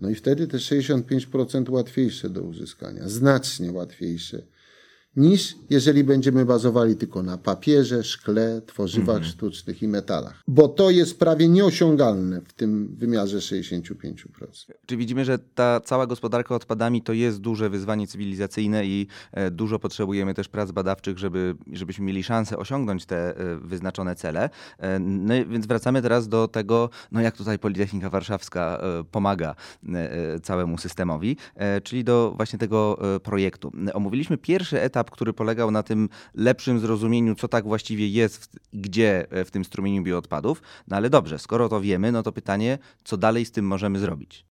No 0.00 0.10
i 0.10 0.14
wtedy 0.14 0.46
te 0.46 0.58
65% 0.58 1.70
łatwiejsze 1.70 2.30
do 2.30 2.42
uzyskania, 2.42 3.08
znacznie 3.08 3.72
łatwiejsze 3.72 4.42
niż 5.18 5.56
jeżeli 5.70 6.04
będziemy 6.04 6.44
bazowali 6.44 6.96
tylko 6.96 7.22
na 7.22 7.38
papierze, 7.38 8.04
szkle, 8.04 8.62
tworzywach 8.66 9.16
mhm. 9.16 9.32
sztucznych 9.32 9.82
i 9.82 9.88
metalach. 9.88 10.42
Bo 10.48 10.68
to 10.68 10.90
jest 10.90 11.18
prawie 11.18 11.48
nieosiągalne 11.48 12.40
w 12.40 12.52
tym 12.52 12.96
wymiarze 12.96 13.38
65%. 13.38 14.14
Czy 14.86 14.96
widzimy, 14.96 15.24
że 15.24 15.38
ta 15.38 15.80
cała 15.80 16.06
gospodarka 16.06 16.54
odpadami 16.54 17.02
to 17.02 17.12
jest 17.12 17.40
duże 17.40 17.70
wyzwanie 17.70 18.06
cywilizacyjne 18.06 18.86
i 18.86 19.06
e, 19.32 19.50
dużo 19.50 19.78
potrzebujemy 19.78 20.34
też 20.34 20.48
prac 20.48 20.70
badawczych, 20.70 21.18
żeby, 21.18 21.54
żebyśmy 21.72 22.04
mieli 22.04 22.22
szansę 22.22 22.58
osiągnąć 22.58 23.06
te 23.06 23.36
e, 23.36 23.56
wyznaczone 23.56 24.14
cele. 24.14 24.50
E, 24.78 24.98
no 24.98 25.34
więc 25.48 25.66
wracamy 25.66 26.02
teraz 26.02 26.28
do 26.28 26.48
tego, 26.48 26.90
no 27.12 27.20
jak 27.20 27.36
tutaj 27.36 27.58
Politechnika 27.58 28.10
Warszawska 28.10 28.82
pomaga 29.10 29.54
całemu 30.42 30.78
systemowi, 30.78 31.36
czyli 31.82 32.04
do 32.04 32.32
właśnie 32.36 32.58
tego 32.58 32.98
projektu. 33.22 33.72
Omówiliśmy 33.94 34.38
pierwszy 34.38 34.80
etap 34.80 35.07
etap, 35.08 35.10
który 35.10 35.32
polegał 35.32 35.70
na 35.70 35.82
tym 35.82 36.08
lepszym 36.34 36.80
zrozumieniu, 36.80 37.34
co 37.34 37.48
tak 37.48 37.64
właściwie 37.64 38.08
jest, 38.08 38.56
gdzie 38.72 39.26
e, 39.30 39.44
w 39.44 39.50
tym 39.50 39.64
strumieniu 39.64 40.02
bioodpadów. 40.02 40.62
No 40.88 40.96
ale 40.96 41.10
dobrze, 41.10 41.38
skoro 41.38 41.68
to 41.68 41.80
wiemy, 41.80 42.12
no 42.12 42.22
to 42.22 42.32
pytanie, 42.32 42.78
co 43.04 43.16
dalej 43.16 43.44
z 43.44 43.50
tym 43.50 43.64
możemy 43.64 43.98
zrobić? 43.98 44.48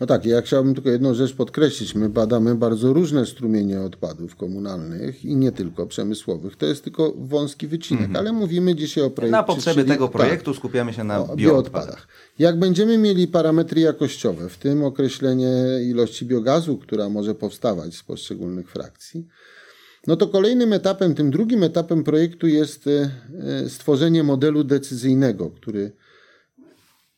No 0.00 0.06
tak, 0.06 0.24
ja 0.24 0.42
chciałbym 0.42 0.74
tylko 0.74 0.90
jedną 0.90 1.14
rzecz 1.14 1.34
podkreślić. 1.34 1.94
My 1.94 2.08
badamy 2.08 2.54
bardzo 2.54 2.92
różne 2.92 3.26
strumienie 3.26 3.80
odpadów 3.80 4.36
komunalnych 4.36 5.24
i 5.24 5.36
nie 5.36 5.52
tylko 5.52 5.86
przemysłowych. 5.86 6.56
To 6.56 6.66
jest 6.66 6.84
tylko 6.84 7.12
wąski 7.16 7.66
wycinek, 7.66 8.10
ale 8.14 8.32
mówimy 8.32 8.74
dzisiaj 8.74 9.04
o 9.04 9.10
projekcie. 9.10 9.32
Na 9.32 9.42
potrzeby 9.42 9.74
czyli- 9.74 9.88
tego 9.88 10.08
tak, 10.08 10.12
projektu 10.12 10.54
skupiamy 10.54 10.92
się 10.92 11.04
na 11.04 11.20
o 11.20 11.36
bioodpadach. 11.36 12.08
Jak 12.38 12.58
będziemy 12.58 12.98
mieli 12.98 13.28
parametry 13.28 13.80
jakościowe, 13.80 14.48
w 14.48 14.58
tym 14.58 14.84
określenie 14.84 15.52
ilości 15.90 16.26
biogazu, 16.26 16.78
która 16.78 17.08
może 17.08 17.34
powstawać 17.34 17.94
z 17.94 18.02
poszczególnych 18.02 18.70
frakcji, 18.70 19.26
no 20.06 20.16
to 20.16 20.28
kolejnym 20.28 20.72
etapem, 20.72 21.14
tym 21.14 21.30
drugim 21.30 21.62
etapem 21.62 22.04
projektu 22.04 22.46
jest 22.46 22.86
e, 22.86 23.10
e, 23.64 23.68
stworzenie 23.68 24.22
modelu 24.22 24.64
decyzyjnego, 24.64 25.50
który 25.50 25.92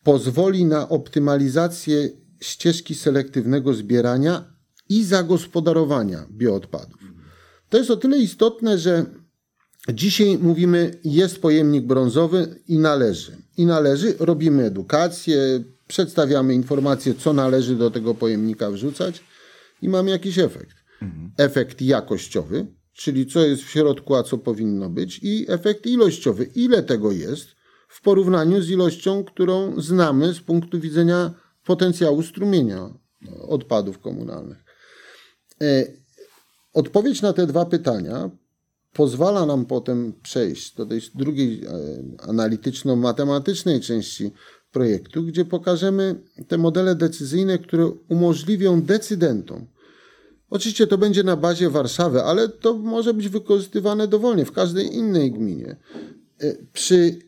pozwoli 0.03 0.65
na 0.65 0.89
optymalizację 0.89 2.11
ścieżki 2.41 2.95
selektywnego 2.95 3.75
zbierania 3.75 4.45
i 4.89 5.05
zagospodarowania 5.05 6.27
bioodpadów. 6.31 7.01
To 7.69 7.79
jest 7.79 7.91
o 7.91 7.97
tyle 7.97 8.19
istotne, 8.19 8.79
że 8.79 9.05
dzisiaj 9.93 10.39
mówimy, 10.39 10.99
jest 11.05 11.41
pojemnik 11.41 11.85
brązowy 11.85 12.61
i 12.69 12.79
należy. 12.79 13.37
I 13.57 13.67
należy, 13.67 14.15
robimy 14.19 14.65
edukację, 14.65 15.65
przedstawiamy 15.87 16.55
informacje, 16.55 17.15
co 17.15 17.33
należy 17.33 17.77
do 17.77 17.91
tego 17.91 18.15
pojemnika 18.15 18.71
wrzucać 18.71 19.25
i 19.83 19.89
mamy 19.89 20.11
jakiś 20.11 20.39
efekt. 20.39 20.84
Efekt 21.39 21.83
jakościowy, 21.83 22.67
czyli 22.93 23.27
co 23.27 23.41
jest 23.41 23.63
w 23.63 23.71
środku, 23.71 24.15
a 24.15 24.23
co 24.23 24.39
powinno 24.39 24.91
być, 24.91 25.21
i 25.23 25.47
efekt 25.49 25.87
ilościowy, 25.87 26.45
ile 26.45 26.83
tego 26.83 27.13
jest 27.13 27.49
w 27.89 28.03
porównaniu 28.03 28.63
z 28.63 28.71
ilością, 28.71 29.25
którą 29.25 29.81
znamy 29.81 30.35
z 30.35 30.41
punktu 30.41 30.81
widzenia 30.81 31.35
potencjału 31.65 32.23
strumienia 32.23 32.91
odpadów 33.49 33.99
komunalnych. 33.99 34.65
E, 35.61 35.85
Odpowiedź 36.75 37.23
na 37.23 37.33
te 37.33 37.47
dwa 37.47 37.65
pytania 37.65 38.31
pozwala 38.93 39.47
nam 39.47 39.67
potem 39.67 40.13
przejść 40.23 40.75
do 40.75 40.87
tej 40.87 41.01
drugiej 41.15 41.65
e, 41.65 41.71
analityczno-matematycznej 42.19 43.81
części 43.81 44.31
projektu, 44.73 45.23
gdzie 45.23 45.45
pokażemy 45.45 46.23
te 46.49 46.59
modele 46.59 46.95
decyzyjne, 46.95 47.59
które 47.59 47.93
umożliwią 48.09 48.83
decydentom. 48.83 49.67
Oczywiście 50.51 50.87
to 50.87 50.99
będzie 50.99 51.23
na 51.23 51.37
bazie 51.37 51.71
Warszawy, 51.71 52.23
ale 52.23 52.49
to 52.49 52.75
może 52.75 53.15
być 53.15 53.29
wykorzystywane 53.29 54.09
dowolnie 54.09 54.45
w 54.45 54.53
każdej 54.53 54.95
innej 54.95 55.33
gminie. 55.33 55.77
E, 56.41 56.57
Przy 56.73 57.19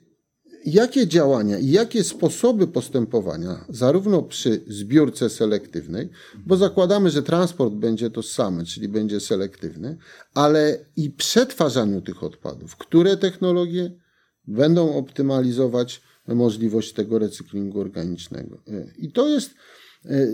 jakie 0.67 1.07
działania 1.07 1.59
i 1.59 1.71
jakie 1.71 2.05
sposoby 2.05 2.67
postępowania, 2.67 3.65
zarówno 3.69 4.23
przy 4.23 4.65
zbiórce 4.67 5.31
selektywnej, 5.31 6.11
bo 6.47 6.57
zakładamy, 6.57 7.11
że 7.11 7.23
transport 7.23 7.75
będzie 7.75 8.11
tożsamy, 8.11 8.65
czyli 8.65 8.89
będzie 8.89 9.21
selektywny, 9.21 9.97
ale 10.35 10.79
i 10.97 11.11
przetwarzaniu 11.11 12.03
tych 12.03 12.23
odpadów, 12.23 12.77
które 12.77 13.17
technologie 13.17 13.91
będą 14.47 14.95
optymalizować 14.95 16.03
możliwość 16.29 16.93
tego 16.93 17.19
recyklingu 17.19 17.81
organicznego. 17.81 18.63
I 18.99 19.13
to 19.13 19.29
jest 19.29 19.51
e, 19.51 19.55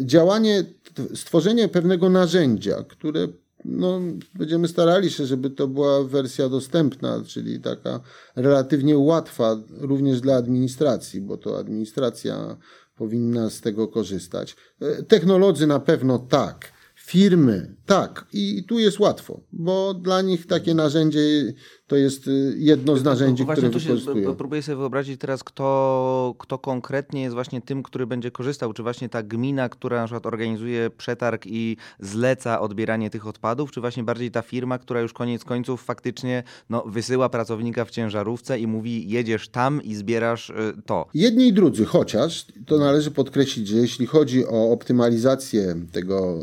działanie, 0.05 0.65
t- 0.95 1.17
stworzenie 1.17 1.69
pewnego 1.69 2.11
narzędzia, 2.11 2.85
które 2.89 3.29
no, 3.65 4.01
będziemy 4.35 4.69
starali 4.69 5.11
się, 5.11 5.27
żeby 5.27 5.51
to 5.51 5.69
była 5.69 6.05
wersja 6.05 6.49
dostępna, 6.49 7.23
czyli 7.27 7.61
taka 7.61 8.01
relatywnie 8.37 8.99
łatwa 8.99 9.57
również 9.71 10.21
dla 10.21 10.37
administracji, 10.37 11.21
bo 11.21 11.37
to 11.37 11.59
administracja 11.59 12.57
powinna 12.97 13.51
z 13.51 13.61
tego 13.61 13.89
korzystać. 13.89 14.57
E, 14.81 15.03
Technolodzy 15.03 15.67
na 15.67 15.81
pewno 15.81 16.19
tak, 16.19 16.73
firmy 17.07 17.75
tak 17.87 18.27
i 18.33 18.65
tu 18.69 18.79
jest 18.79 18.99
łatwo, 18.99 19.41
bo 19.53 19.95
dla 19.95 20.23
nich 20.23 20.47
takie 20.47 20.75
narzędzie 20.75 21.21
to 21.87 21.97
jest 21.97 22.29
y, 22.29 22.55
jedno 22.59 22.97
z 22.97 23.05
narzędzi, 23.05 23.45
Właśnie 23.45 23.61
które 23.61 23.73
tu 23.73 23.81
się 23.81 23.89
wykorzystują. 23.89 24.31
p- 24.31 24.37
próbuję 24.39 24.63
sobie 24.63 24.77
wyobrazić 24.77 25.21
teraz, 25.21 25.45
kto, 25.45 26.35
kto 26.39 26.59
konkretnie 26.59 27.23
jest 27.23 27.35
właśnie 27.35 27.61
tym, 27.63 27.83
który 27.83 28.07
będzie 28.07 28.31
korzystał. 28.31 28.73
Czy 28.73 28.83
właśnie 28.83 29.09
ta 29.09 29.23
gmina, 29.23 29.69
która 29.69 29.97
na 30.01 30.05
przykład 30.07 30.27
organizuje 30.27 30.91
przetarg 30.91 31.43
i 31.47 31.77
zleca 32.01 32.61
odbieranie 32.61 33.11
tych 33.11 33.27
odpadów, 33.27 33.73
czy 33.73 33.81
właśnie 33.81 34.03
bardziej 34.05 34.31
ta 34.31 34.43
firma, 34.43 34.79
która 34.79 35.01
już 35.01 35.13
koniec 35.13 35.45
końców 35.45 35.83
faktycznie 35.83 36.43
no, 36.71 36.85
wysyła 36.87 37.29
pracownika 37.29 37.85
w 37.85 37.91
ciężarówce 37.91 38.59
i 38.59 38.67
mówi 38.67 39.11
jedziesz 39.11 39.49
tam 39.49 39.83
i 39.83 39.95
zbierasz 39.95 40.51
y, 40.51 40.55
to. 40.87 41.07
Jedni 41.15 41.47
i 41.49 41.53
drudzy, 41.53 41.85
chociaż 41.85 42.47
to 42.67 42.79
należy 42.79 43.11
podkreślić, 43.11 43.69
że 43.69 43.77
jeśli 43.77 44.07
chodzi 44.07 44.47
o 44.47 44.73
optymalizację 44.73 45.75
tego 45.93 46.39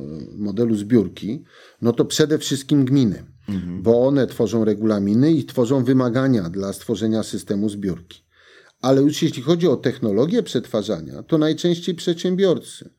modelu 0.50 0.76
zbiórki, 0.76 1.43
no 1.82 1.93
to 1.93 2.06
przede 2.06 2.38
wszystkim 2.38 2.86
gminy, 2.86 3.24
bo 3.82 4.08
one 4.08 4.28
tworzą 4.28 4.66
regulaminy 4.66 5.32
i 5.32 5.45
tworzą 5.45 5.84
wymagania 5.84 6.50
dla 6.50 6.74
stworzenia 6.74 7.24
systemu 7.24 7.70
zbiórki. 7.70 8.22
Ale 8.82 9.02
już 9.02 9.22
jeśli 9.22 9.41
chodzi 9.43 9.68
o 9.68 9.78
technologię 9.78 10.43
przetwarzania, 10.43 11.24
to 11.24 11.38
najczęściej 11.38 11.95
przedsiębiorcy. 11.95 12.89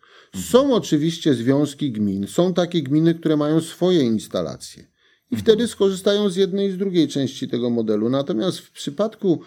Są 0.51 0.75
oczywiście 0.75 1.35
związki 1.35 1.93
gmin, 1.93 2.27
są 2.27 2.55
takie 2.55 2.83
gminy, 2.83 3.15
które 3.15 3.37
mają 3.37 3.61
swoje 3.61 4.03
instalacje. 4.03 4.90
I 5.31 5.37
wtedy 5.37 5.69
skorzystają 5.69 6.31
z 6.31 6.37
jednej 6.37 6.69
i 6.69 6.73
z 6.73 6.79
drugiej 6.79 7.09
części 7.09 7.49
tego 7.49 7.71
modelu. 7.71 8.09
Natomiast 8.09 8.59
w 8.59 8.71
przypadku, 8.71 9.41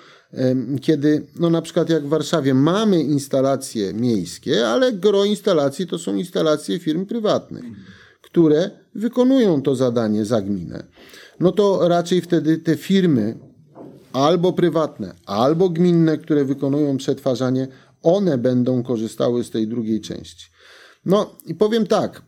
kiedy 0.82 1.28
no 1.40 1.50
na 1.50 1.62
przykład 1.62 1.90
jak 1.90 2.04
w 2.06 2.10
Warszawie 2.10 2.54
mamy 2.54 3.02
instalacje 3.02 3.94
miejskie, 3.94 4.68
ale 4.68 4.94
gro 4.94 5.26
instalacji 5.26 5.88
to 5.88 6.00
są 6.00 6.16
instalacje 6.16 6.80
firm 6.80 7.06
prywatnych, 7.06 7.66
które 8.22 8.72
wykonują 8.96 9.62
to 9.62 9.76
zadanie 9.76 10.26
za 10.26 10.42
gminę, 10.42 10.84
no 11.40 11.52
to 11.52 11.88
raczej 11.88 12.22
wtedy 12.22 12.58
te 12.58 12.76
firmy 12.78 13.38
albo 14.14 14.54
prywatne, 14.54 15.16
albo 15.26 15.70
gminne, 15.70 16.18
które 16.18 16.46
wykonują 16.46 16.98
przetwarzanie, 16.98 17.68
one 18.04 18.38
będą 18.38 18.84
korzystały 18.84 19.44
z 19.44 19.50
tej 19.50 19.68
drugiej 19.68 20.02
części. 20.02 20.46
No 21.06 21.36
i 21.46 21.56
powiem 21.56 21.88
tak, 21.88 22.22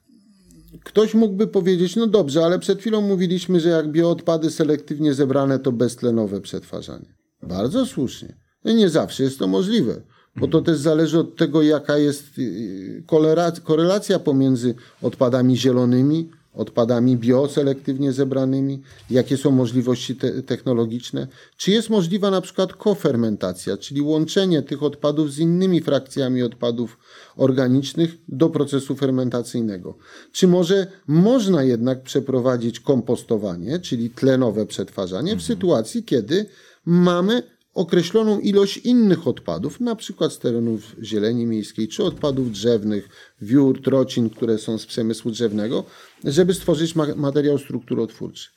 Ktoś 0.84 1.14
mógłby 1.14 1.48
powiedzieć, 1.48 1.96
no 1.96 2.08
dobrze, 2.08 2.46
ale 2.46 2.60
przed 2.60 2.80
chwilą 2.80 3.02
mówiliśmy, 3.02 3.60
że 3.60 3.70
jak 3.70 3.92
bioodpady 3.92 4.52
selektywnie 4.52 5.14
zebrane, 5.14 5.60
to 5.60 5.72
beztlenowe 5.72 6.42
przetwarzanie. 6.42 7.16
Bardzo 7.44 7.86
słusznie. 7.86 8.36
No 8.64 8.72
nie 8.72 8.90
zawsze 8.90 9.24
jest 9.24 9.40
to 9.40 9.48
możliwe, 9.48 10.02
bo 10.36 10.48
to 10.48 10.62
też 10.62 10.78
zależy 10.78 11.20
od 11.20 11.36
tego, 11.36 11.62
jaka 11.62 11.98
jest 11.98 12.38
y, 12.38 13.04
kolera- 13.08 13.62
korelacja 13.62 14.20
pomiędzy 14.20 14.76
odpadami 15.02 15.58
zielonymi, 15.58 16.30
odpadami 16.56 17.18
bioselektywnie 17.18 18.14
zebranymi, 18.14 18.82
jakie 19.10 19.38
są 19.38 19.52
możliwości 19.52 20.16
te 20.16 20.44
technologiczne, 20.44 21.28
czy 21.58 21.72
jest 21.72 21.90
możliwa 21.90 22.32
na 22.32 22.42
przykład 22.42 22.74
kofermentacja, 22.74 23.78
czyli 23.78 24.02
łączenie 24.02 24.62
tych 24.62 24.84
odpadów 24.84 25.32
z 25.32 25.40
innymi 25.40 25.82
frakcjami 25.82 26.44
odpadów 26.44 26.98
organicznych 27.36 28.16
do 28.28 28.50
procesu 28.50 28.96
fermentacyjnego. 28.96 29.98
Czy 30.32 30.48
może 30.48 30.88
można 31.08 31.64
jednak 31.64 32.04
przeprowadzić 32.04 32.80
kompostowanie, 32.80 33.80
czyli 33.80 34.10
tlenowe 34.10 34.66
przetwarzanie 34.66 35.36
w 35.36 35.42
sytuacji, 35.42 36.04
kiedy 36.04 36.46
mamy 36.86 37.55
określoną 37.76 38.40
ilość 38.40 38.78
innych 38.78 39.28
odpadów, 39.28 39.80
na 39.80 39.96
przykład 39.96 40.34
z 40.34 40.40
terenów 40.40 40.96
zieleni 41.04 41.46
miejskiej, 41.46 41.88
czy 41.88 42.04
odpadów 42.04 42.52
drzewnych, 42.52 43.10
wiór, 43.42 43.82
trocin, 43.82 44.30
które 44.30 44.58
są 44.58 44.78
z 44.78 44.86
przemysłu 44.86 45.32
drzewnego, 45.32 45.84
żeby 46.24 46.54
stworzyć 46.54 46.96
ma 46.96 47.16
materiał 47.16 47.58
strukturotwórczy. 47.58 48.50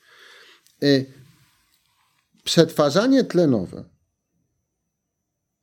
Y, 0.83 1.12
Przetwarzanie 2.45 3.25
tlenowe 3.25 3.85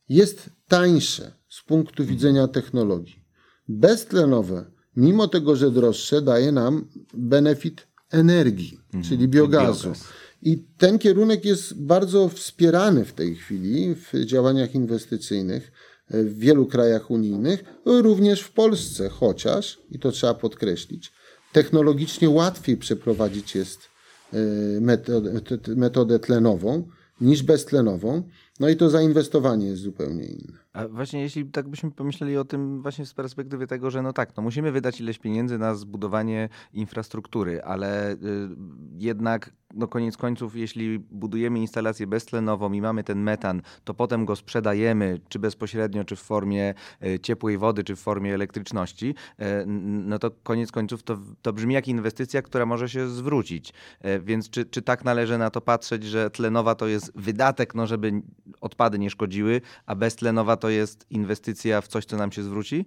jest 0.10 0.49
tańsze 0.68 1.32
z 1.49 1.64
punktu 1.64 2.06
widzenia 2.06 2.47
technologii. 2.47 3.26
Beztlenowe, 3.68 4.72
mimo 4.95 5.28
tego, 5.28 5.56
że 5.56 5.72
droższe, 5.72 6.22
daje 6.22 6.51
nam 6.51 6.88
benefit 7.14 7.88
energii, 8.12 8.80
czyli 9.10 9.28
biogazu. 9.28 9.84
biogaz. 9.84 10.03
I 10.46 10.64
ten 10.78 11.00
kierunek 11.00 11.46
jest 11.46 11.74
bardzo 11.74 12.30
wspierany 12.30 13.06
w 13.06 13.14
tej 13.14 13.36
chwili 13.36 13.96
w 13.96 14.26
działaniach 14.26 14.76
inwestycyjnych 14.76 15.72
w 16.10 16.39
wielu 16.39 16.66
krajach 16.66 17.12
unijnych, 17.12 17.64
również 17.86 18.41
w 18.41 18.52
Polsce, 18.52 19.10
chociaż, 19.10 19.80
i 19.91 20.00
to 20.00 20.12
trzeba 20.12 20.34
podkreślić, 20.34 21.12
technologicznie 21.52 22.30
łatwiej 22.30 22.78
przeprowadzić 22.78 23.56
jest 23.56 23.80
e, 24.34 24.38
metodę 25.76 26.20
tlenową 26.20 26.88
niż 27.22 27.43
beztlenową, 27.43 28.24
no 28.60 28.70
i 28.70 28.76
to 28.76 28.89
zainwestowanie 28.89 29.68
jest 29.68 29.82
zupełnie 29.82 30.26
inne. 30.26 30.64
A 30.76 30.88
właśnie 30.88 31.21
jeśli 31.21 31.45
tak 31.45 31.69
byśmy 31.69 31.91
pomyśleli 31.91 32.38
o 32.38 32.45
tym 32.45 32.82
właśnie 32.82 33.05
z 33.05 33.13
perspektywy 33.13 33.67
tego, 33.67 33.91
że 33.91 34.01
no 34.01 34.13
tak, 34.13 34.38
no 34.38 34.43
musimy 34.43 34.71
wydać 34.71 35.01
ileś 35.01 35.19
pieniędzy 35.19 35.57
na 35.57 35.76
zbudowanie 35.76 36.49
infrastruktury, 36.73 37.63
ale 37.63 38.13
y, 38.13 38.17
jednak 38.97 39.51
no 39.76 39.88
koniec 39.88 40.17
końców, 40.17 40.55
jeśli 40.55 40.99
budujemy 40.99 41.59
instalację 41.59 42.07
beztlenową 42.07 42.73
i 42.73 42.82
mamy 42.82 43.03
ten 43.03 43.19
metan, 43.19 43.61
to 43.84 43.93
potem 43.93 44.26
go 44.26 44.36
sprzedajemy, 44.36 45.19
czy 45.30 45.39
bezpośrednio, 45.39 46.03
czy 46.03 46.15
w 46.15 46.19
formie 46.19 46.73
y, 47.03 47.19
ciepłej 47.19 47.57
wody, 47.57 47.84
czy 47.84 47.95
w 47.95 47.99
formie 47.99 48.34
elektryczności, 48.34 49.15
y, 49.41 49.43
no 49.65 50.19
to 50.19 50.32
koniec 50.43 50.71
końców 50.71 51.03
to, 51.03 51.17
to 51.41 51.53
brzmi 51.53 51.73
jak 51.73 51.88
inwestycja, 51.88 52.41
która 52.41 52.65
może 52.65 52.89
się 52.89 53.07
zwrócić. 53.07 53.73
Y, 54.05 54.19
więc 54.19 54.49
czy, 54.49 54.65
czy 54.65 54.82
tak 54.82 55.05
należy 55.05 55.38
na 55.38 55.49
to 55.49 55.61
patrzeć, 55.61 56.03
że 56.03 56.30
tlenowa 56.30 56.76
to 56.76 56.88
jest 56.88 57.11
wydatek, 57.15 57.76
no 57.76 57.88
żeby 57.88 58.11
odpady 58.61 58.99
nie 58.99 59.09
szkodziły, 59.09 59.61
a 59.86 59.95
beztlenowa 59.95 60.57
to 60.57 60.64
jest 60.70 61.05
inwestycja 61.09 61.82
w 61.82 61.88
coś, 61.88 62.05
co 62.05 62.18
nam 62.18 62.32
się 62.32 62.43
zwróci? 62.43 62.86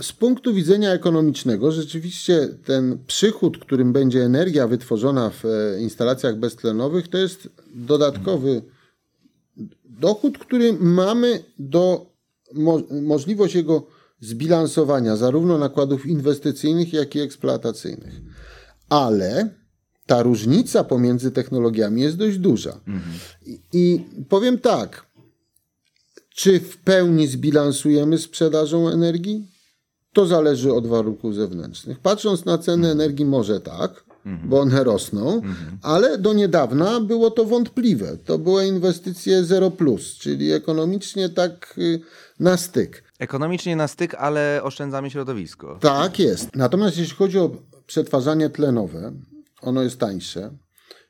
Z 0.00 0.12
punktu 0.12 0.54
widzenia 0.54 0.92
ekonomicznego, 0.92 1.72
rzeczywiście 1.72 2.48
ten 2.64 2.98
przychód, 3.06 3.58
którym 3.58 3.92
będzie 3.92 4.24
energia 4.24 4.68
wytworzona 4.68 5.30
w 5.30 5.44
e, 5.44 5.80
instalacjach 5.80 6.36
beztlenowych, 6.36 7.08
to 7.08 7.18
jest 7.18 7.48
dodatkowy 7.74 8.62
dochód, 9.84 10.38
który 10.38 10.72
mamy 10.72 11.44
do 11.58 12.06
mo 12.54 12.80
możliwość 13.02 13.54
jego 13.54 13.86
zbilansowania 14.20 15.16
zarówno 15.16 15.58
nakładów 15.58 16.06
inwestycyjnych, 16.06 16.92
jak 16.92 17.16
i 17.16 17.20
eksploatacyjnych. 17.20 18.20
Ale 18.88 19.50
ta 20.06 20.22
różnica 20.22 20.84
pomiędzy 20.84 21.30
technologiami 21.30 22.02
jest 22.02 22.16
dość 22.16 22.38
duża. 22.38 22.80
Mhm. 22.86 23.18
I, 23.46 23.60
I 23.72 24.04
powiem 24.28 24.58
tak, 24.58 25.06
czy 26.38 26.60
w 26.60 26.76
pełni 26.76 27.26
zbilansujemy 27.26 28.18
sprzedażą 28.18 28.88
energii? 28.88 29.46
To 30.12 30.26
zależy 30.26 30.72
od 30.72 30.86
warunków 30.86 31.34
zewnętrznych. 31.34 31.98
Patrząc 31.98 32.44
na 32.44 32.58
ceny 32.58 32.90
energii, 32.90 33.24
może 33.24 33.60
tak, 33.60 34.04
bo 34.44 34.60
one 34.60 34.84
rosną, 34.84 35.42
ale 35.82 36.18
do 36.18 36.32
niedawna 36.32 37.00
było 37.00 37.30
to 37.30 37.44
wątpliwe. 37.44 38.16
To 38.24 38.38
były 38.38 38.66
inwestycje 38.66 39.44
0, 39.44 39.72
czyli 40.18 40.52
ekonomicznie 40.52 41.28
tak 41.28 41.74
y, 41.78 42.00
na 42.40 42.56
styk. 42.56 43.04
Ekonomicznie 43.18 43.76
na 43.76 43.88
styk, 43.88 44.14
ale 44.14 44.60
oszczędzamy 44.62 45.10
środowisko. 45.10 45.78
Tak 45.80 46.18
jest. 46.18 46.56
Natomiast 46.56 46.98
jeśli 46.98 47.16
chodzi 47.16 47.38
o 47.38 47.50
przetwarzanie 47.86 48.50
tlenowe, 48.50 49.12
ono 49.62 49.82
jest 49.82 50.00
tańsze. 50.00 50.50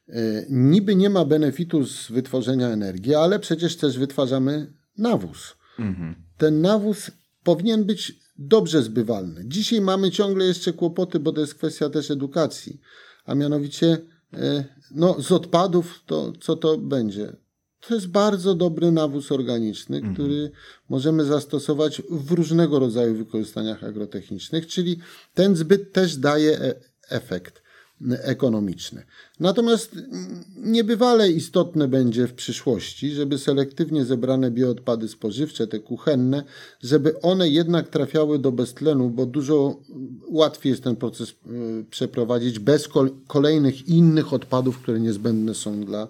Y, 0.08 0.46
niby 0.50 0.96
nie 0.96 1.10
ma 1.10 1.24
benefitu 1.24 1.86
z 1.86 2.10
wytworzenia 2.10 2.68
energii, 2.68 3.14
ale 3.14 3.38
przecież 3.38 3.76
też 3.76 3.98
wytwarzamy 3.98 4.77
nawóz. 4.98 5.56
Mhm. 5.78 6.14
Ten 6.36 6.60
nawóz 6.60 7.10
powinien 7.42 7.84
być 7.84 8.20
dobrze 8.38 8.82
zbywalny. 8.82 9.44
Dzisiaj 9.44 9.80
mamy 9.80 10.10
ciągle 10.10 10.44
jeszcze 10.44 10.72
kłopoty, 10.72 11.20
bo 11.20 11.32
to 11.32 11.40
jest 11.40 11.54
kwestia 11.54 11.90
też 11.90 12.10
edukacji, 12.10 12.80
a 13.24 13.34
mianowicie 13.34 13.98
e, 14.32 14.64
no, 14.90 15.22
z 15.22 15.32
odpadów 15.32 16.02
to 16.06 16.32
co 16.40 16.56
to 16.56 16.78
będzie? 16.78 17.36
To 17.80 17.94
jest 17.94 18.08
bardzo 18.08 18.54
dobry 18.54 18.92
nawóz 18.92 19.32
organiczny, 19.32 19.96
mhm. 19.96 20.14
który 20.14 20.50
możemy 20.88 21.24
zastosować 21.24 22.02
w 22.10 22.32
różnego 22.32 22.78
rodzaju 22.78 23.14
wykorzystaniach 23.14 23.84
agrotechnicznych, 23.84 24.66
czyli 24.66 25.00
ten 25.34 25.56
zbyt 25.56 25.92
też 25.92 26.16
daje 26.16 26.60
e, 26.60 26.74
efekt 27.08 27.62
ekonomiczne. 28.22 29.02
Natomiast 29.40 29.96
niebywale 30.56 31.30
istotne 31.30 31.88
będzie 31.88 32.26
w 32.26 32.34
przyszłości, 32.34 33.10
żeby 33.10 33.38
selektywnie 33.38 34.04
zebrane 34.04 34.50
bioodpady 34.50 35.08
spożywcze, 35.08 35.66
te 35.66 35.78
kuchenne, 35.78 36.44
żeby 36.82 37.20
one 37.20 37.48
jednak 37.48 37.88
trafiały 37.88 38.38
do 38.38 38.52
beztlenu, 38.52 39.10
bo 39.10 39.26
dużo 39.26 39.80
łatwiej 40.28 40.70
jest 40.70 40.84
ten 40.84 40.96
proces 40.96 41.30
y, 41.30 41.34
przeprowadzić 41.90 42.58
bez 42.58 42.88
kolejnych 43.26 43.88
innych 43.88 44.32
odpadów, 44.32 44.78
które 44.78 45.00
niezbędne 45.00 45.54
są 45.54 45.84
dla 45.84 46.08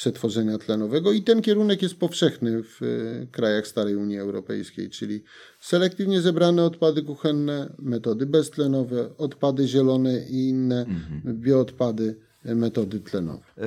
przetworzenia 0.00 0.58
tlenowego 0.58 1.12
i 1.12 1.22
ten 1.22 1.42
kierunek 1.42 1.82
jest 1.82 1.98
powszechny 1.98 2.62
w 2.62 2.82
e, 2.82 3.26
krajach 3.26 3.66
starej 3.66 3.96
Unii 3.96 4.18
Europejskiej, 4.18 4.90
czyli 4.90 5.22
selektywnie 5.60 6.20
zebrane 6.20 6.64
odpady 6.64 7.02
kuchenne, 7.02 7.72
metody 7.78 8.26
beztlenowe, 8.26 9.16
odpady 9.18 9.68
zielone 9.68 10.26
i 10.30 10.48
inne 10.48 10.80
mhm. 10.80 11.36
bioodpady 11.40 12.16
metody 12.44 13.00
tlenowe. 13.00 13.44
E, 13.58 13.62
e, 13.62 13.66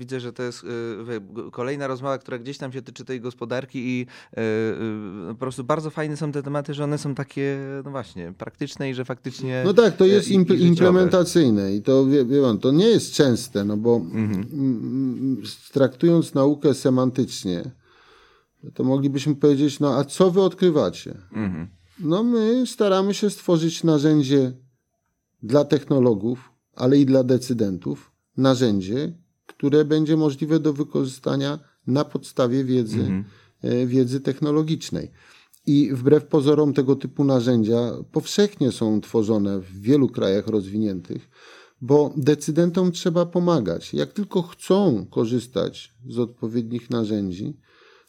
widzę, 0.00 0.20
że 0.20 0.32
to 0.32 0.42
jest 0.42 0.66
kolejna 1.52 1.86
rozmowa, 1.86 2.18
która 2.18 2.38
gdzieś 2.38 2.58
tam 2.58 2.72
się 2.72 2.82
tyczy 2.82 3.04
tej 3.04 3.20
gospodarki 3.20 3.78
i 3.88 4.06
po 5.28 5.34
prostu 5.34 5.64
bardzo 5.64 5.90
fajne 5.90 6.16
są 6.16 6.32
te 6.32 6.42
tematy, 6.42 6.74
że 6.74 6.84
one 6.84 6.98
są 6.98 7.14
takie, 7.14 7.58
no 7.84 7.90
właśnie, 7.90 8.32
praktyczne 8.38 8.90
i 8.90 8.94
że 8.94 9.04
faktycznie... 9.04 9.62
No 9.64 9.74
tak, 9.74 9.96
to 9.96 10.06
jest 10.06 10.28
impl 10.28 10.58
implementacyjne 10.58 11.74
i 11.74 11.82
to, 11.82 12.06
wie, 12.06 12.24
wie 12.24 12.42
pan, 12.42 12.58
to 12.58 12.72
nie 12.72 12.86
jest 12.86 13.12
częste, 13.12 13.64
no 13.64 13.76
bo 13.76 13.96
mhm. 13.96 14.46
traktując 15.72 16.34
naukę 16.34 16.74
semantycznie, 16.74 17.70
to 18.74 18.84
moglibyśmy 18.84 19.34
powiedzieć, 19.34 19.80
no 19.80 19.96
a 19.98 20.04
co 20.04 20.30
wy 20.30 20.40
odkrywacie? 20.42 21.14
Mhm. 21.32 21.68
No 21.98 22.22
my 22.22 22.66
staramy 22.66 23.14
się 23.14 23.30
stworzyć 23.30 23.84
narzędzie 23.84 24.52
dla 25.42 25.64
technologów, 25.64 26.51
ale 26.74 26.98
i 26.98 27.06
dla 27.06 27.24
decydentów 27.24 28.12
narzędzie, 28.36 29.12
które 29.46 29.84
będzie 29.84 30.16
możliwe 30.16 30.60
do 30.60 30.72
wykorzystania 30.72 31.58
na 31.86 32.04
podstawie 32.04 32.64
wiedzy, 32.64 33.00
mhm. 33.00 33.24
E, 33.62 33.86
wiedzy 33.86 34.20
technologicznej. 34.20 35.10
I 35.66 35.90
wbrew 35.92 36.26
pozorom 36.26 36.74
tego 36.74 36.96
typu 36.96 37.24
narzędzia 37.24 37.92
powszechnie 38.12 38.72
są 38.72 39.00
tworzone 39.00 39.60
w 39.60 39.80
wielu 39.80 40.08
krajach 40.08 40.46
rozwiniętych, 40.46 41.30
bo 41.80 42.14
decydentom 42.16 42.92
trzeba 42.92 43.26
pomagać. 43.26 43.94
Jak 43.94 44.12
tylko 44.12 44.42
chcą 44.42 45.06
korzystać 45.10 45.94
z 46.08 46.18
odpowiednich 46.18 46.90
narzędzi, 46.90 47.56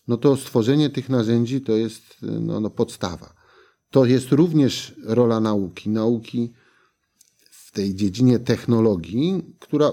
no 0.08 0.18
to 0.18 0.38
stworzenie 0.38 0.90
tych 0.90 1.10
narzędzi 1.10 1.62
to 1.62 1.72
jest 1.72 2.04
no, 2.22 2.60
no 2.60 2.70
podstawa. 2.70 3.34
To 3.90 4.06
jest 4.06 4.32
również 4.32 4.96
rola 5.04 5.40
nauki. 5.40 5.90
Nauki 5.90 6.54
tej 7.74 7.96
dziedzinie 7.96 8.40
technologii, 8.40 9.44
która 9.60 9.92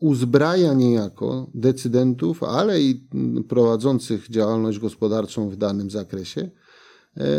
uzbraja 0.00 0.74
niejako 0.74 1.50
decydentów, 1.54 2.42
ale 2.42 2.80
i 2.82 3.08
prowadzących 3.48 4.30
działalność 4.30 4.78
gospodarczą 4.78 5.50
w 5.50 5.56
danym 5.56 5.90
zakresie 5.90 6.40
e, 6.40 6.50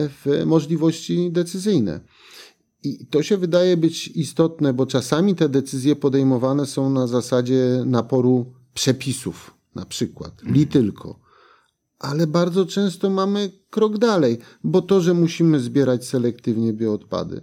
w 0.10 0.44
możliwości 0.46 1.32
decyzyjne. 1.32 2.00
I 2.84 3.06
to 3.06 3.24
się 3.24 3.38
wydaje 3.38 3.78
być 3.78 4.08
istotne, 4.08 4.74
bo 4.74 4.86
czasami 4.86 5.36
te 5.36 5.50
decyzje 5.50 5.96
podejmowane 5.96 6.66
są 6.66 6.90
na 6.90 7.08
zasadzie 7.08 7.84
naporu 7.86 8.54
przepisów, 8.74 9.54
na 9.76 9.86
przykład, 9.86 10.44
li 10.44 10.68
tylko. 10.68 11.20
Ale 12.00 12.28
bardzo 12.28 12.66
często 12.66 13.10
mamy 13.10 13.52
krok 13.70 13.98
dalej, 13.98 14.38
bo 14.64 14.82
to, 14.82 15.02
że 15.02 15.14
musimy 15.14 15.60
zbierać 15.60 16.06
selektywnie 16.06 16.74
bioodpady, 16.74 17.42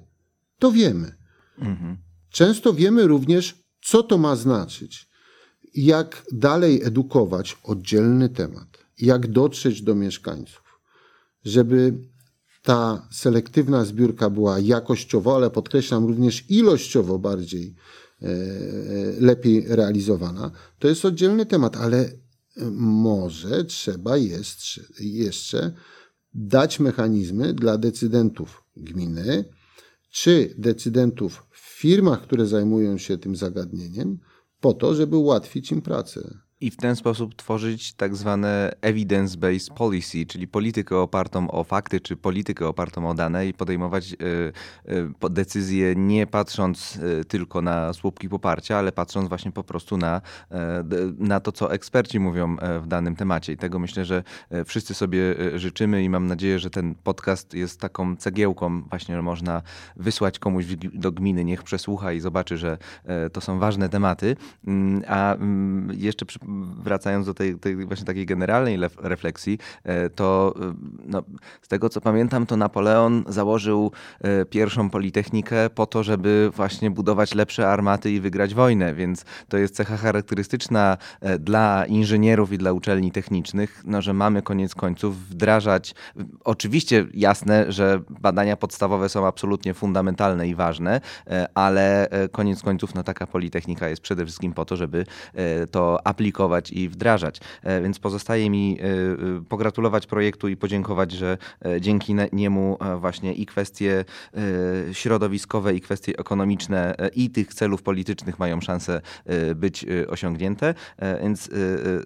to 0.59 0.72
wiemy. 0.72 1.16
Mhm. 1.59 2.06
Często 2.37 2.72
wiemy 2.72 3.07
również, 3.07 3.64
co 3.82 4.03
to 4.03 4.18
ma 4.18 4.37
znaczyć, 4.37 5.09
jak 5.74 6.26
dalej 6.32 6.82
edukować 6.84 7.59
oddzielny 7.64 8.28
temat, 8.28 8.68
jak 8.99 9.26
dotrzeć 9.26 9.82
do 9.82 9.95
mieszkańców, 9.95 10.80
żeby 11.45 11.95
ta 12.62 13.09
selektywna 13.12 13.84
zbiórka 13.84 14.30
była 14.30 14.59
jakościowo, 14.59 15.37
ale 15.37 15.51
podkreślam 15.51 16.07
również 16.07 16.45
ilościowo 16.51 17.18
bardziej 17.18 17.74
e, 18.22 18.28
lepiej 19.20 19.64
realizowana. 19.68 20.51
To 20.78 20.89
jest 20.89 21.05
oddzielny 21.05 21.47
temat, 21.47 21.76
ale 21.76 22.11
może 22.80 23.64
trzeba 23.64 24.16
jest 24.16 24.59
jeszcze 25.01 25.72
dać 26.34 26.80
mechanizmy 26.80 27.55
dla 27.55 27.78
decydentów 27.78 28.62
gminy 28.76 29.45
czy 30.11 30.55
decydentów 30.59 31.47
firmach, 31.77 32.22
które 32.22 32.47
zajmują 32.47 32.99
się 32.99 33.18
tym 33.18 33.37
zagadnieniem, 33.37 34.18
po 34.61 34.72
to, 34.74 34.95
żeby 34.95 35.16
ułatwić 35.16 35.72
im 35.72 35.83
pracę 35.83 36.39
i 36.61 36.71
w 36.71 36.77
ten 36.77 36.97
sposób 36.97 37.35
tworzyć 37.35 37.93
tak 37.93 38.17
zwane 38.17 38.73
evidence-based 38.81 39.75
policy, 39.75 40.27
czyli 40.27 40.49
politykę 40.49 40.99
opartą 40.99 41.51
o 41.51 41.65
fakty, 41.65 42.01
czy 42.01 42.17
politykę 42.17 42.69
opartą 42.69 43.09
o 43.09 43.15
dane 43.15 43.47
i 43.47 43.55
podejmować 43.55 44.13
y, 44.13 44.17
y, 45.25 45.31
decyzje 45.31 45.95
nie 45.97 46.27
patrząc 46.27 46.97
y, 46.97 47.25
tylko 47.25 47.63
na 47.63 47.93
słupki 47.93 48.29
poparcia, 48.29 48.79
ale 48.79 48.93
patrząc 48.93 49.29
właśnie 49.29 49.53
po 49.53 49.65
prostu 49.65 49.97
na, 49.97 50.21
na 51.19 51.41
to, 51.41 51.53
co 51.53 51.73
eksperci 51.73 52.21
mówią 52.21 52.57
w 52.81 52.87
danym 52.87 53.17
temacie. 53.17 53.53
I 53.53 53.57
tego 53.57 53.79
myślę, 53.79 54.05
że 54.05 54.23
wszyscy 54.65 54.95
sobie 54.95 55.21
życzymy 55.55 56.05
i 56.05 56.09
mam 56.09 56.27
nadzieję, 56.27 56.59
że 56.59 56.71
ten 56.71 56.95
podcast 56.95 57.55
jest 57.55 57.81
taką 57.81 58.17
cegiełką 58.17 58.83
właśnie, 58.83 59.15
że 59.15 59.23
można 59.23 59.63
wysłać 59.97 60.39
komuś 60.39 60.67
do 60.95 61.13
gminy, 61.13 61.45
niech 61.45 61.63
przesłucha 61.63 62.13
i 62.13 62.21
zobaczy, 62.21 62.57
że 62.57 62.79
to 63.33 63.41
są 63.41 63.59
ważne 63.59 63.89
tematy. 63.89 64.37
Mm, 64.67 65.03
a 65.09 65.35
mm, 65.35 65.91
jeszcze 65.99 66.27
przy 66.27 66.39
wracając 66.84 67.26
do 67.26 67.34
tej, 67.34 67.59
tej 67.59 67.86
właśnie 67.86 68.07
takiej 68.07 68.26
generalnej 68.26 68.78
refleksji, 68.99 69.59
to 70.14 70.55
no, 71.07 71.22
z 71.62 71.68
tego 71.68 71.88
co 71.88 72.01
pamiętam, 72.01 72.47
to 72.47 72.57
Napoleon 72.57 73.24
założył 73.28 73.92
pierwszą 74.51 74.90
politechnikę 74.90 75.70
po 75.70 75.86
to, 75.86 76.03
żeby 76.03 76.51
właśnie 76.57 76.90
budować 76.90 77.34
lepsze 77.34 77.68
armaty 77.68 78.11
i 78.11 78.20
wygrać 78.20 78.55
wojnę, 78.55 78.94
więc 78.94 79.24
to 79.49 79.57
jest 79.57 79.74
cecha 79.74 79.97
charakterystyczna 79.97 80.97
dla 81.38 81.84
inżynierów 81.86 82.53
i 82.53 82.59
dla 82.59 82.72
uczelni 82.72 83.12
technicznych, 83.12 83.82
no, 83.84 84.03
że 84.03 84.12
mamy 84.12 84.42
koniec 84.42 84.74
końców 84.74 85.28
wdrażać. 85.28 85.94
Oczywiście 86.44 87.07
jasne, 87.14 87.72
że 87.72 88.01
badania 88.20 88.57
podstawowe 88.57 89.09
są 89.09 89.26
absolutnie 89.26 89.74
fundamentalne 89.74 90.49
i 90.49 90.55
ważne, 90.55 91.01
e, 91.26 91.47
ale 91.55 92.11
e, 92.11 92.28
koniec 92.28 92.62
końców 92.62 92.94
no, 92.94 93.03
taka 93.03 93.26
politechnika 93.26 93.88
jest 93.88 94.03
przede 94.03 94.24
wszystkim 94.24 94.53
po 94.53 94.64
to, 94.64 94.76
żeby 94.76 95.07
e, 95.34 95.66
to 95.66 96.07
aplikować 96.07 96.36
i 96.72 96.89
wdrażać. 96.89 97.41
Więc 97.82 97.99
pozostaje 97.99 98.51
mi 98.51 98.78
pogratulować 99.49 100.07
projektu 100.07 100.49
i 100.49 100.57
podziękować, 100.57 101.12
że 101.12 101.39
dzięki 101.80 102.14
niemu 102.32 102.78
właśnie 103.01 103.34
i 103.34 103.47
kwestie 103.47 104.05
środowiskowe, 104.93 105.74
i 105.74 105.80
kwestie 105.80 106.12
ekonomiczne, 106.18 106.95
i 107.14 107.30
tych 107.30 107.55
celów 107.55 107.82
politycznych 107.82 108.39
mają 108.39 108.61
szansę 108.61 109.01
być 109.55 109.87
osiągnięte. 110.09 110.74
Więc 111.22 111.51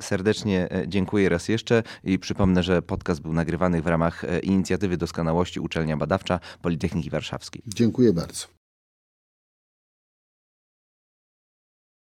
serdecznie 0.01 0.69
dziękuję 0.87 1.29
raz 1.29 1.49
jeszcze 1.49 1.83
i 2.05 2.19
przypomnę, 2.19 2.63
że 2.63 2.83
podcast 2.83 3.23
był 3.23 3.33
nagrywany 3.33 3.83
w 3.83 3.87
ramach 3.87 4.25
inicjatywy 4.43 4.97
doskonałości 4.97 5.61
Uczelnia 5.61 5.97
Badawcza 5.97 6.41
Politechniki 6.63 7.11
Warszawskiej. 7.11 7.63
Dziękuję 7.67 8.13
bardzo. 8.13 8.60